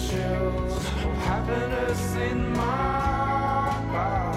chills 0.10 0.76
of 1.06 1.16
happiness 1.28 2.16
in 2.16 2.52
my 2.54 3.80
bones. 3.92 4.29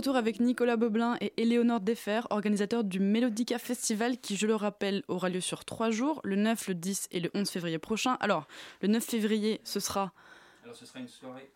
Retour 0.00 0.16
avec 0.16 0.40
Nicolas 0.40 0.78
Boblin 0.78 1.18
et 1.20 1.34
Éléonore 1.36 1.80
Defer, 1.80 2.22
organisateurs 2.30 2.84
du 2.84 3.00
Melodica 3.00 3.58
Festival 3.58 4.16
qui, 4.16 4.34
je 4.34 4.46
le 4.46 4.54
rappelle, 4.54 5.02
aura 5.08 5.28
lieu 5.28 5.42
sur 5.42 5.66
trois 5.66 5.90
jours, 5.90 6.22
le 6.24 6.36
9, 6.36 6.68
le 6.68 6.74
10 6.74 7.08
et 7.10 7.20
le 7.20 7.30
11 7.34 7.50
février 7.50 7.78
prochain. 7.78 8.16
Alors, 8.20 8.46
le 8.80 8.88
9 8.88 9.04
février, 9.04 9.60
ce 9.62 9.78
sera... 9.78 10.14
Alors 10.64 10.74
ce 10.74 10.86
sera 10.86 11.00
une 11.00 11.08
soirée... 11.08 11.50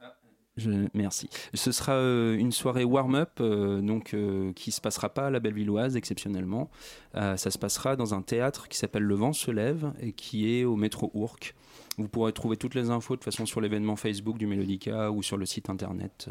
Je- 0.58 0.70
merci. 0.92 1.30
Ce 1.54 1.72
sera 1.72 1.94
euh, 1.94 2.36
une 2.36 2.52
soirée 2.52 2.84
warm-up, 2.84 3.40
euh, 3.40 3.80
donc 3.80 4.12
euh, 4.12 4.52
qui 4.52 4.72
se 4.72 4.82
passera 4.82 5.08
pas 5.08 5.28
à 5.28 5.30
la 5.30 5.40
Bellevilloise 5.40 5.96
exceptionnellement. 5.96 6.70
Euh, 7.14 7.38
ça 7.38 7.50
se 7.50 7.56
passera 7.56 7.96
dans 7.96 8.12
un 8.12 8.20
théâtre 8.20 8.68
qui 8.68 8.76
s'appelle 8.76 9.04
Le 9.04 9.14
Vent 9.14 9.32
se 9.32 9.50
lève 9.50 9.90
et 10.00 10.12
qui 10.12 10.54
est 10.54 10.64
au 10.64 10.76
métro 10.76 11.10
Ourcq. 11.14 11.54
Vous 11.96 12.08
pourrez 12.08 12.34
trouver 12.34 12.58
toutes 12.58 12.74
les 12.74 12.90
infos 12.90 13.14
de 13.14 13.20
toute 13.20 13.24
façon 13.24 13.46
sur 13.46 13.62
l'événement 13.62 13.96
Facebook 13.96 14.36
du 14.36 14.46
Melodica 14.46 15.10
ou 15.10 15.22
sur 15.22 15.38
le 15.38 15.46
site 15.46 15.70
internet. 15.70 16.28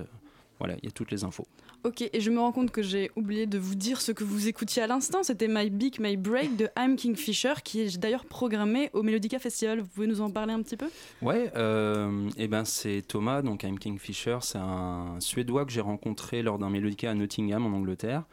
Voilà, 0.64 0.78
il 0.82 0.86
y 0.86 0.88
a 0.88 0.91
toutes 0.91 1.11
les 1.11 1.26
infos. 1.26 1.45
Ok, 1.84 2.01
et 2.14 2.22
je 2.22 2.32
me 2.32 2.39
rends 2.39 2.53
compte 2.53 2.72
que 2.72 2.82
j'ai 2.82 3.11
oublié 3.18 3.47
de 3.47 3.57
vous 3.57 3.76
dire 3.76 3.99
ce 3.99 4.14
que 4.14 4.24
vous 4.24 4.47
écoutiez 4.47 4.82
à 4.82 4.88
l'instant. 4.88 5.22
C'était 5.22 5.49
My 5.49 5.70
Beak, 5.70 5.99
My 5.99 6.16
Break 6.16 6.55
de 6.55 6.70
I'm 6.80 6.95
Kingfisher, 6.95 7.55
qui 7.66 7.82
est 7.82 7.97
d'ailleurs 7.97 8.24
programmé 8.24 8.89
au 8.93 9.03
Melodica 9.03 9.39
Festival. 9.39 9.82
Vous 9.82 9.88
pouvez 9.88 10.07
nous 10.07 10.22
en 10.22 10.32
parler 10.32 10.53
un 10.53 10.61
petit 10.61 10.78
peu? 10.78 10.89
Ouais, 11.22 11.51
euh, 11.57 12.30
et 12.38 12.47
ben 12.47 12.64
c'est 12.64 13.03
Thomas, 13.05 13.41
donc 13.41 13.64
I'm 13.64 13.78
Kingfisher, 13.78 14.38
c'est 14.39 14.57
un 14.57 15.20
Suédois 15.20 15.66
que 15.66 15.72
j'ai 15.74 15.82
rencontré 15.82 16.43
lors 16.43 16.57
d'un 16.57 16.70
Melodica 16.70 17.11
à 17.11 17.14
Nottingham 17.14 17.66
en 17.66 17.76
Angleterre. 17.76 18.24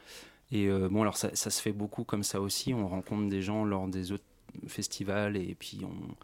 Et 0.53 0.69
euh, 0.69 0.89
bon, 0.89 1.03
alors 1.03 1.17
ça, 1.17 1.31
ça 1.35 1.51
se 1.51 1.61
fait 1.61 1.73
beaucoup 1.73 2.05
comme 2.05 2.23
ça 2.23 2.41
aussi. 2.41 2.73
On 2.73 2.87
rencontre 2.87 3.29
des 3.29 3.43
gens 3.43 3.65
lors 3.65 3.89
des 3.89 4.13
autres 4.13 4.23
festivals 4.69 5.37
et 5.37 5.57
puis 5.59 5.81
on. 5.83 6.15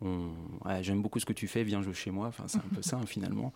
Ouais, 0.00 0.82
J'aime 0.82 1.02
beaucoup 1.02 1.18
ce 1.18 1.26
que 1.26 1.32
tu 1.32 1.46
fais, 1.46 1.64
viens 1.64 1.82
jouer 1.82 1.94
chez 1.94 2.10
moi. 2.10 2.28
Enfin, 2.28 2.44
c'est 2.46 2.58
un 2.58 2.74
peu 2.74 2.82
ça 2.82 3.00
finalement. 3.06 3.52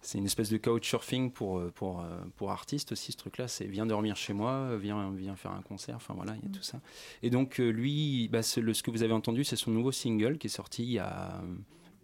C'est 0.00 0.18
une 0.18 0.26
espèce 0.26 0.50
de 0.50 0.58
couchsurfing 0.58 1.30
pour, 1.30 1.58
euh, 1.58 1.72
pour, 1.74 2.00
euh, 2.00 2.20
pour 2.36 2.50
artistes 2.50 2.92
aussi, 2.92 3.12
ce 3.12 3.16
truc-là. 3.16 3.48
C'est 3.48 3.66
viens 3.66 3.86
dormir 3.86 4.16
chez 4.16 4.32
moi, 4.32 4.76
viens, 4.76 5.10
viens 5.12 5.36
faire 5.36 5.52
un 5.52 5.62
concert. 5.62 5.96
Enfin 5.96 6.14
voilà, 6.14 6.34
il 6.36 6.48
y 6.48 6.52
a 6.52 6.54
tout 6.54 6.62
ça. 6.62 6.80
Et 7.22 7.30
donc 7.30 7.60
euh, 7.60 7.70
lui, 7.70 8.28
bah, 8.28 8.40
le, 8.56 8.74
ce 8.74 8.82
que 8.82 8.90
vous 8.90 9.02
avez 9.02 9.14
entendu, 9.14 9.44
c'est 9.44 9.56
son 9.56 9.70
nouveau 9.70 9.92
single 9.92 10.38
qui 10.38 10.48
est 10.48 10.50
sorti 10.50 10.84
il 10.84 10.92
y 10.92 10.98
a 10.98 11.40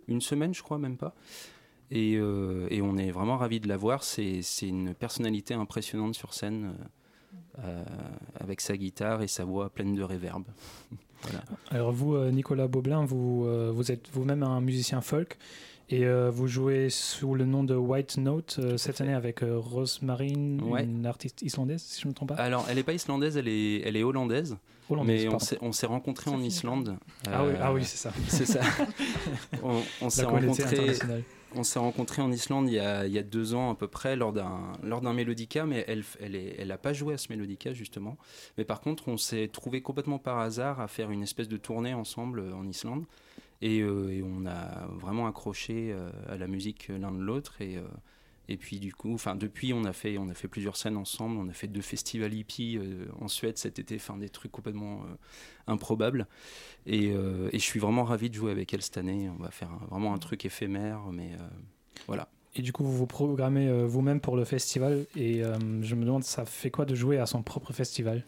une 0.08 0.20
semaine, 0.20 0.54
je 0.54 0.62
crois, 0.62 0.78
même 0.78 0.96
pas. 0.96 1.14
Et, 1.90 2.16
euh, 2.16 2.66
et 2.70 2.82
on 2.82 2.96
est 2.96 3.10
vraiment 3.10 3.36
ravis 3.36 3.60
de 3.60 3.68
l'avoir. 3.68 4.02
C'est 4.02 4.42
une 4.62 4.94
personnalité 4.94 5.54
impressionnante 5.54 6.14
sur 6.14 6.34
scène, 6.34 6.74
euh, 7.60 7.84
avec 8.40 8.60
sa 8.60 8.76
guitare 8.76 9.22
et 9.22 9.28
sa 9.28 9.44
voix 9.44 9.70
pleine 9.70 9.94
de 9.94 10.02
réverb. 10.02 10.44
voilà. 11.24 11.42
Alors 11.70 11.92
vous, 11.92 12.14
euh, 12.14 12.30
Nicolas 12.30 12.68
Boblin, 12.68 13.04
vous, 13.04 13.44
euh, 13.46 13.70
vous 13.74 13.90
êtes 13.92 14.08
vous-même 14.12 14.42
un 14.42 14.60
musicien 14.60 15.00
folk 15.00 15.36
et 15.90 16.06
euh, 16.06 16.30
vous 16.30 16.46
jouez 16.46 16.88
sous 16.90 17.34
le 17.34 17.44
nom 17.44 17.62
de 17.64 17.74
White 17.74 18.16
Note 18.16 18.56
euh, 18.58 18.76
cette 18.78 19.00
année 19.02 19.12
avec 19.14 19.42
euh, 19.42 19.58
Rosemarine, 19.58 20.62
Ouais. 20.62 20.82
une 20.84 21.04
artiste 21.06 21.42
islandaise, 21.42 21.82
si 21.82 22.00
je 22.00 22.06
ne 22.06 22.10
me 22.10 22.14
trompe 22.14 22.30
pas. 22.30 22.34
Alors, 22.36 22.66
elle 22.70 22.76
n'est 22.76 22.82
pas 22.82 22.94
islandaise, 22.94 23.36
elle 23.36 23.48
est, 23.48 23.80
elle 23.86 23.96
est 23.96 24.02
hollandaise. 24.02 24.56
Hollandaise, 24.90 25.22
mais 25.22 25.28
on 25.28 25.30
pardon. 25.32 25.44
s'est, 25.44 25.58
on 25.62 25.72
s'est 25.72 25.86
rencontrés 25.86 26.30
en 26.30 26.40
Islande. 26.42 26.96
Ah 27.30 27.44
oui, 27.44 27.52
ah 27.60 27.72
oui, 27.72 27.84
c'est 27.84 27.96
ça. 27.96 28.12
C'est 28.28 28.44
ça. 28.46 28.60
on, 29.62 29.80
on 30.00 30.04
La 30.04 30.10
s'est 30.10 30.24
qualité 30.26 30.62
rencontrés. 30.64 31.24
On 31.56 31.62
s'est 31.62 31.78
rencontrés 31.78 32.20
en 32.20 32.32
Islande 32.32 32.68
il 32.68 32.74
y, 32.74 32.78
a, 32.78 33.22
deux 33.22 33.54
ans 33.54 33.70
à 33.70 33.74
peu 33.74 33.86
près 33.86 34.16
lors 34.16 34.32
d'un 34.32 34.72
lors 34.82 35.00
d'un 35.00 35.12
Melodica, 35.12 35.66
mais 35.66 35.84
elle 35.86 36.04
elle 36.20 36.72
a 36.72 36.78
pas 36.78 36.92
joué 36.92 37.14
à 37.14 37.18
ce 37.18 37.32
Melodica 37.32 37.72
justement. 37.72 38.16
Mais 38.58 38.64
par 38.64 38.80
contre, 38.80 39.08
on 39.08 39.16
s'est 39.16 39.48
trouvé 39.48 39.80
complètement 39.80 40.18
par 40.18 40.38
hasard 40.38 40.80
à 40.80 40.88
faire 40.88 41.10
une 41.10 41.22
espèce 41.22 41.48
de 41.48 41.56
tournée 41.56 41.94
ensemble 41.94 42.40
euh, 42.40 42.54
en 42.54 42.66
Islande, 42.66 43.04
et, 43.62 43.80
euh, 43.80 44.10
et 44.10 44.22
on 44.22 44.46
a 44.46 44.86
vraiment 44.88 45.26
accroché 45.26 45.92
euh, 45.92 46.10
à 46.28 46.36
la 46.36 46.48
musique 46.48 46.88
l'un 46.88 47.12
de 47.12 47.20
l'autre 47.20 47.60
et 47.60 47.78
et 48.48 48.56
puis 48.56 48.78
du 48.78 48.92
coup, 48.92 49.14
enfin 49.14 49.36
depuis, 49.36 49.72
on 49.72 49.84
a 49.84 49.92
fait 49.92 50.18
on 50.18 50.28
a 50.28 50.34
fait 50.34 50.48
plusieurs 50.48 50.76
scènes 50.76 50.96
ensemble. 50.96 51.38
On 51.38 51.48
a 51.48 51.52
fait 51.52 51.66
deux 51.66 51.80
festivals 51.80 52.34
hippies 52.34 52.76
euh, 52.78 53.06
en 53.20 53.28
Suède 53.28 53.56
cet 53.56 53.78
été, 53.78 53.96
enfin 53.96 54.16
des 54.18 54.28
trucs 54.28 54.52
complètement 54.52 55.02
euh, 55.02 55.14
improbables. 55.66 56.26
Et, 56.86 57.12
euh, 57.12 57.48
et 57.52 57.58
je 57.58 57.64
suis 57.64 57.80
vraiment 57.80 58.04
ravi 58.04 58.28
de 58.28 58.34
jouer 58.34 58.50
avec 58.50 58.74
elle 58.74 58.82
cette 58.82 58.98
année. 58.98 59.30
On 59.30 59.42
va 59.42 59.50
faire 59.50 59.70
vraiment 59.90 60.12
un 60.12 60.18
truc 60.18 60.44
éphémère, 60.44 61.00
mais 61.10 61.30
voilà. 62.06 62.28
Et 62.56 62.62
du 62.62 62.72
coup, 62.72 62.84
vous 62.84 62.96
vous 62.96 63.06
programmez 63.06 63.84
vous-même 63.84 64.20
pour 64.20 64.36
le 64.36 64.44
festival 64.44 65.06
et 65.16 65.42
je 65.42 65.94
me 65.94 66.04
demande, 66.04 66.22
ça 66.22 66.44
fait 66.44 66.70
quoi 66.70 66.84
de 66.84 66.94
jouer 66.94 67.18
à 67.18 67.26
son 67.26 67.42
propre 67.42 67.72
festival? 67.72 68.24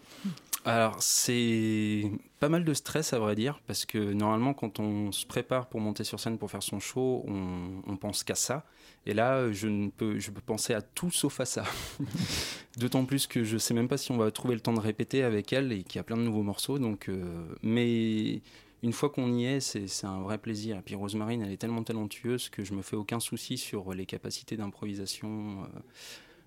Alors, 0.67 0.97
c'est 1.01 2.11
pas 2.41 2.49
mal 2.49 2.65
de 2.65 2.75
stress, 2.75 3.13
à 3.13 3.21
vrai 3.21 3.37
dire, 3.37 3.61
parce 3.69 3.85
que 3.85 3.99
normalement, 3.99 4.53
quand 4.53 4.81
on 4.81 5.13
se 5.13 5.25
prépare 5.25 5.69
pour 5.69 5.81
monter 5.81 6.03
sur 6.03 6.19
scène 6.19 6.39
pour 6.39 6.51
faire 6.51 6.63
son 6.65 6.81
show, 6.81 7.25
on, 7.29 7.97
pense 7.97 8.25
qu'à 8.25 8.35
ça. 8.35 8.67
Et 9.07 9.15
là, 9.15 9.53
je, 9.53 9.69
ne 9.69 9.91
peux, 9.91 10.19
je 10.19 10.33
peux 10.33 10.41
penser 10.41 10.75
à 10.75 10.83
tout 10.83 11.13
sauf 11.13 11.39
à 11.39 11.45
ça. 11.45 11.63
D'autant 12.79 13.05
plus 13.05 13.29
que 13.29 13.45
je 13.45 13.59
sais 13.59 13.75
même 13.75 13.87
pas 13.87 13.97
si 13.97 14.11
on 14.11 14.17
va 14.17 14.29
trouver 14.33 14.55
le 14.55 14.61
temps 14.61 14.73
de 14.73 14.81
répéter 14.81 15.23
avec 15.23 15.53
elle 15.53 15.71
et 15.71 15.85
qu'il 15.85 15.97
y 15.97 16.01
a 16.01 16.03
plein 16.03 16.17
de 16.17 16.23
nouveaux 16.23 16.43
morceaux. 16.43 16.81
Donc, 16.81 17.09
euh, 17.09 17.47
mais 17.63 18.43
une 18.83 18.93
fois 18.93 19.09
qu'on 19.09 19.33
y 19.33 19.45
est, 19.45 19.61
c'est 19.61 20.05
un 20.05 20.21
vrai 20.21 20.37
plaisir. 20.37 20.79
Et 20.79 20.83
puis 20.83 20.97
Rosemarine, 20.97 21.43
elle 21.43 21.53
est 21.53 21.59
tellement 21.59 21.85
talentueuse 21.85 22.49
que 22.49 22.65
je 22.65 22.75
me 22.75 22.83
fais 22.83 22.97
aucun 22.97 23.21
souci 23.21 23.57
sur 23.57 23.95
les 23.95 24.05
capacités 24.05 24.57
d'improvisation. 24.57 25.63
euh, 25.63 25.67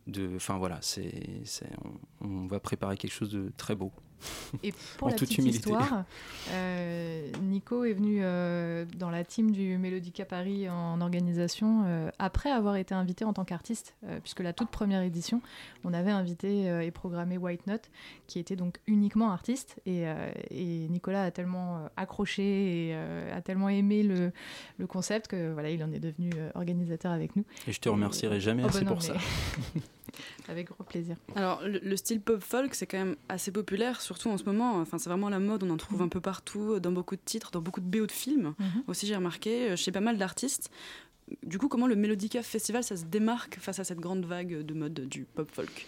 de, 0.08 0.36
enfin 0.36 0.58
voilà, 0.58 0.80
c'est, 0.82 1.14
on 2.22 2.48
va 2.48 2.60
préparer 2.60 2.98
quelque 2.98 3.14
chose 3.14 3.30
de 3.30 3.52
très 3.58 3.76
beau. 3.76 3.92
Et 4.64 4.74
pour 4.98 5.08
En 5.08 5.12
la 5.12 5.16
toute 5.18 5.28
petite 5.28 5.38
humilité. 5.40 5.70
histoire, 5.70 6.04
euh, 6.52 7.32
Nico 7.44 7.84
est 7.86 7.94
venu 7.94 8.20
euh, 8.22 8.86
dans 8.98 9.10
la 9.10 9.24
team 9.24 9.52
du 9.52 9.78
Mélodica 9.78 10.26
Paris 10.26 10.70
en 10.70 11.00
organisation 11.02 11.84
euh, 11.86 12.10
après 12.20 12.50
avoir 12.52 12.76
été 12.76 12.94
invité 12.94 13.24
en 13.26 13.34
tant 13.34 13.46
qu'artiste, 13.46 13.96
euh, 14.06 14.20
puisque 14.20 14.42
la 14.42 14.54
toute 14.54 14.70
première 14.70 15.02
édition, 15.02 15.42
on 15.84 15.94
avait 15.94 16.12
invité 16.12 16.70
euh, 16.70 16.82
et 16.82 16.92
programmé 16.92 17.38
White 17.38 17.68
Note, 17.68 17.90
qui 18.28 18.40
était 18.40 18.56
donc 18.56 18.80
uniquement 18.88 19.32
artiste. 19.32 19.78
Et, 19.86 20.08
euh, 20.08 20.32
et 20.50 20.88
Nicolas 20.90 21.24
a 21.24 21.32
tellement 21.32 21.88
accroché 21.96 22.44
et 22.90 22.92
euh, 22.96 23.36
a 23.38 23.42
tellement 23.42 23.70
aimé 23.70 24.04
le, 24.04 24.32
le 24.78 24.88
concept 24.88 25.28
que 25.28 25.52
voilà, 25.54 25.70
il 25.70 25.84
en 25.84 25.92
est 25.92 26.00
devenu 26.00 26.32
euh, 26.36 26.50
organisateur 26.56 27.12
avec 27.12 27.36
nous. 27.36 27.46
Et 27.68 27.72
je 27.72 27.80
te 27.80 27.90
remercierai 27.90 28.40
jamais 28.40 28.64
Oh, 28.64 28.68
bah 28.68 28.74
assez 28.76 28.86
non, 28.86 28.92
pour 28.94 29.02
ça. 29.02 29.14
mais- 29.76 29.82
avec 30.50 30.68
grand 30.68 30.84
plaisir. 30.84 31.16
Alors, 31.36 31.62
le, 31.64 31.80
le 31.84 31.96
style 31.98 32.20
pop 32.20 32.42
folk, 32.42 32.74
c'est 32.74 32.88
quand 32.88 32.98
même 32.98 33.16
assez 33.30 33.52
populaire, 33.52 34.02
surtout 34.10 34.30
en 34.30 34.38
ce 34.40 34.44
moment. 34.44 34.82
Enfin, 34.82 34.98
c'est 34.98 35.10
vraiment 35.10 35.30
la 35.30 35.38
mode, 35.38 35.62
on 35.62 35.70
en 35.70 35.78
trouve 35.78 36.02
un 36.02 36.08
peu 36.08 36.20
partout, 36.20 36.80
dans 36.80 36.92
beaucoup 36.92 37.16
de 37.16 37.22
titres, 37.24 37.52
dans 37.52 37.62
beaucoup 37.62 37.80
de 37.80 37.86
BO 37.86 38.08
de 38.08 38.12
films. 38.12 38.56
Mhm. 38.58 38.84
Aussi, 38.88 39.06
j'ai 39.06 39.16
remarqué, 39.16 39.70
euh, 39.70 39.76
chez 39.76 39.92
pas 39.92 40.00
mal 40.00 40.18
d'artistes. 40.18 40.72
Du 41.44 41.60
coup, 41.60 41.68
comment 41.68 41.86
le 41.86 41.96
Melodica 41.96 42.42
Festival, 42.42 42.84
ça 42.84 42.98
se 42.98 43.06
démarque 43.06 43.60
face 43.60 43.78
à 43.78 43.84
cette 43.84 44.00
grande 44.00 44.26
vague 44.26 44.66
de 44.66 44.74
mode 44.74 45.08
du 45.08 45.26
pop 45.26 45.48
folk? 45.52 45.86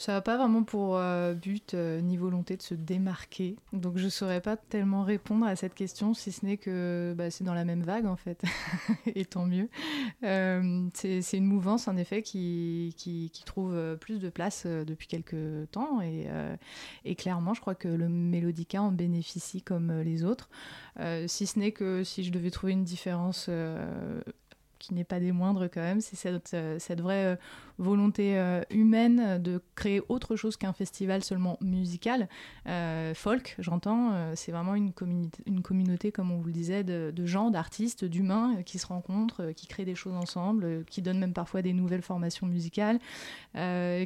Ça 0.00 0.12
n'a 0.12 0.22
pas 0.22 0.38
vraiment 0.38 0.62
pour 0.62 0.96
euh, 0.96 1.34
but 1.34 1.74
euh, 1.74 2.00
ni 2.00 2.16
volonté 2.16 2.56
de 2.56 2.62
se 2.62 2.72
démarquer. 2.72 3.56
Donc 3.74 3.98
je 3.98 4.04
ne 4.04 4.08
saurais 4.08 4.40
pas 4.40 4.56
tellement 4.56 5.04
répondre 5.04 5.44
à 5.44 5.56
cette 5.56 5.74
question, 5.74 6.14
si 6.14 6.32
ce 6.32 6.46
n'est 6.46 6.56
que 6.56 7.12
bah, 7.14 7.30
c'est 7.30 7.44
dans 7.44 7.52
la 7.52 7.66
même 7.66 7.82
vague 7.82 8.06
en 8.06 8.16
fait. 8.16 8.42
Et 9.14 9.26
tant 9.26 9.44
mieux. 9.44 9.68
Euh, 10.24 10.88
c'est 10.94 11.36
une 11.36 11.44
mouvance 11.44 11.86
en 11.86 11.98
effet 11.98 12.22
qui, 12.22 12.94
trouve 13.44 13.98
plus 14.00 14.20
de 14.20 14.30
place 14.30 14.64
depuis 14.64 15.06
quelques 15.06 15.70
temps. 15.70 16.00
Et, 16.00 16.28
et 17.04 17.14
clairement, 17.14 17.52
je 17.52 17.60
crois 17.60 17.74
que 17.74 17.88
le 17.88 18.08
Mélodica 18.08 18.80
en 18.80 18.92
bénéficie 18.92 19.60
comme 19.60 20.00
les 20.00 20.24
autres. 20.24 20.48
Si 21.26 21.46
ce 21.46 21.58
n'est 21.58 21.72
que 21.72 22.04
si 22.04 22.24
je 22.24 22.32
devais 22.32 22.50
trouver 22.50 22.72
une 22.72 22.84
différence... 22.84 23.50
qui 24.80 24.94
n'est 24.94 25.04
pas 25.04 25.20
des 25.20 25.30
moindres 25.30 25.68
quand 25.72 25.82
même, 25.82 26.00
c'est 26.00 26.16
cette, 26.16 26.54
euh, 26.54 26.76
cette 26.80 27.00
vraie 27.00 27.26
euh, 27.26 27.36
volonté 27.78 28.38
euh, 28.38 28.62
humaine 28.70 29.40
de 29.40 29.62
créer 29.76 30.02
autre 30.08 30.34
chose 30.34 30.56
qu'un 30.56 30.72
festival 30.72 31.22
seulement 31.22 31.58
musical, 31.60 32.28
folk, 33.14 33.56
j'entends, 33.58 34.12
c'est 34.34 34.52
vraiment 34.52 34.74
une, 34.74 34.92
une 35.46 35.62
communauté, 35.62 36.12
comme 36.12 36.30
on 36.30 36.38
vous 36.38 36.46
le 36.46 36.52
disait, 36.52 36.84
de, 36.84 37.26
gens, 37.26 37.50
d'artistes, 37.50 38.04
d'humains 38.04 38.62
qui 38.64 38.78
se 38.78 38.86
rencontrent, 38.86 39.52
qui 39.52 39.66
créent 39.66 39.84
des 39.84 39.94
choses 39.94 40.14
ensemble, 40.14 40.84
qui 40.84 41.02
donnent 41.02 41.18
même 41.18 41.32
parfois 41.32 41.62
des 41.62 41.72
nouvelles 41.72 42.02
formations 42.02 42.46
musicales, 42.46 42.98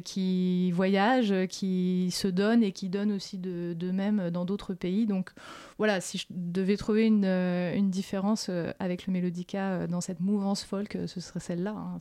qui 0.03 0.71
voyagent, 0.71 1.47
qui 1.47 2.09
se 2.11 2.27
donnent 2.27 2.63
et 2.63 2.71
qui 2.71 2.89
donnent 2.89 3.11
aussi 3.11 3.37
de- 3.37 3.73
d'eux-mêmes 3.73 4.29
dans 4.31 4.45
d'autres 4.45 4.73
pays. 4.73 5.05
Donc 5.05 5.31
voilà, 5.77 6.01
si 6.01 6.17
je 6.17 6.25
devais 6.29 6.77
trouver 6.77 7.05
une, 7.05 7.89
différence 7.89 8.49
avec 8.79 9.07
le 9.07 9.13
Mélodica 9.13 9.71
euh, 9.71 9.87
dans 9.87 10.01
cette 10.01 10.19
mouvance 10.19 10.63
folk, 10.65 10.95
euh, 10.95 11.07
ce 11.07 11.19
serait 11.21 11.39
celle-là. 11.39 11.71
hein. 11.77 11.97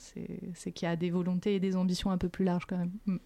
C'est 0.54 0.72
qu'il 0.72 0.86
y 0.86 0.90
a 0.90 0.96
des 0.96 1.10
volontés 1.10 1.54
et 1.54 1.60
des 1.60 1.76
ambitions 1.76 2.10
un 2.10 2.18
peu 2.18 2.28
plus 2.28 2.44
larges 2.44 2.66
quand 2.66 2.78
même. 2.78 2.92
Mm. 3.06 3.16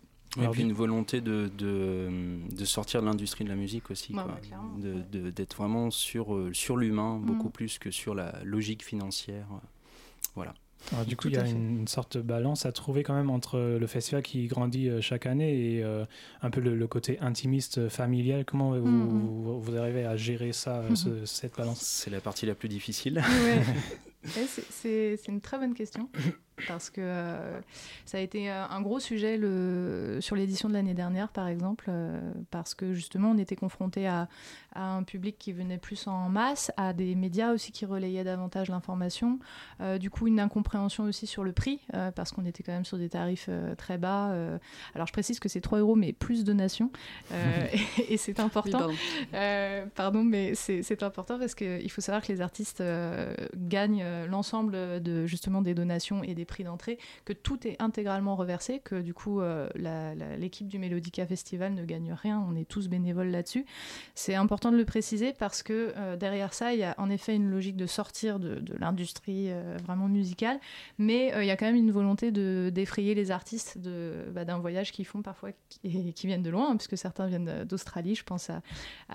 Et 0.42 0.48
puis 0.48 0.60
une 0.62 0.74
volonté 0.74 1.22
de, 1.22 1.50
de, 1.56 2.10
de 2.54 2.64
sortir 2.66 3.00
de 3.00 3.06
l'industrie 3.06 3.44
de 3.44 3.48
la 3.48 3.56
musique 3.56 3.90
aussi, 3.90 4.12
de- 4.12 5.30
d'être 5.30 5.56
vraiment 5.56 5.90
sur, 5.90 6.34
euh, 6.34 6.50
sur 6.52 6.76
l'humain, 6.76 7.18
beaucoup 7.18 7.48
Mm. 7.48 7.52
plus 7.52 7.78
que 7.78 7.90
sur 7.90 8.14
la 8.14 8.34
logique 8.44 8.84
financière. 8.84 9.46
Voilà. 10.34 10.52
Alors, 10.92 11.04
du 11.06 11.16
coup, 11.16 11.26
il 11.28 11.34
y 11.34 11.38
a 11.38 11.44
une, 11.46 11.80
une 11.80 11.88
sorte 11.88 12.18
de 12.18 12.22
balance 12.22 12.64
à 12.64 12.70
trouver 12.72 13.02
quand 13.02 13.14
même 13.14 13.30
entre 13.30 13.58
le 13.58 13.86
festival 13.88 14.22
qui 14.22 14.46
grandit 14.46 14.88
euh, 14.88 15.00
chaque 15.00 15.26
année 15.26 15.74
et 15.74 15.82
euh, 15.82 16.04
un 16.40 16.50
peu 16.50 16.60
le, 16.60 16.76
le 16.76 16.86
côté 16.86 17.18
intimiste, 17.20 17.78
euh, 17.78 17.88
familial. 17.88 18.44
Comment 18.44 18.78
vous, 18.78 18.86
Mhm. 18.86 19.08
vous, 19.08 19.60
vous 19.60 19.76
arrivez 19.76 20.04
à 20.04 20.16
gérer 20.16 20.52
ça, 20.52 20.80
euh, 20.82 20.94
ce- 20.94 21.24
cette 21.26 21.56
balance? 21.56 21.80
C'est 21.80 22.10
la 22.10 22.20
partie 22.20 22.46
la 22.46 22.54
plus 22.54 22.68
difficile. 22.68 23.16
Ouais. 23.26 23.62
C'est 24.24 25.16
c'est 25.16 25.28
une 25.28 25.40
très 25.40 25.58
bonne 25.58 25.74
question 25.74 26.10
parce 26.66 26.90
que 26.90 27.00
euh, 27.00 27.60
ça 28.04 28.18
a 28.18 28.20
été 28.20 28.50
euh, 28.50 28.66
un 28.66 28.80
gros 28.80 29.00
sujet 29.00 29.36
le, 29.36 30.18
sur 30.20 30.36
l'édition 30.36 30.68
de 30.68 30.74
l'année 30.74 30.94
dernière 30.94 31.28
par 31.28 31.46
exemple 31.46 31.86
euh, 31.88 32.20
parce 32.50 32.74
que 32.74 32.94
justement 32.94 33.30
on 33.30 33.38
était 33.38 33.56
confronté 33.56 34.06
à, 34.06 34.28
à 34.74 34.82
un 34.82 35.02
public 35.02 35.36
qui 35.38 35.52
venait 35.52 35.78
plus 35.78 36.06
en 36.06 36.28
masse, 36.28 36.72
à 36.76 36.92
des 36.92 37.14
médias 37.14 37.52
aussi 37.52 37.72
qui 37.72 37.86
relayaient 37.86 38.24
davantage 38.24 38.68
l'information, 38.68 39.38
euh, 39.80 39.98
du 39.98 40.10
coup 40.10 40.26
une 40.26 40.40
incompréhension 40.40 41.04
aussi 41.04 41.26
sur 41.26 41.44
le 41.44 41.52
prix 41.52 41.80
parce 42.14 42.32
qu'on 42.32 42.44
était 42.44 42.62
quand 42.62 42.72
même 42.72 42.84
sur 42.84 42.98
des 42.98 43.08
tarifs 43.08 43.50
très 43.76 43.98
bas. 43.98 44.34
alors 44.94 45.06
je 45.06 45.12
précise 45.12 45.40
que 45.40 45.48
c'est 45.48 45.60
3 45.60 45.78
euros 45.78 45.96
mais 45.96 46.12
plus 46.12 46.44
donations 46.44 46.90
euh, 47.32 47.66
et, 47.98 48.14
et 48.14 48.16
c'est 48.16 48.40
important. 48.40 48.78
pardon. 49.32 49.88
Pardon, 49.94 50.24
mais 50.24 50.54
c'est 50.54 51.02
important 51.02 51.38
parce 51.38 51.54
qu'il 51.54 51.90
faut 51.90 52.00
savoir 52.00 52.22
que 52.22 52.32
les 52.32 52.40
artistes 52.40 52.82
gagnent 53.56 54.04
l'ensemble 54.26 55.02
de 55.02 55.26
justement 55.26 55.62
des 55.62 55.74
donations 55.74 56.22
et 56.22 56.34
des 56.34 56.44
prix 56.48 56.64
d'entrée, 56.64 56.98
que 57.24 57.32
tout 57.32 57.64
est 57.66 57.80
intégralement 57.80 58.34
reversé, 58.34 58.80
que 58.80 59.00
du 59.00 59.14
coup 59.14 59.40
euh, 59.40 59.68
l'équipe 60.38 60.66
du 60.66 60.78
Mélodica 60.80 61.24
Festival 61.26 61.74
ne 61.74 61.84
gagne 61.84 62.12
rien, 62.12 62.44
on 62.50 62.56
est 62.56 62.68
tous 62.68 62.88
bénévoles 62.88 63.28
là-dessus. 63.28 63.64
C'est 64.16 64.34
important 64.34 64.72
de 64.72 64.76
le 64.76 64.84
préciser 64.84 65.32
parce 65.32 65.62
que 65.62 65.92
euh, 65.96 66.16
derrière 66.16 66.54
ça, 66.54 66.72
il 66.72 66.80
y 66.80 66.84
a 66.84 66.94
en 66.98 67.10
effet 67.10 67.36
une 67.36 67.50
logique 67.50 67.76
de 67.76 67.86
sortir 67.86 68.40
de, 68.40 68.60
l'industrie 68.80 69.50
euh, 69.50 69.76
vraiment 69.84 70.08
musicale, 70.08 70.58
mais 70.98 71.32
il 71.38 71.44
y 71.44 71.50
a 71.50 71.56
quand 71.56 71.66
même 71.66 71.76
une 71.76 71.92
volonté 71.92 72.32
de 72.32 72.70
d'effrayer 72.74 73.14
les 73.14 73.30
artistes 73.30 73.78
bah, 74.32 74.44
d'un 74.44 74.58
voyage 74.58 74.92
qu'ils 74.92 75.04
font 75.04 75.22
parfois 75.22 75.50
et 75.84 76.12
qui 76.12 76.26
viennent 76.26 76.42
de 76.42 76.50
loin, 76.50 76.70
hein, 76.70 76.76
puisque 76.76 76.96
certains 76.96 77.26
viennent 77.26 77.64
d'Australie. 77.64 78.14
Je 78.14 78.24
pense 78.24 78.50
à, 78.50 78.62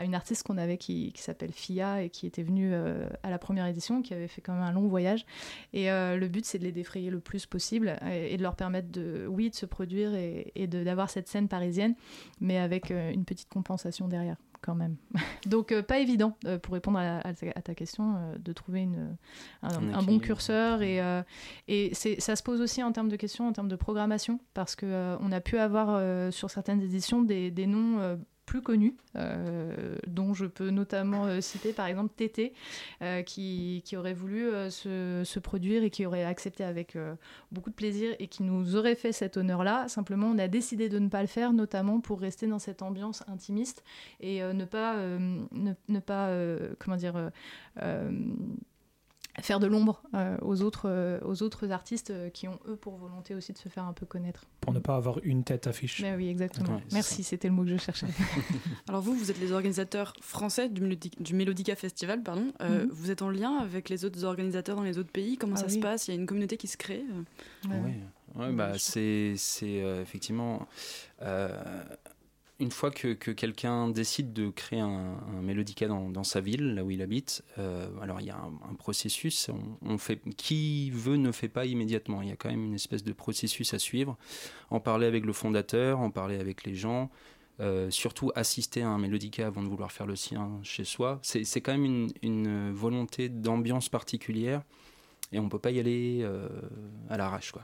une 0.04 0.16
artiste 0.16 0.44
qu'on 0.44 0.58
avait 0.58 0.78
qui, 0.78 1.12
s'appelle 1.16 1.52
Fia 1.52 2.04
et 2.04 2.10
qui 2.10 2.28
était 2.28 2.44
venue 2.44 2.74
à 2.76 3.30
la 3.30 3.40
première 3.40 3.66
édition, 3.66 4.02
qui 4.02 4.14
avait 4.14 4.28
fait 4.28 4.42
quand 4.42 4.54
même 4.54 4.64
un 4.64 4.72
long 4.72 4.88
voyage. 4.88 5.26
Et 5.74 5.88
le 5.88 6.28
but, 6.28 6.46
c'est 6.46 6.60
de 6.60 6.64
les 6.64 6.72
défrayer 6.72 7.10
le 7.10 7.20
plus 7.24 7.46
possible 7.46 7.96
et, 8.12 8.34
et 8.34 8.38
de 8.38 8.44
leur 8.44 8.56
permettre 8.56 8.92
de, 8.92 9.26
oui, 9.28 9.50
de 9.50 9.56
se 9.56 9.66
produire 9.66 10.14
et, 10.16 10.52
et 10.56 10.68
de- 10.68 10.84
d'avoir 10.84 11.10
cette 11.10 11.28
scène 11.28 11.48
parisienne, 11.48 11.96
mais 12.40 12.58
avec 12.58 12.92
euh, 12.92 13.12
une 13.12 13.26
petite 13.26 13.50
compensation 13.50 14.08
derrière 14.08 14.38
quand 14.62 14.76
même. 14.76 14.96
Donc 15.46 15.72
euh, 15.74 15.82
pas 15.84 16.00
évident 16.00 16.38
euh, 16.46 16.58
pour 16.58 16.74
répondre 16.74 16.98
à, 16.98 17.18
à 17.20 17.34
ta, 17.34 17.48
à 17.56 17.62
ta 17.62 17.76
question 17.76 18.16
de 18.40 18.54
trouver 18.54 18.82
une, 18.84 19.18
un, 19.62 19.68
Un 19.70 19.94
un 19.96 20.04
bon 20.04 20.20
curseur 20.20 20.82
et, 20.82 21.00
et 21.68 21.94
c'est- 21.94 22.20
ça 22.22 22.36
se 22.38 22.44
pose 22.44 22.62
aussi 22.62 22.82
en 22.82 22.92
termes 22.94 23.10
de 23.10 23.18
questions, 23.18 23.48
en 23.48 23.52
termes 23.54 23.68
de 23.68 23.76
programmation 23.76 24.40
parce 24.54 24.76
que 24.76 24.86
euh, 24.86 25.18
on 25.20 25.32
a 25.34 25.42
pu 25.42 25.58
avoir 25.58 26.32
sur 26.32 26.50
certaines 26.50 26.82
éditions 26.82 27.24
des, 27.24 27.52
des 27.52 27.68
noms 27.68 28.18
plus 28.46 28.62
connus, 28.62 28.96
euh, 29.16 29.96
dont 30.08 30.34
je 30.34 30.46
peux 30.46 30.70
notamment 30.70 31.26
euh, 31.26 31.42
citer 31.42 31.74
par 31.74 31.88
exemple 31.88 32.14
TT, 32.16 32.54
euh, 33.02 33.22
qui, 33.24 33.82
qui 33.86 33.96
aurait 33.96 34.14
voulu 34.14 34.50
se, 34.70 35.24
se 35.24 35.40
produire 35.40 35.84
et 35.84 35.90
qui 35.90 36.06
aurait 36.06 36.24
accepté 36.24 36.64
avec 36.64 36.98
beaucoup 37.52 37.70
de 37.70 37.76
plaisir 37.76 38.16
et 38.20 38.28
qui 38.28 38.44
nous 38.44 38.76
aurait 38.76 38.96
fait 38.96 39.12
cet 39.12 39.38
honneur-là. 39.38 39.88
Simplement, 39.88 40.28
on 40.28 40.38
a 40.38 40.48
décidé 40.48 40.90
de 40.90 41.00
ne 41.00 41.10
pas 41.10 41.22
le 41.22 41.28
faire, 41.28 41.54
notamment 41.54 42.00
pour 42.00 42.20
rester 42.20 42.48
dans 42.48 42.60
cette 42.60 42.82
ambiance 42.82 43.24
intimiste 43.28 43.84
et 44.20 44.42
ne 44.42 44.66
pas, 44.66 44.98
ne, 44.98 45.74
ne 45.88 46.00
pas 46.00 46.30
comment 46.80 46.98
dire, 46.98 47.32
faire 49.42 49.60
de 49.60 49.68
l'ombre 49.68 50.04
euh, 50.14 50.38
aux, 50.42 50.62
autres, 50.62 50.84
euh, 50.88 51.20
aux 51.24 51.42
autres 51.42 51.72
artistes 51.72 52.12
euh, 52.12 52.30
qui 52.30 52.48
ont, 52.48 52.60
eux, 52.68 52.76
pour 52.76 52.98
volonté 52.98 53.34
aussi 53.34 53.52
de 53.52 53.58
se 53.58 53.68
faire 53.70 53.84
un 53.86 53.94
peu 53.94 54.06
connaître. 54.06 54.46
Pour 54.62 54.74
ne 54.74 54.80
pas 54.80 54.96
avoir 54.96 55.20
une 55.24 55.44
tête 55.44 55.66
affiche. 55.68 56.02
Mais 56.02 56.16
oui, 56.16 56.28
exactement. 56.30 56.76
Ouais, 56.76 56.84
Merci, 56.92 57.24
c'était 57.24 57.48
le 57.48 57.54
mot 57.56 57.64
que 57.64 57.70
je 57.70 57.78
cherchais. 57.78 58.06
Alors 58.88 59.02
vous, 59.02 59.16
vous 59.16 59.32
êtes 59.32 59.40
les 59.40 59.52
organisateurs 59.52 60.14
français 60.22 60.70
du, 60.70 60.82
Mélodi- 60.82 61.12
du 61.20 61.34
Melodica 61.34 61.76
Festival, 61.76 62.22
pardon. 62.22 62.52
Euh, 62.62 62.84
Mhm. 62.84 62.90
Vous 62.92 63.12
êtes 63.12 63.22
en 63.22 63.30
lien 63.30 63.58
avec 63.58 63.90
les 63.90 64.06
autres 64.06 64.24
organisateurs 64.24 64.76
dans 64.76 64.84
les 64.84 64.98
autres 64.98 65.12
pays? 65.12 65.38
Comment 65.38 65.56
Ah 65.56 65.62
ça 65.62 65.66
oui. 65.68 65.74
se 65.74 65.80
passe? 65.80 66.08
Il 66.08 66.12
y 66.12 66.18
a 66.18 66.20
une 66.20 66.26
communauté 66.28 66.58
qui 66.58 66.68
se 66.68 66.78
crée 66.78 67.04
euh 67.66 67.70
Ouais, 67.70 68.46
ouais, 68.48 68.52
bah, 68.52 68.74
c'est 68.78 69.34
c'est, 69.38 69.82
euh, 69.84 70.02
effectivement 70.02 70.68
euh, 71.22 71.50
une 72.64 72.72
fois 72.72 72.92
que, 72.92 73.14
que 73.14 73.32
quelqu'un 73.32 73.90
décide 73.90 74.34
de 74.34 74.50
créer 74.50 74.80
un, 74.80 75.18
mélodica 75.42 75.88
dans, 75.88 76.24
sa 76.24 76.40
ville, 76.40 76.76
là 76.76 76.84
où 76.84 76.92
il 76.92 77.02
habite, 77.02 77.44
euh, 77.60 77.88
alors 78.02 78.22
il 78.22 78.28
y 78.28 78.30
a 78.30 78.38
un, 78.38 78.74
processus. 78.76 79.50
On, 79.82 79.98
fait, 79.98 80.22
qui 80.38 80.90
veut 80.92 81.18
ne 81.18 81.32
fait 81.32 81.50
pas 81.50 81.66
immédiatement. 81.66 82.22
Il 82.22 82.30
y 82.30 82.32
a 82.32 82.36
quand 82.36 82.50
même 82.50 82.66
une 82.66 82.74
espèce 82.74 83.04
de 83.04 83.14
processus 83.14 83.74
à 83.74 83.80
suivre. 83.80 84.18
En 84.70 84.80
parler 84.80 85.06
avec 85.06 85.26
le 85.26 85.34
fondateur, 85.34 86.00
en 86.00 86.10
parler 86.10 86.40
avec 86.40 86.64
les 86.64 86.76
gens. 86.76 87.12
euh, 87.60 87.92
surtout 87.92 88.32
assister 88.34 88.82
à 88.82 88.90
un 88.90 88.98
mélodica 88.98 89.46
avant 89.46 89.62
de 89.62 89.68
vouloir 89.68 89.92
faire 89.92 90.08
le 90.08 90.16
sien 90.16 90.60
chez 90.64 90.86
soi. 90.86 91.20
C'est 91.22 91.62
quand 91.62 91.78
même 91.78 92.10
une, 92.24 92.72
volonté 92.72 93.30
d'ambiance 93.30 93.90
particulière 93.90 94.64
et 95.32 95.40
on 95.40 95.50
peut 95.50 95.60
pas 95.60 95.70
y 95.72 95.80
aller 95.80 96.22
euh, 96.24 96.48
à 97.10 97.18
l'arrache 97.18 97.52
quoi. 97.52 97.64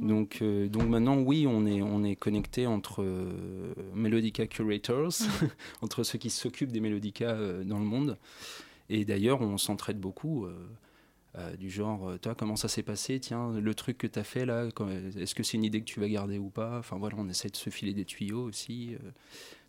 Donc, 0.00 0.38
euh, 0.42 0.68
donc 0.68 0.88
maintenant, 0.88 1.18
oui, 1.18 1.46
on 1.48 1.66
est, 1.66 1.80
on 1.80 2.02
est 2.02 2.16
connecté 2.16 2.66
entre 2.66 3.02
euh, 3.02 3.74
Melodica 3.94 4.46
Curators, 4.46 5.12
entre 5.82 6.02
ceux 6.02 6.18
qui 6.18 6.30
s'occupent 6.30 6.72
des 6.72 6.80
Melodica 6.80 7.30
euh, 7.30 7.62
dans 7.64 7.78
le 7.78 7.84
monde. 7.84 8.18
Et 8.88 9.04
d'ailleurs, 9.04 9.40
on 9.40 9.56
s'entraide 9.58 9.98
beaucoup. 9.98 10.46
euh, 10.46 10.54
euh, 11.36 11.56
du 11.56 11.68
genre, 11.68 12.12
toi, 12.20 12.36
comment 12.36 12.54
ça 12.54 12.68
s'est 12.68 12.84
passé? 12.84 13.18
Tiens, 13.18 13.58
le 13.58 13.74
truc 13.74 13.98
que 13.98 14.06
tu 14.06 14.20
as 14.20 14.24
fait 14.24 14.46
là, 14.46 14.68
est-ce 15.16 15.34
que 15.34 15.42
c'est 15.42 15.56
une 15.56 15.64
idée 15.64 15.80
que 15.80 15.84
tu 15.84 15.98
vas 15.98 16.08
garder 16.08 16.38
ou 16.38 16.48
pas? 16.48 16.78
Enfin 16.78 16.96
voilà, 16.96 17.16
on 17.18 17.28
essaie 17.28 17.48
de 17.48 17.56
se 17.56 17.70
filer 17.70 17.92
des 17.92 18.04
tuyaux 18.04 18.44
aussi. 18.44 18.94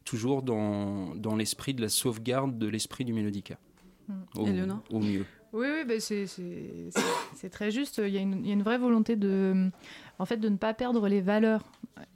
toujours 0.03 0.43
dans, 0.43 1.15
dans 1.15 1.36
l'esprit 1.36 1.73
de 1.73 1.82
la 1.82 1.89
sauvegarde 1.89 2.59
de 2.59 2.67
l'esprit 2.67 3.03
du. 3.03 3.13
Mm. 3.13 4.13
Au, 4.36 4.45
Éléonore 4.45 4.84
au 4.91 4.99
mieux. 4.99 5.26
Oui, 5.56 5.68
oui 5.74 5.86
bah, 5.86 6.01
c'est- 6.01 7.49
très 7.49 7.72
juste. 7.72 8.01
Il 8.03 8.10
y, 8.10 8.18
a 8.18 8.22
une, 8.22 8.62
vraie 8.62 8.78
volonté 8.78 9.16
de, 9.16 9.70
en 10.20 10.26
fait, 10.26 10.36
de 10.36 10.49
ne 10.49 10.58
pas 10.58 10.74
perdre 10.74 11.08
les 11.08 11.22
valeurs 11.22 11.64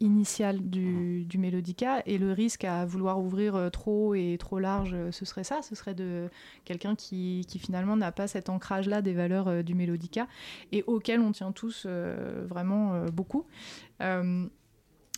initiales 0.02 0.60
du, 0.60 1.26
mélodica 1.38 2.04
et 2.06 2.18
le 2.18 2.34
risque 2.34 2.66
à 2.66 2.86
vouloir 2.86 3.22
ouvrir 3.22 3.56
euh, 3.56 3.70
trop 3.70 4.14
et 4.14 4.36
trop 4.38 4.60
large, 4.60 4.92
euh, 4.94 5.12
ce 5.14 5.24
serait 5.24 5.46
ça. 5.46 5.62
Ce 5.62 5.74
serait 5.74 5.94
de 5.94 6.30
quelqu'un 6.66 6.96
qui, 6.96 7.46
finalement 7.62 7.96
n'a 7.96 8.12
pas 8.12 8.28
cet 8.28 8.50
ancrage-là 8.50 9.02
des 9.02 9.14
valeurs 9.14 9.48
euh, 9.48 9.62
du 9.64 9.74
mélodica 9.74 10.28
et 10.74 10.84
auquel 10.86 11.22
on 11.22 11.32
tient 11.32 11.54
tous 11.54 11.86
vraiment 11.86 13.06
beaucoup. 13.14 13.46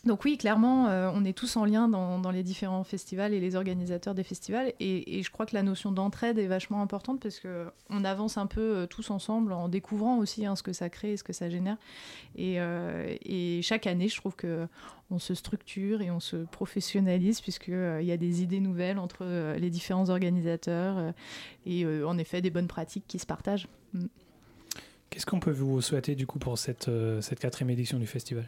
Donc 0.03 0.25
oui, 0.25 0.35
clairement, 0.35 0.87
euh, 0.87 1.11
on 1.13 1.23
est 1.25 1.37
tous 1.37 1.57
en 1.57 1.65
lien 1.65 1.87
dans, 1.87 2.31
les 2.31 2.41
différents 2.41 2.83
festivals 2.83 3.35
et 3.35 3.39
les 3.39 3.55
organisateurs 3.55 4.15
des 4.15 4.23
festivals. 4.23 4.73
Et, 4.79 5.21
je 5.21 5.29
crois 5.29 5.45
que 5.45 5.53
la 5.53 5.61
notion 5.61 5.91
d'entraide 5.91 6.39
est 6.39 6.47
vachement 6.47 6.81
importante 6.81 7.19
parce 7.21 7.39
que 7.39 7.67
on 7.91 8.03
avance 8.03 8.37
un 8.37 8.47
peu 8.47 8.77
euh, 8.77 8.87
tous 8.87 9.11
ensemble 9.11 9.53
en 9.53 9.69
découvrant 9.69 10.17
aussi 10.17 10.45
hein, 10.47 10.55
ce 10.55 10.63
que 10.63 10.73
ça 10.73 10.89
crée 10.89 11.11
et 11.11 11.17
ce 11.17 11.23
que 11.23 11.33
ça 11.33 11.51
génère. 11.51 11.77
Et, 12.35 12.59
euh, 12.59 13.15
et 13.23 13.61
chaque 13.61 13.85
année, 13.85 14.07
je 14.07 14.17
trouve 14.17 14.35
que 14.35 14.67
on 15.11 15.19
se 15.19 15.35
structure 15.35 16.01
et 16.01 16.09
on 16.09 16.19
se 16.19 16.37
professionnalise 16.37 17.39
puisqu'il 17.41 17.99
il 18.01 18.05
y 18.05 18.11
a 18.11 18.17
des 18.17 18.41
idées 18.41 18.61
nouvelles 18.61 18.97
entre 18.97 19.25
les 19.57 19.69
différents 19.69 20.09
organisateurs 20.09 21.13
et 21.65 21.85
en 21.85 22.17
effet 22.17 22.41
des 22.41 22.49
bonnes 22.49 22.69
pratiques 22.69 23.03
qui 23.09 23.19
se 23.19 23.25
partagent. 23.25 23.67
Mm. 23.93 24.05
Qu'est-ce 25.09 25.25
qu'on 25.25 25.41
peut 25.41 25.51
vous 25.51 25.81
souhaiter 25.81 26.15
du 26.15 26.25
coup 26.25 26.39
pour 26.39 26.57
cette, 26.57 26.89
cette 27.19 27.39
quatrième 27.39 27.71
édition 27.71 27.99
du 27.99 28.07
festival? 28.07 28.47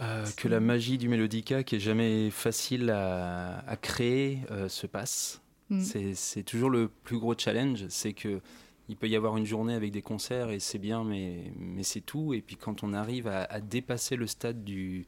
Euh, 0.00 0.24
que 0.36 0.46
la 0.48 0.60
magie 0.60 0.96
du 0.98 1.08
mélodica, 1.08 1.62
qui 1.64 1.76
est 1.76 1.80
jamais 1.80 2.30
facile 2.30 2.90
à, 2.90 3.58
à 3.68 3.76
créer, 3.76 4.38
euh, 4.50 4.68
se 4.68 4.86
passe. 4.86 5.40
Mm. 5.70 5.80
C'est- 6.14 6.42
toujours 6.44 6.70
le 6.70 6.88
plus 6.88 7.18
gros 7.18 7.34
challenge, 7.36 7.84
c'est 7.88 8.12
que 8.12 8.40
il 8.88 8.96
peut 8.96 9.08
y 9.08 9.16
avoir 9.16 9.36
une 9.36 9.44
journée 9.44 9.74
avec 9.74 9.90
des 9.92 10.00
concerts 10.00 10.50
et 10.50 10.60
c'est 10.60 10.78
bien, 10.78 11.04
mais, 11.04 11.52
mais 11.58 11.82
c'est 11.82 12.00
tout. 12.00 12.32
Et 12.32 12.40
puis 12.40 12.56
quand 12.56 12.82
on 12.82 12.94
arrive 12.94 13.26
à, 13.26 13.42
à 13.44 13.60
dépasser 13.60 14.16
le 14.16 14.26
stade 14.26 14.64
du, 14.64 15.04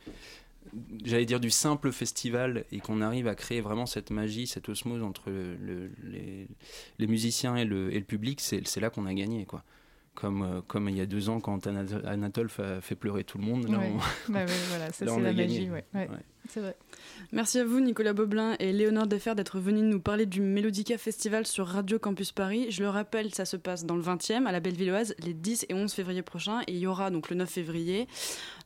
j'allais 1.05 1.24
dire 1.24 1.41
du 1.41 1.49
simple 1.51 1.91
festival 1.93 2.64
et 2.72 2.80
qu'on 2.80 3.01
arrive 3.01 3.26
à 3.26 3.34
créer 3.34 3.61
vraiment 3.62 3.86
cette 3.86 4.11
magie, 4.11 4.47
cette 4.47 4.68
osmose 4.68 5.03
entre 5.03 5.30
le- 5.30 5.57
le- 5.57 5.91
les, 6.05 6.47
les 6.99 7.07
musiciens 7.07 7.57
et 7.57 7.64
le, 7.64 7.91
et 7.95 7.99
le 7.99 8.05
public, 8.05 8.41
c'est 8.43 8.66
c'est 8.68 8.80
là 8.80 8.91
qu'on 8.91 9.07
a 9.07 9.14
gagné, 9.14 9.47
quoi. 9.47 9.64
Comme, 10.20 10.42
euh, 10.42 10.60
comme 10.66 10.88
il 10.88 10.96
y 10.96 11.00
a 11.00 11.06
deux 11.06 11.30
ans 11.30 11.40
quand 11.40 11.66
Anatole, 11.66 12.48
fa- 12.50 12.80
fait 12.80 12.94
pleurer 12.94 13.24
tout 13.24 13.38
le 13.38 13.44
monde. 13.44 13.68
Là, 13.68 13.78
Ouais. 13.78 13.92
on- 13.94 13.98
Bah 14.32 14.40
ouais, 14.40 14.46
voilà, 14.68 14.86
ça, 14.92 14.92
c'est 14.98 15.04
la 15.06 15.12
a 15.14 15.18
magie, 15.32 15.36
gagné. 15.36 15.70
ouais. 15.70 15.84
Ouais. 15.94 16.08
C'est 16.48 16.60
vrai. 16.60 16.74
Merci 17.32 17.60
à 17.60 17.64
vous, 17.64 17.80
Nicolas 17.80 18.12
Boblin 18.12 18.56
et 18.58 18.72
Léonard 18.72 19.06
Defer, 19.06 19.34
d'être 19.36 19.60
venus 19.60 19.84
nous 19.84 20.00
parler 20.00 20.26
du 20.26 20.40
Mélodica 20.40 20.98
Festival 20.98 21.46
sur 21.46 21.66
Radio 21.66 21.98
Campus 21.98 22.32
Paris. 22.32 22.66
Je 22.70 22.82
le 22.82 22.88
rappelle, 22.88 23.32
ça 23.32 23.44
se 23.44 23.56
passe 23.56 23.84
dans 23.86 23.94
le 23.96 24.02
20e, 24.02 24.46
à 24.46 24.52
la 24.52 24.58
Bellevilloise, 24.60 25.14
les 25.24 25.32
10 25.32 25.66
et 25.68 25.74
11 25.74 25.92
février 25.92 26.22
prochains. 26.22 26.60
Et 26.66 26.72
il 26.72 26.78
y 26.78 26.86
aura 26.88 27.10
donc 27.10 27.30
le 27.30 27.36
9 27.36 27.48
février 27.48 28.08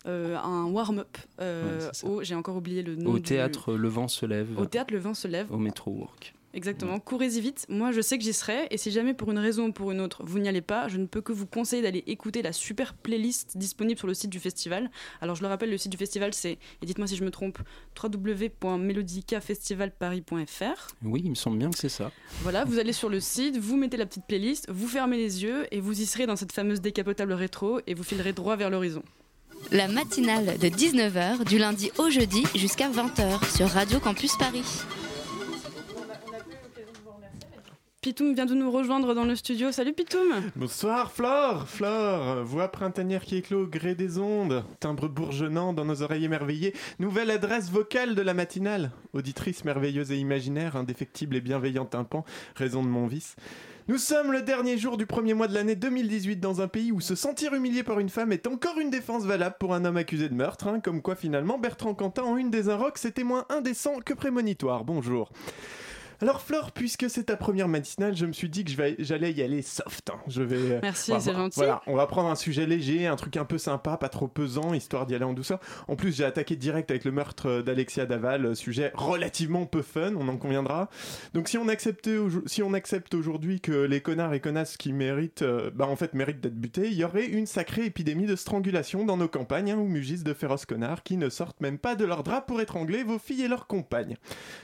euh, 0.06 0.36
un 0.38 0.64
warm-up 0.64 1.16
euh, 1.40 1.90
Ouais, 2.04 2.08
au, 2.08 2.22
j'ai 2.22 2.34
encore 2.34 2.56
oublié 2.56 2.82
le 2.82 2.96
nom. 2.96 3.10
Au 3.12 3.16
du- 3.16 3.22
théâtre 3.22 3.74
Le 3.74 3.88
Vent 3.88 4.08
se 4.08 4.24
lève. 4.26 4.58
Au 4.58 4.66
théâtre 4.66 4.92
Le 4.92 4.98
Vent 5.00 5.14
se 5.14 5.28
lève. 5.28 5.52
Au 5.52 5.58
métro 5.58 5.90
Work. 5.92 6.33
Exactement. 6.54 6.98
Courez-y 7.00 7.40
vite. 7.40 7.66
Moi, 7.68 7.90
je 7.90 8.00
sais 8.00 8.16
que 8.16 8.24
j'y 8.24 8.32
serai. 8.32 8.68
Et 8.70 8.78
si 8.78 8.92
jamais, 8.92 9.12
pour 9.12 9.32
une 9.32 9.38
raison 9.38 9.66
ou 9.66 9.72
pour 9.72 9.90
une 9.90 10.00
autre, 10.00 10.22
vous 10.24 10.38
n'y 10.38 10.48
allez 10.48 10.60
pas, 10.60 10.86
je 10.88 10.98
ne 10.98 11.06
peux 11.06 11.20
que 11.20 11.32
vous 11.32 11.46
conseiller 11.46 11.82
d'aller 11.82 12.04
écouter 12.06 12.42
la 12.42 12.52
super 12.52 12.94
playlist 12.94 13.58
disponible 13.58 13.98
sur 13.98 14.06
le 14.06 14.14
site 14.14 14.30
du 14.30 14.38
festival. 14.38 14.88
Alors, 15.20 15.34
je 15.34 15.42
le 15.42 15.48
rappelle, 15.48 15.70
le 15.70 15.78
site 15.78 15.90
du 15.90 15.98
festival, 15.98 16.32
c'est, 16.32 16.58
et 16.80 16.86
dites-moi 16.86 17.08
si 17.08 17.16
je 17.16 17.24
me 17.24 17.32
trompe, 17.32 17.58
www.melodicafestivalparis.fr. 18.00 20.94
Oui, 21.02 21.22
il 21.24 21.30
me 21.30 21.34
semble 21.34 21.58
bien 21.58 21.70
que 21.70 21.78
c'est 21.78 21.88
ça. 21.88 22.12
Voilà, 22.42 22.64
vous 22.64 22.78
allez 22.78 22.92
sur 22.92 23.08
le 23.08 23.18
site, 23.18 23.58
vous 23.58 23.76
mettez 23.76 23.96
la 23.96 24.06
petite 24.06 24.26
playlist, 24.26 24.70
vous 24.70 24.86
fermez 24.86 25.16
les 25.16 25.42
yeux 25.42 25.66
et 25.72 25.80
vous 25.80 26.00
y 26.00 26.06
serez 26.06 26.26
dans 26.26 26.36
cette 26.36 26.52
fameuse 26.52 26.80
décapotable 26.80 27.32
rétro 27.32 27.80
et 27.88 27.94
vous 27.94 28.04
filerez 28.04 28.32
droit 28.32 28.54
vers 28.54 28.70
l'horizon. 28.70 29.02
La 29.72 29.88
matinale 29.88 30.58
de 30.58 30.68
19h 30.68 31.42
du 31.44 31.58
lundi 31.58 31.90
au 31.98 32.10
jeudi 32.10 32.44
jusqu'à 32.54 32.88
20h 32.90 33.56
sur 33.56 33.68
Radio 33.68 33.98
Campus 33.98 34.36
Paris. 34.36 34.62
Pitoum 38.04 38.34
vient 38.34 38.44
de 38.44 38.52
nous 38.52 38.70
rejoindre 38.70 39.14
dans 39.14 39.24
le 39.24 39.34
studio. 39.34 39.72
Salut 39.72 39.94
Pitoum 39.94 40.28
Bonsoir 40.56 41.10
Flore, 41.10 41.66
Flore, 41.66 42.44
voix 42.44 42.68
printanière 42.68 43.24
qui 43.24 43.36
éclot 43.36 43.62
au 43.62 43.66
gré 43.66 43.94
des 43.94 44.18
ondes, 44.18 44.62
timbre 44.78 45.08
bourgeonnant 45.08 45.72
dans 45.72 45.86
nos 45.86 46.02
oreilles 46.02 46.26
émerveillées, 46.26 46.74
nouvelle 46.98 47.30
adresse 47.30 47.70
vocale 47.70 48.14
de 48.14 48.20
la 48.20 48.34
matinale, 48.34 48.90
auditrice 49.14 49.64
merveilleuse 49.64 50.12
et 50.12 50.18
imaginaire, 50.18 50.76
indéfectible 50.76 51.34
et 51.34 51.40
bienveillant 51.40 51.86
tympan, 51.86 52.26
raison 52.56 52.82
de 52.82 52.88
mon 52.88 53.06
vice. 53.06 53.36
Nous 53.88 53.96
sommes 53.96 54.32
le 54.32 54.42
dernier 54.42 54.76
jour 54.76 54.98
du 54.98 55.06
premier 55.06 55.32
mois 55.32 55.48
de 55.48 55.54
l'année 55.54 55.74
2018 55.74 56.36
dans 56.36 56.60
un 56.60 56.68
pays 56.68 56.92
où 56.92 57.00
se 57.00 57.14
sentir 57.14 57.54
humilié 57.54 57.84
par 57.84 58.00
une 58.00 58.10
femme 58.10 58.32
est 58.32 58.46
encore 58.46 58.78
une 58.78 58.90
défense 58.90 59.24
valable 59.24 59.56
pour 59.58 59.72
un 59.72 59.82
homme 59.86 59.96
accusé 59.96 60.28
de 60.28 60.34
meurtre, 60.34 60.68
hein, 60.68 60.80
comme 60.80 61.00
quoi 61.00 61.14
finalement 61.14 61.56
Bertrand 61.56 61.94
Cantat 61.94 62.24
en 62.24 62.36
une 62.36 62.50
des 62.50 62.68
un 62.68 62.76
rock 62.76 62.98
c'était 62.98 63.24
moins 63.24 63.46
indécent 63.48 64.00
que 64.04 64.12
prémonitoire. 64.12 64.84
Bonjour. 64.84 65.30
Alors 66.24 66.40
Flore, 66.40 66.72
puisque 66.72 67.10
c'est 67.10 67.24
ta 67.24 67.36
première 67.36 67.68
matinale, 67.68 68.16
je 68.16 68.24
me 68.24 68.32
suis 68.32 68.48
dit 68.48 68.64
que 68.64 68.70
j'allais 68.98 69.32
y 69.32 69.42
aller 69.42 69.60
soft. 69.60 70.08
hein. 70.08 70.18
Je 70.26 70.40
vais. 70.42 70.56
euh, 70.56 70.78
Merci, 70.80 71.10
voilà, 71.10 71.22
c'est 71.22 71.32
gentil. 71.34 71.56
Voilà, 71.58 71.82
on 71.86 71.94
va 71.94 72.06
prendre 72.06 72.30
un 72.30 72.34
sujet 72.34 72.64
léger, 72.64 73.06
un 73.06 73.16
truc 73.16 73.36
un 73.36 73.44
peu 73.44 73.58
sympa, 73.58 73.98
pas 73.98 74.08
trop 74.08 74.26
pesant, 74.26 74.72
histoire 74.72 75.04
d'y 75.04 75.14
aller 75.14 75.26
en 75.26 75.34
douceur. 75.34 75.60
En 75.86 75.96
plus, 75.96 76.16
j'ai 76.16 76.24
attaqué 76.24 76.56
direct 76.56 76.90
avec 76.90 77.04
le 77.04 77.12
meurtre 77.12 77.60
d'Alexia 77.60 78.06
Daval, 78.06 78.46
euh, 78.46 78.54
sujet 78.54 78.90
relativement 78.94 79.66
peu 79.66 79.82
fun, 79.82 80.14
on 80.16 80.26
en 80.28 80.38
conviendra. 80.38 80.88
Donc 81.34 81.46
si 81.50 81.58
on 81.58 81.68
accepte, 81.68 82.06
aujo- 82.08 82.48
si 82.48 82.62
on 82.62 82.72
accepte 82.72 83.12
aujourd'hui 83.12 83.60
que 83.60 83.72
les 83.84 84.00
connards 84.00 84.32
et 84.32 84.40
connasses 84.40 84.78
qui 84.78 84.94
méritent, 84.94 85.42
euh, 85.42 85.70
bah 85.74 85.86
en 85.86 85.96
fait 85.96 86.14
méritent 86.14 86.40
d'être 86.40 86.58
butés, 86.58 86.86
il 86.86 86.94
y 86.94 87.04
aurait 87.04 87.26
une 87.26 87.44
sacrée 87.44 87.84
épidémie 87.84 88.24
de 88.24 88.34
strangulation 88.36 89.04
dans 89.04 89.18
nos 89.18 89.28
campagnes, 89.28 89.72
hein, 89.72 89.76
où 89.76 89.86
mugissent 89.86 90.24
de 90.24 90.32
féroces 90.32 90.64
connards 90.64 91.02
qui 91.02 91.18
ne 91.18 91.28
sortent 91.28 91.60
même 91.60 91.76
pas 91.76 91.96
de 91.96 92.06
leur 92.06 92.22
drap 92.22 92.40
pour 92.46 92.62
étrangler 92.62 93.02
vos 93.02 93.18
filles 93.18 93.42
et 93.42 93.48
leurs 93.48 93.66
compagnes. 93.66 94.16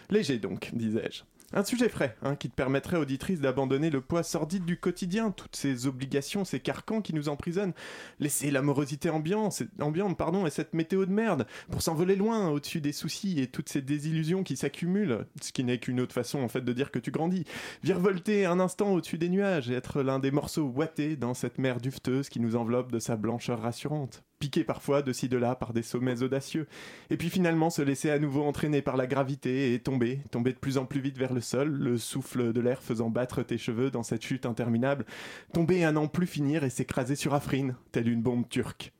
Léger 0.09 0.39
donc, 0.39 0.71
disais-je. 0.73 1.25
Un 1.53 1.65
sujet 1.65 1.89
frais, 1.89 2.17
hein, 2.23 2.37
qui 2.37 2.49
te 2.49 2.55
permettrait, 2.55 2.97
auditrice, 2.97 3.41
d'abandonner 3.41 3.91
le 3.91 4.01
poids 4.01 4.23
sordide 4.23 4.65
du 4.65 4.79
quotidien, 4.79 5.33
toutes 5.33 5.57
ces 5.57 5.89
obligations, 5.89 6.45
ces 6.45 6.61
carcans 6.61 7.03
qui 7.03 7.13
nous 7.13 7.29
emprisonnent. 7.29 7.73
Laisser 8.21 8.53
l'amorosité 8.53 9.11
ambiante, 9.11 10.17
pardon, 10.17 10.47
et 10.47 10.51
cette 10.51 10.75
météo 10.75 11.07
de 11.07 11.11
merde, 11.11 11.49
pour 11.73 11.83
s'envoler 11.83 12.15
loin, 12.15 12.51
au-dessus 12.51 12.81
des 12.81 12.93
soucis 12.93 13.41
et 13.41 13.49
toutes 13.49 13.69
ces 13.69 13.83
désillusions 13.83 14.45
qui 14.45 14.57
s'accumulent, 14.57 15.27
ce 15.43 15.51
qui 15.51 15.65
n'est 15.65 15.79
qu'une 15.79 16.01
autre 16.01 16.15
façon, 16.15 16.39
en 16.39 16.49
fait, 16.49 16.65
de 16.65 16.73
dire 16.73 16.93
que 16.93 17.01
tu 17.01 17.11
grandis. 17.11 17.45
Virevolter 17.83 18.47
un 18.47 18.61
instant 18.61 18.93
au-dessus 18.93 19.19
des 19.19 19.29
nuages 19.29 19.71
et 19.71 19.75
être 19.75 20.03
l'un 20.03 20.21
des 20.21 20.31
morceaux 20.31 20.69
ouatés 20.69 21.17
dans 21.17 21.35
cette 21.35 21.59
mer 21.59 21.81
dufteuse 21.81 22.29
qui 22.29 22.39
nous 22.39 22.55
enveloppe 22.55 22.93
de 22.93 23.01
sa 23.01 23.17
blancheur 23.17 23.61
rassurante. 23.61 24.23
Piqué 24.41 24.65
parfois 24.65 25.03
de 25.03 25.13
ci 25.13 25.29
de 25.29 25.37
là 25.37 25.55
par 25.55 25.75
des 25.75 25.83
sommets 25.83 26.23
audacieux. 26.23 26.67
Et 27.11 27.19
puis 27.19 27.29
finalement 27.29 27.69
se 27.69 27.83
laisser 27.83 28.09
à 28.09 28.19
nouveau 28.19 28.43
entraîner 28.43 28.81
par 28.81 28.97
la 28.97 29.07
gravité 29.07 29.75
et 29.75 29.81
tomber, 29.81 30.21
tomber 30.31 30.55
de 30.55 30.59
plus 30.59 30.79
en 30.79 30.87
plus 30.87 31.01
vite 31.01 31.19
vers 31.19 31.35
le 31.35 31.43
sol, 31.43 31.69
le 31.69 31.99
souffle 31.99 32.55
de 32.55 32.61
l'air 32.63 32.83
faisant 32.83 33.11
battre 33.11 33.43
tes 33.43 33.59
cheveux 33.59 33.91
dans 33.91 34.03
cette 34.03 34.25
chute 34.25 34.47
interminable, 34.47 35.05
tomber 35.53 35.85
à 35.85 35.93
n'en 35.93 36.09
plus 36.09 36.27
finir 36.27 36.65
et 36.65 36.71
s'écraser 36.71 37.17
sur 37.17 37.35
Afrin, 37.35 37.77
telle 37.93 38.09
une 38.09 38.23
bombe 38.23 38.49
turque. 38.49 38.95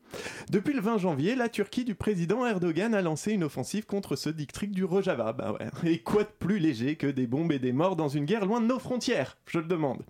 Depuis 0.51 0.75
le 0.75 0.83
20 0.83 0.99
janvier, 0.99 1.35
la 1.35 1.49
Turquie 1.49 1.87
du 1.87 1.95
président 1.95 2.45
Erdogan 2.45 2.95
a 2.95 3.01
lancé 3.01 3.33
une 3.33 3.45
offensive 3.45 3.87
contre 3.87 4.17
ce 4.17 4.29
district 4.29 4.75
du 4.75 4.85
Rojava. 4.85 5.33
Bah. 5.33 5.57
Et 5.85 6.01
quoi 6.01 6.25
de 6.25 6.29
plus 6.39 6.59
léger 6.59 6.97
que 6.97 7.07
des 7.07 7.27
bombes 7.27 7.53
et 7.53 7.59
des 7.59 7.73
morts 7.73 7.97
dans 7.97 8.09
une 8.09 8.27
guerre 8.27 8.45
loin 8.45 8.61
de 8.61 8.67
nos 8.67 8.79
frontières 8.79 9.39
Je 9.47 9.59
le 9.59 9.65
demande. 9.65 10.05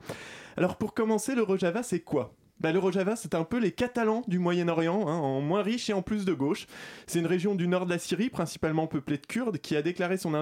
Alors 0.57 0.77
pour 0.77 0.93
commencer, 0.93 1.37
le 1.37 1.43
Rojava, 1.43 1.85
c'est 1.85 2.01
quoi? 2.01 2.35
Bah, 2.61 2.73
le 2.73 2.79
Rojava, 2.79 3.17
c'est 3.17 3.35
un 3.35 3.45
peu 3.45 3.59
les 3.59 3.73
Catalans 3.73 4.23
du 4.29 4.39
Moyen-Orient, 4.39 5.09
hein, 5.09 5.17
en 5.17 5.41
moins 5.41 5.63
riche 5.63 5.89
et 5.89 5.95
en 5.95 6.03
plus 6.03 6.25
de 6.25 6.35
gauche. 6.35 6.67
C'est 7.07 7.19
une 7.19 7.27
région 7.27 7.55
du 7.55 7.67
nord 7.67 7.87
de 7.87 7.91
la 7.91 7.99
Syrie, 7.99 8.29
principalement 8.29 8.87
peuplée 8.87 9.17
de 9.17 9.27
Kurdes, 9.27 9.59
qui 9.59 9.77
a 9.77 9.83
déclaré 9.83 10.19
son, 10.19 10.35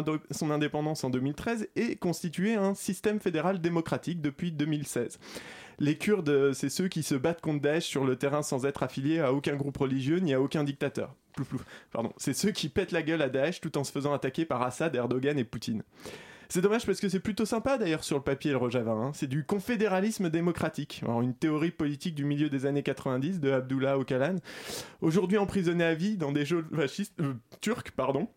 indépendance 0.50 1.04
en 1.04 1.10
2013 1.10 1.68
et 1.76 1.96
constitué 1.96 2.54
un 2.54 2.74
système 2.74 3.20
fédéral 3.20 3.60
démocratique 3.60 4.20
depuis 4.20 4.50
2016. 4.50 5.18
Les 5.78 5.96
Kurdes, 5.96 6.28
euh, 6.28 6.52
c'est 6.52 6.70
ceux 6.70 6.88
qui 6.88 7.04
se 7.04 7.14
battent 7.14 7.40
contre 7.40 7.62
Daesh 7.62 7.84
sur 7.84 8.04
le 8.04 8.16
terrain 8.16 8.42
sans 8.42 8.66
être 8.66 8.82
affiliés 8.82 9.20
à 9.20 9.32
aucun 9.32 9.54
groupe 9.54 9.76
religieux 9.76 10.18
ni 10.18 10.34
à 10.34 10.40
aucun 10.40 10.64
dictateur. 10.64 11.14
Pardon. 11.92 12.12
C'est 12.16 12.34
ceux 12.34 12.50
qui 12.50 12.68
pètent 12.68 12.90
la 12.90 13.02
gueule 13.02 13.22
à 13.22 13.28
Daesh 13.28 13.60
tout 13.60 13.78
en 13.78 13.84
se 13.84 13.92
faisant 13.92 14.12
attaquer 14.12 14.44
par 14.44 14.62
Assad, 14.62 14.96
Erdogan 14.96 15.38
et 15.38 15.44
Poutine. 15.44 15.84
C'est 16.50 16.62
dommage 16.62 16.86
parce 16.86 16.98
que 16.98 17.08
c'est 17.10 17.20
plutôt 17.20 17.44
sympa 17.44 17.76
d'ailleurs 17.76 18.04
sur 18.04 18.16
le 18.16 18.22
papier 18.22 18.50
le 18.52 18.56
Rojava. 18.56 18.92
hein. 18.92 19.10
C'est 19.14 19.26
du 19.26 19.44
confédéralisme 19.44 20.30
démocratique, 20.30 21.02
Alors, 21.04 21.20
une 21.20 21.34
théorie 21.34 21.70
politique 21.70 22.14
du 22.14 22.24
milieu 22.24 22.48
des 22.48 22.64
années 22.64 22.82
90 22.82 23.40
de 23.40 23.50
Abdullah 23.52 23.98
Öcalan. 23.98 24.36
Aujourd'hui 25.02 25.36
emprisonné 25.36 25.84
à 25.84 25.94
vie 25.94 26.16
dans 26.16 26.32
des 26.32 26.46
jeux 26.46 26.64
fascistes 26.74 27.12
euh, 27.20 27.34
turcs, 27.60 27.90
pardon. 27.94 28.28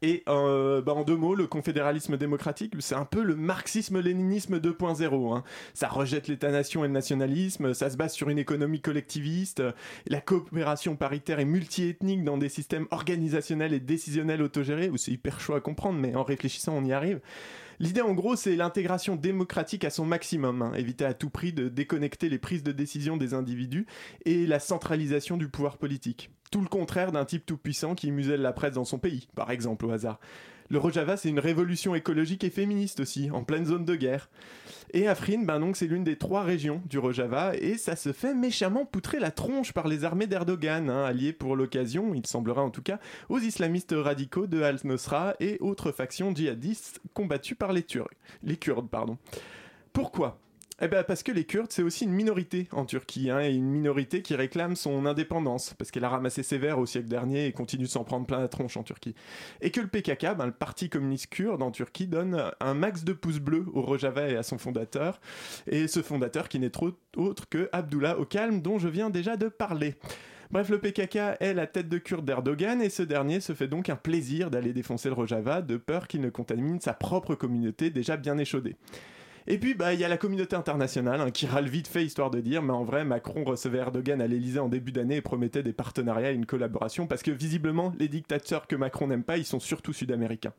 Et 0.00 0.22
euh, 0.28 0.80
bah, 0.80 0.94
en 0.94 1.04
deux 1.04 1.16
mots, 1.16 1.34
le 1.34 1.46
confédéralisme 1.46 2.16
démocratique, 2.16 2.74
c'est 2.80 2.94
un 2.94 3.04
peu 3.04 3.22
le 3.22 3.36
marxisme-léninisme 3.36 4.58
2.0. 4.58 5.36
hein. 5.36 5.44
Ça 5.74 5.88
rejette 5.88 6.28
l'État-nation 6.28 6.84
et 6.84 6.88
le 6.88 6.94
nationalisme, 6.94 7.74
ça 7.74 7.90
se 7.90 7.96
base 7.96 8.12
sur 8.14 8.28
une 8.30 8.38
économie 8.38 8.80
collectiviste, 8.80 9.62
la 10.06 10.20
coopération 10.20 10.96
paritaire 10.96 11.40
et 11.40 11.44
multiethnique 11.44 12.24
dans 12.24 12.38
des 12.38 12.48
systèmes 12.48 12.86
organisationnels 12.90 13.74
et 13.74 13.80
décisionnels 13.80 14.42
autogérés, 14.42 14.88
où 14.88 14.96
c'est 14.96 15.12
hyper 15.12 15.40
chaud 15.40 15.54
à 15.54 15.60
comprendre, 15.60 15.98
mais 15.98 16.14
en 16.14 16.22
réfléchissant, 16.22 16.74
on 16.76 16.84
y 16.84 16.92
arrive. 16.92 17.20
L'idée 17.78 18.00
en 18.00 18.14
gros 18.14 18.36
c'est 18.36 18.56
l'intégration 18.56 19.16
démocratique 19.16 19.84
à 19.84 19.90
son 19.90 20.04
maximum, 20.04 20.62
hein. 20.62 20.72
éviter 20.74 21.04
à 21.04 21.14
tout 21.14 21.30
prix 21.30 21.52
de 21.52 21.68
déconnecter 21.68 22.28
les 22.28 22.38
prises 22.38 22.62
de 22.62 22.72
décision 22.72 23.16
des 23.16 23.34
individus 23.34 23.86
et 24.24 24.46
la 24.46 24.60
centralisation 24.60 25.36
du 25.36 25.48
pouvoir 25.48 25.78
politique. 25.78 26.30
Tout 26.50 26.60
le 26.60 26.68
contraire 26.68 27.12
d'un 27.12 27.24
type 27.24 27.46
tout 27.46 27.56
puissant 27.56 27.94
qui 27.94 28.10
muselle 28.10 28.42
la 28.42 28.52
presse 28.52 28.74
dans 28.74 28.84
son 28.84 28.98
pays, 28.98 29.28
par 29.34 29.50
exemple 29.50 29.86
au 29.86 29.90
hasard. 29.90 30.20
Le 30.72 30.78
Rojava, 30.78 31.18
c'est 31.18 31.28
une 31.28 31.38
révolution 31.38 31.94
écologique 31.94 32.44
et 32.44 32.50
féministe 32.50 33.00
aussi, 33.00 33.30
en 33.30 33.44
pleine 33.44 33.66
zone 33.66 33.84
de 33.84 33.94
guerre. 33.94 34.30
Et 34.94 35.06
Afrin, 35.06 35.42
ben 35.42 35.60
donc, 35.60 35.76
c'est 35.76 35.86
l'une 35.86 36.02
des 36.02 36.16
trois 36.16 36.44
régions 36.44 36.80
du 36.88 36.98
Rojava, 36.98 37.54
et 37.56 37.76
ça 37.76 37.94
se 37.94 38.10
fait 38.14 38.32
méchamment 38.32 38.86
poutrer 38.86 39.18
la 39.18 39.30
tronche 39.30 39.74
par 39.74 39.86
les 39.86 40.04
armées 40.04 40.26
d'Erdogan, 40.26 40.88
hein, 40.88 41.04
alliés 41.04 41.34
pour 41.34 41.56
l'occasion, 41.56 42.14
il 42.14 42.26
semblera 42.26 42.62
en 42.62 42.70
tout 42.70 42.80
cas, 42.80 43.00
aux 43.28 43.38
islamistes 43.38 43.94
radicaux 43.94 44.46
de 44.46 44.62
Al-Nosra 44.62 45.34
et 45.40 45.58
autres 45.60 45.92
factions 45.92 46.34
djihadistes 46.34 47.02
combattues 47.12 47.54
par 47.54 47.74
les 47.74 47.82
Turcs, 47.82 48.08
les 48.42 48.56
Kurdes, 48.56 48.88
pardon. 48.88 49.18
Pourquoi? 49.92 50.38
Eh 50.84 50.88
ben 50.88 51.04
parce 51.04 51.22
que 51.22 51.30
les 51.30 51.44
Kurdes, 51.44 51.70
c'est 51.70 51.84
aussi 51.84 52.04
une 52.04 52.12
minorité 52.12 52.66
en 52.72 52.84
Turquie, 52.84 53.30
hein, 53.30 53.40
et 53.40 53.52
une 53.52 53.70
minorité 53.70 54.20
qui 54.20 54.34
réclame 54.34 54.74
son 54.74 55.06
indépendance, 55.06 55.74
parce 55.78 55.92
qu'elle 55.92 56.04
a 56.04 56.08
ramassé 56.08 56.42
sévère 56.42 56.80
au 56.80 56.86
siècle 56.86 57.08
dernier 57.08 57.46
et 57.46 57.52
continue 57.52 57.84
de 57.84 57.88
s'en 57.88 58.02
prendre 58.02 58.26
plein 58.26 58.40
la 58.40 58.48
tronche 58.48 58.76
en 58.76 58.82
Turquie. 58.82 59.14
Et 59.60 59.70
que 59.70 59.80
le 59.80 59.86
PKK, 59.86 60.36
ben, 60.36 60.46
le 60.46 60.52
Parti 60.52 60.88
communiste 60.88 61.28
kurde 61.28 61.62
en 61.62 61.70
Turquie, 61.70 62.08
donne 62.08 62.50
un 62.58 62.74
max 62.74 63.04
de 63.04 63.12
pouces 63.12 63.38
bleus 63.38 63.64
au 63.72 63.82
Rojava 63.82 64.28
et 64.28 64.36
à 64.36 64.42
son 64.42 64.58
fondateur, 64.58 65.20
et 65.68 65.86
ce 65.86 66.02
fondateur 66.02 66.48
qui 66.48 66.58
n'est 66.58 66.72
autre 67.16 67.48
que 67.48 67.68
Abdullah 67.70 68.16
Öcalan, 68.18 68.58
dont 68.58 68.80
je 68.80 68.88
viens 68.88 69.08
déjà 69.08 69.36
de 69.36 69.46
parler. 69.48 69.94
Bref, 70.50 70.68
le 70.68 70.78
PKK 70.78 71.38
est 71.40 71.54
la 71.54 71.68
tête 71.68 71.88
de 71.88 71.98
Kurde 71.98 72.24
d'Erdogan 72.24 72.82
et 72.82 72.90
ce 72.90 73.02
dernier 73.02 73.40
se 73.40 73.54
fait 73.54 73.68
donc 73.68 73.88
un 73.88 73.96
plaisir 73.96 74.50
d'aller 74.50 74.72
défoncer 74.72 75.08
le 75.08 75.14
Rojava 75.14 75.62
de 75.62 75.76
peur 75.76 76.08
qu'il 76.08 76.20
ne 76.20 76.28
contamine 76.28 76.80
sa 76.80 76.92
propre 76.92 77.34
communauté 77.34 77.88
déjà 77.88 78.16
bien 78.16 78.36
échaudée. 78.36 78.76
Et 79.46 79.58
puis, 79.58 79.74
bah, 79.74 79.94
il 79.94 80.00
y 80.00 80.04
a 80.04 80.08
la 80.08 80.16
communauté 80.16 80.56
internationale 80.56 81.20
hein, 81.20 81.30
qui 81.30 81.46
râle 81.46 81.68
vite 81.68 81.88
fait, 81.88 82.04
histoire 82.04 82.30
de 82.30 82.40
dire, 82.40 82.62
mais 82.62 82.72
en 82.72 82.84
vrai, 82.84 83.04
Macron 83.04 83.44
recevait 83.44 83.78
Erdogan 83.78 84.20
à 84.20 84.26
l'Elysée 84.26 84.60
en 84.60 84.68
début 84.68 84.92
d'année 84.92 85.16
et 85.16 85.20
promettait 85.20 85.62
des 85.62 85.72
partenariats 85.72 86.32
et 86.32 86.34
une 86.34 86.46
collaboration, 86.46 87.06
parce 87.06 87.22
que 87.22 87.30
visiblement, 87.30 87.92
les 87.98 88.08
dictateurs 88.08 88.66
que 88.66 88.76
Macron 88.76 89.06
n'aime 89.06 89.24
pas, 89.24 89.38
ils 89.38 89.44
sont 89.44 89.60
surtout 89.60 89.92
sud-américains. 89.92 90.52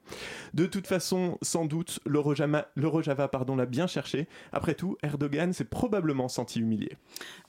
De 0.54 0.66
toute 0.66 0.88
façon, 0.88 1.38
sans 1.42 1.66
doute, 1.66 2.00
le 2.06 2.20
Rojava, 2.20 2.68
le 2.76 2.88
Rojava 2.88 3.28
pardon, 3.28 3.56
l'a 3.56 3.66
bien 3.66 3.88
cherché. 3.88 4.28
Après 4.52 4.74
tout, 4.74 4.98
Erdogan 5.04 5.54
s'est 5.54 5.64
probablement 5.64 6.28
senti 6.28 6.60
humilié. 6.60 6.98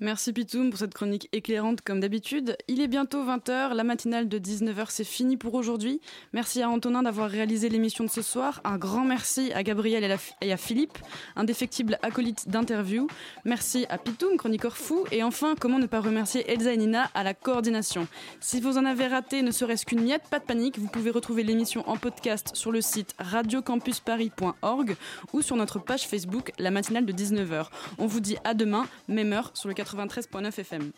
Merci 0.00 0.32
Pitoum 0.32 0.70
pour 0.70 0.78
cette 0.78 0.94
chronique 0.94 1.28
éclairante 1.32 1.80
comme 1.82 2.00
d'habitude. 2.00 2.56
Il 2.68 2.80
est 2.80 2.88
bientôt 2.88 3.24
20h, 3.24 3.74
la 3.74 3.84
matinale 3.84 4.28
de 4.28 4.38
19h 4.38 4.86
c'est 4.88 5.04
fini 5.04 5.36
pour 5.36 5.54
aujourd'hui. 5.54 6.00
Merci 6.32 6.62
à 6.62 6.68
Antonin 6.68 7.02
d'avoir 7.02 7.30
réalisé 7.30 7.68
l'émission 7.68 8.04
de 8.04 8.10
ce 8.10 8.22
soir. 8.22 8.60
Un 8.64 8.78
grand 8.78 9.04
merci 9.04 9.52
à 9.52 9.62
Gabriel 9.62 10.18
et 10.40 10.52
à 10.52 10.56
Philippe, 10.56 10.98
indéfectible 11.36 11.98
acolyte 12.02 12.48
d'interview. 12.48 13.06
Merci 13.44 13.86
à 13.88 13.98
Pitoum, 13.98 14.36
chroniqueur 14.36 14.76
fou. 14.76 15.04
Et 15.10 15.22
enfin, 15.22 15.54
comment 15.58 15.78
ne 15.78 15.86
pas 15.86 16.00
remercier 16.00 16.50
Elsa 16.50 16.72
et 16.72 16.76
Nina 16.76 17.10
à 17.14 17.22
la 17.22 17.34
coordination. 17.34 18.06
Si 18.40 18.60
vous 18.60 18.78
en 18.78 18.84
avez 18.84 19.06
raté 19.06 19.42
ne 19.42 19.50
serait-ce 19.50 19.86
qu'une 19.86 20.02
miette, 20.02 20.22
pas 20.30 20.38
de 20.38 20.44
panique, 20.44 20.78
vous 20.78 20.88
pouvez 20.88 21.10
retrouver 21.10 21.42
l'émission 21.42 21.88
en 21.88 21.96
podcast 21.96 22.50
sur 22.54 22.72
le 22.72 22.80
site 22.80 23.14
radiocampusparis.org 23.18 24.96
ou 25.32 25.42
sur 25.42 25.56
notre 25.56 25.78
page 25.78 26.06
Facebook, 26.06 26.52
la 26.58 26.70
matinale 26.70 27.06
de 27.06 27.12
19h. 27.12 27.68
On 27.98 28.06
vous 28.06 28.20
dit 28.20 28.36
à 28.44 28.54
demain, 28.54 28.86
même 29.08 29.32
heure, 29.32 29.50
sur 29.54 29.68
le 29.68 29.74
93.9 29.74 30.60
FM. 30.60 30.92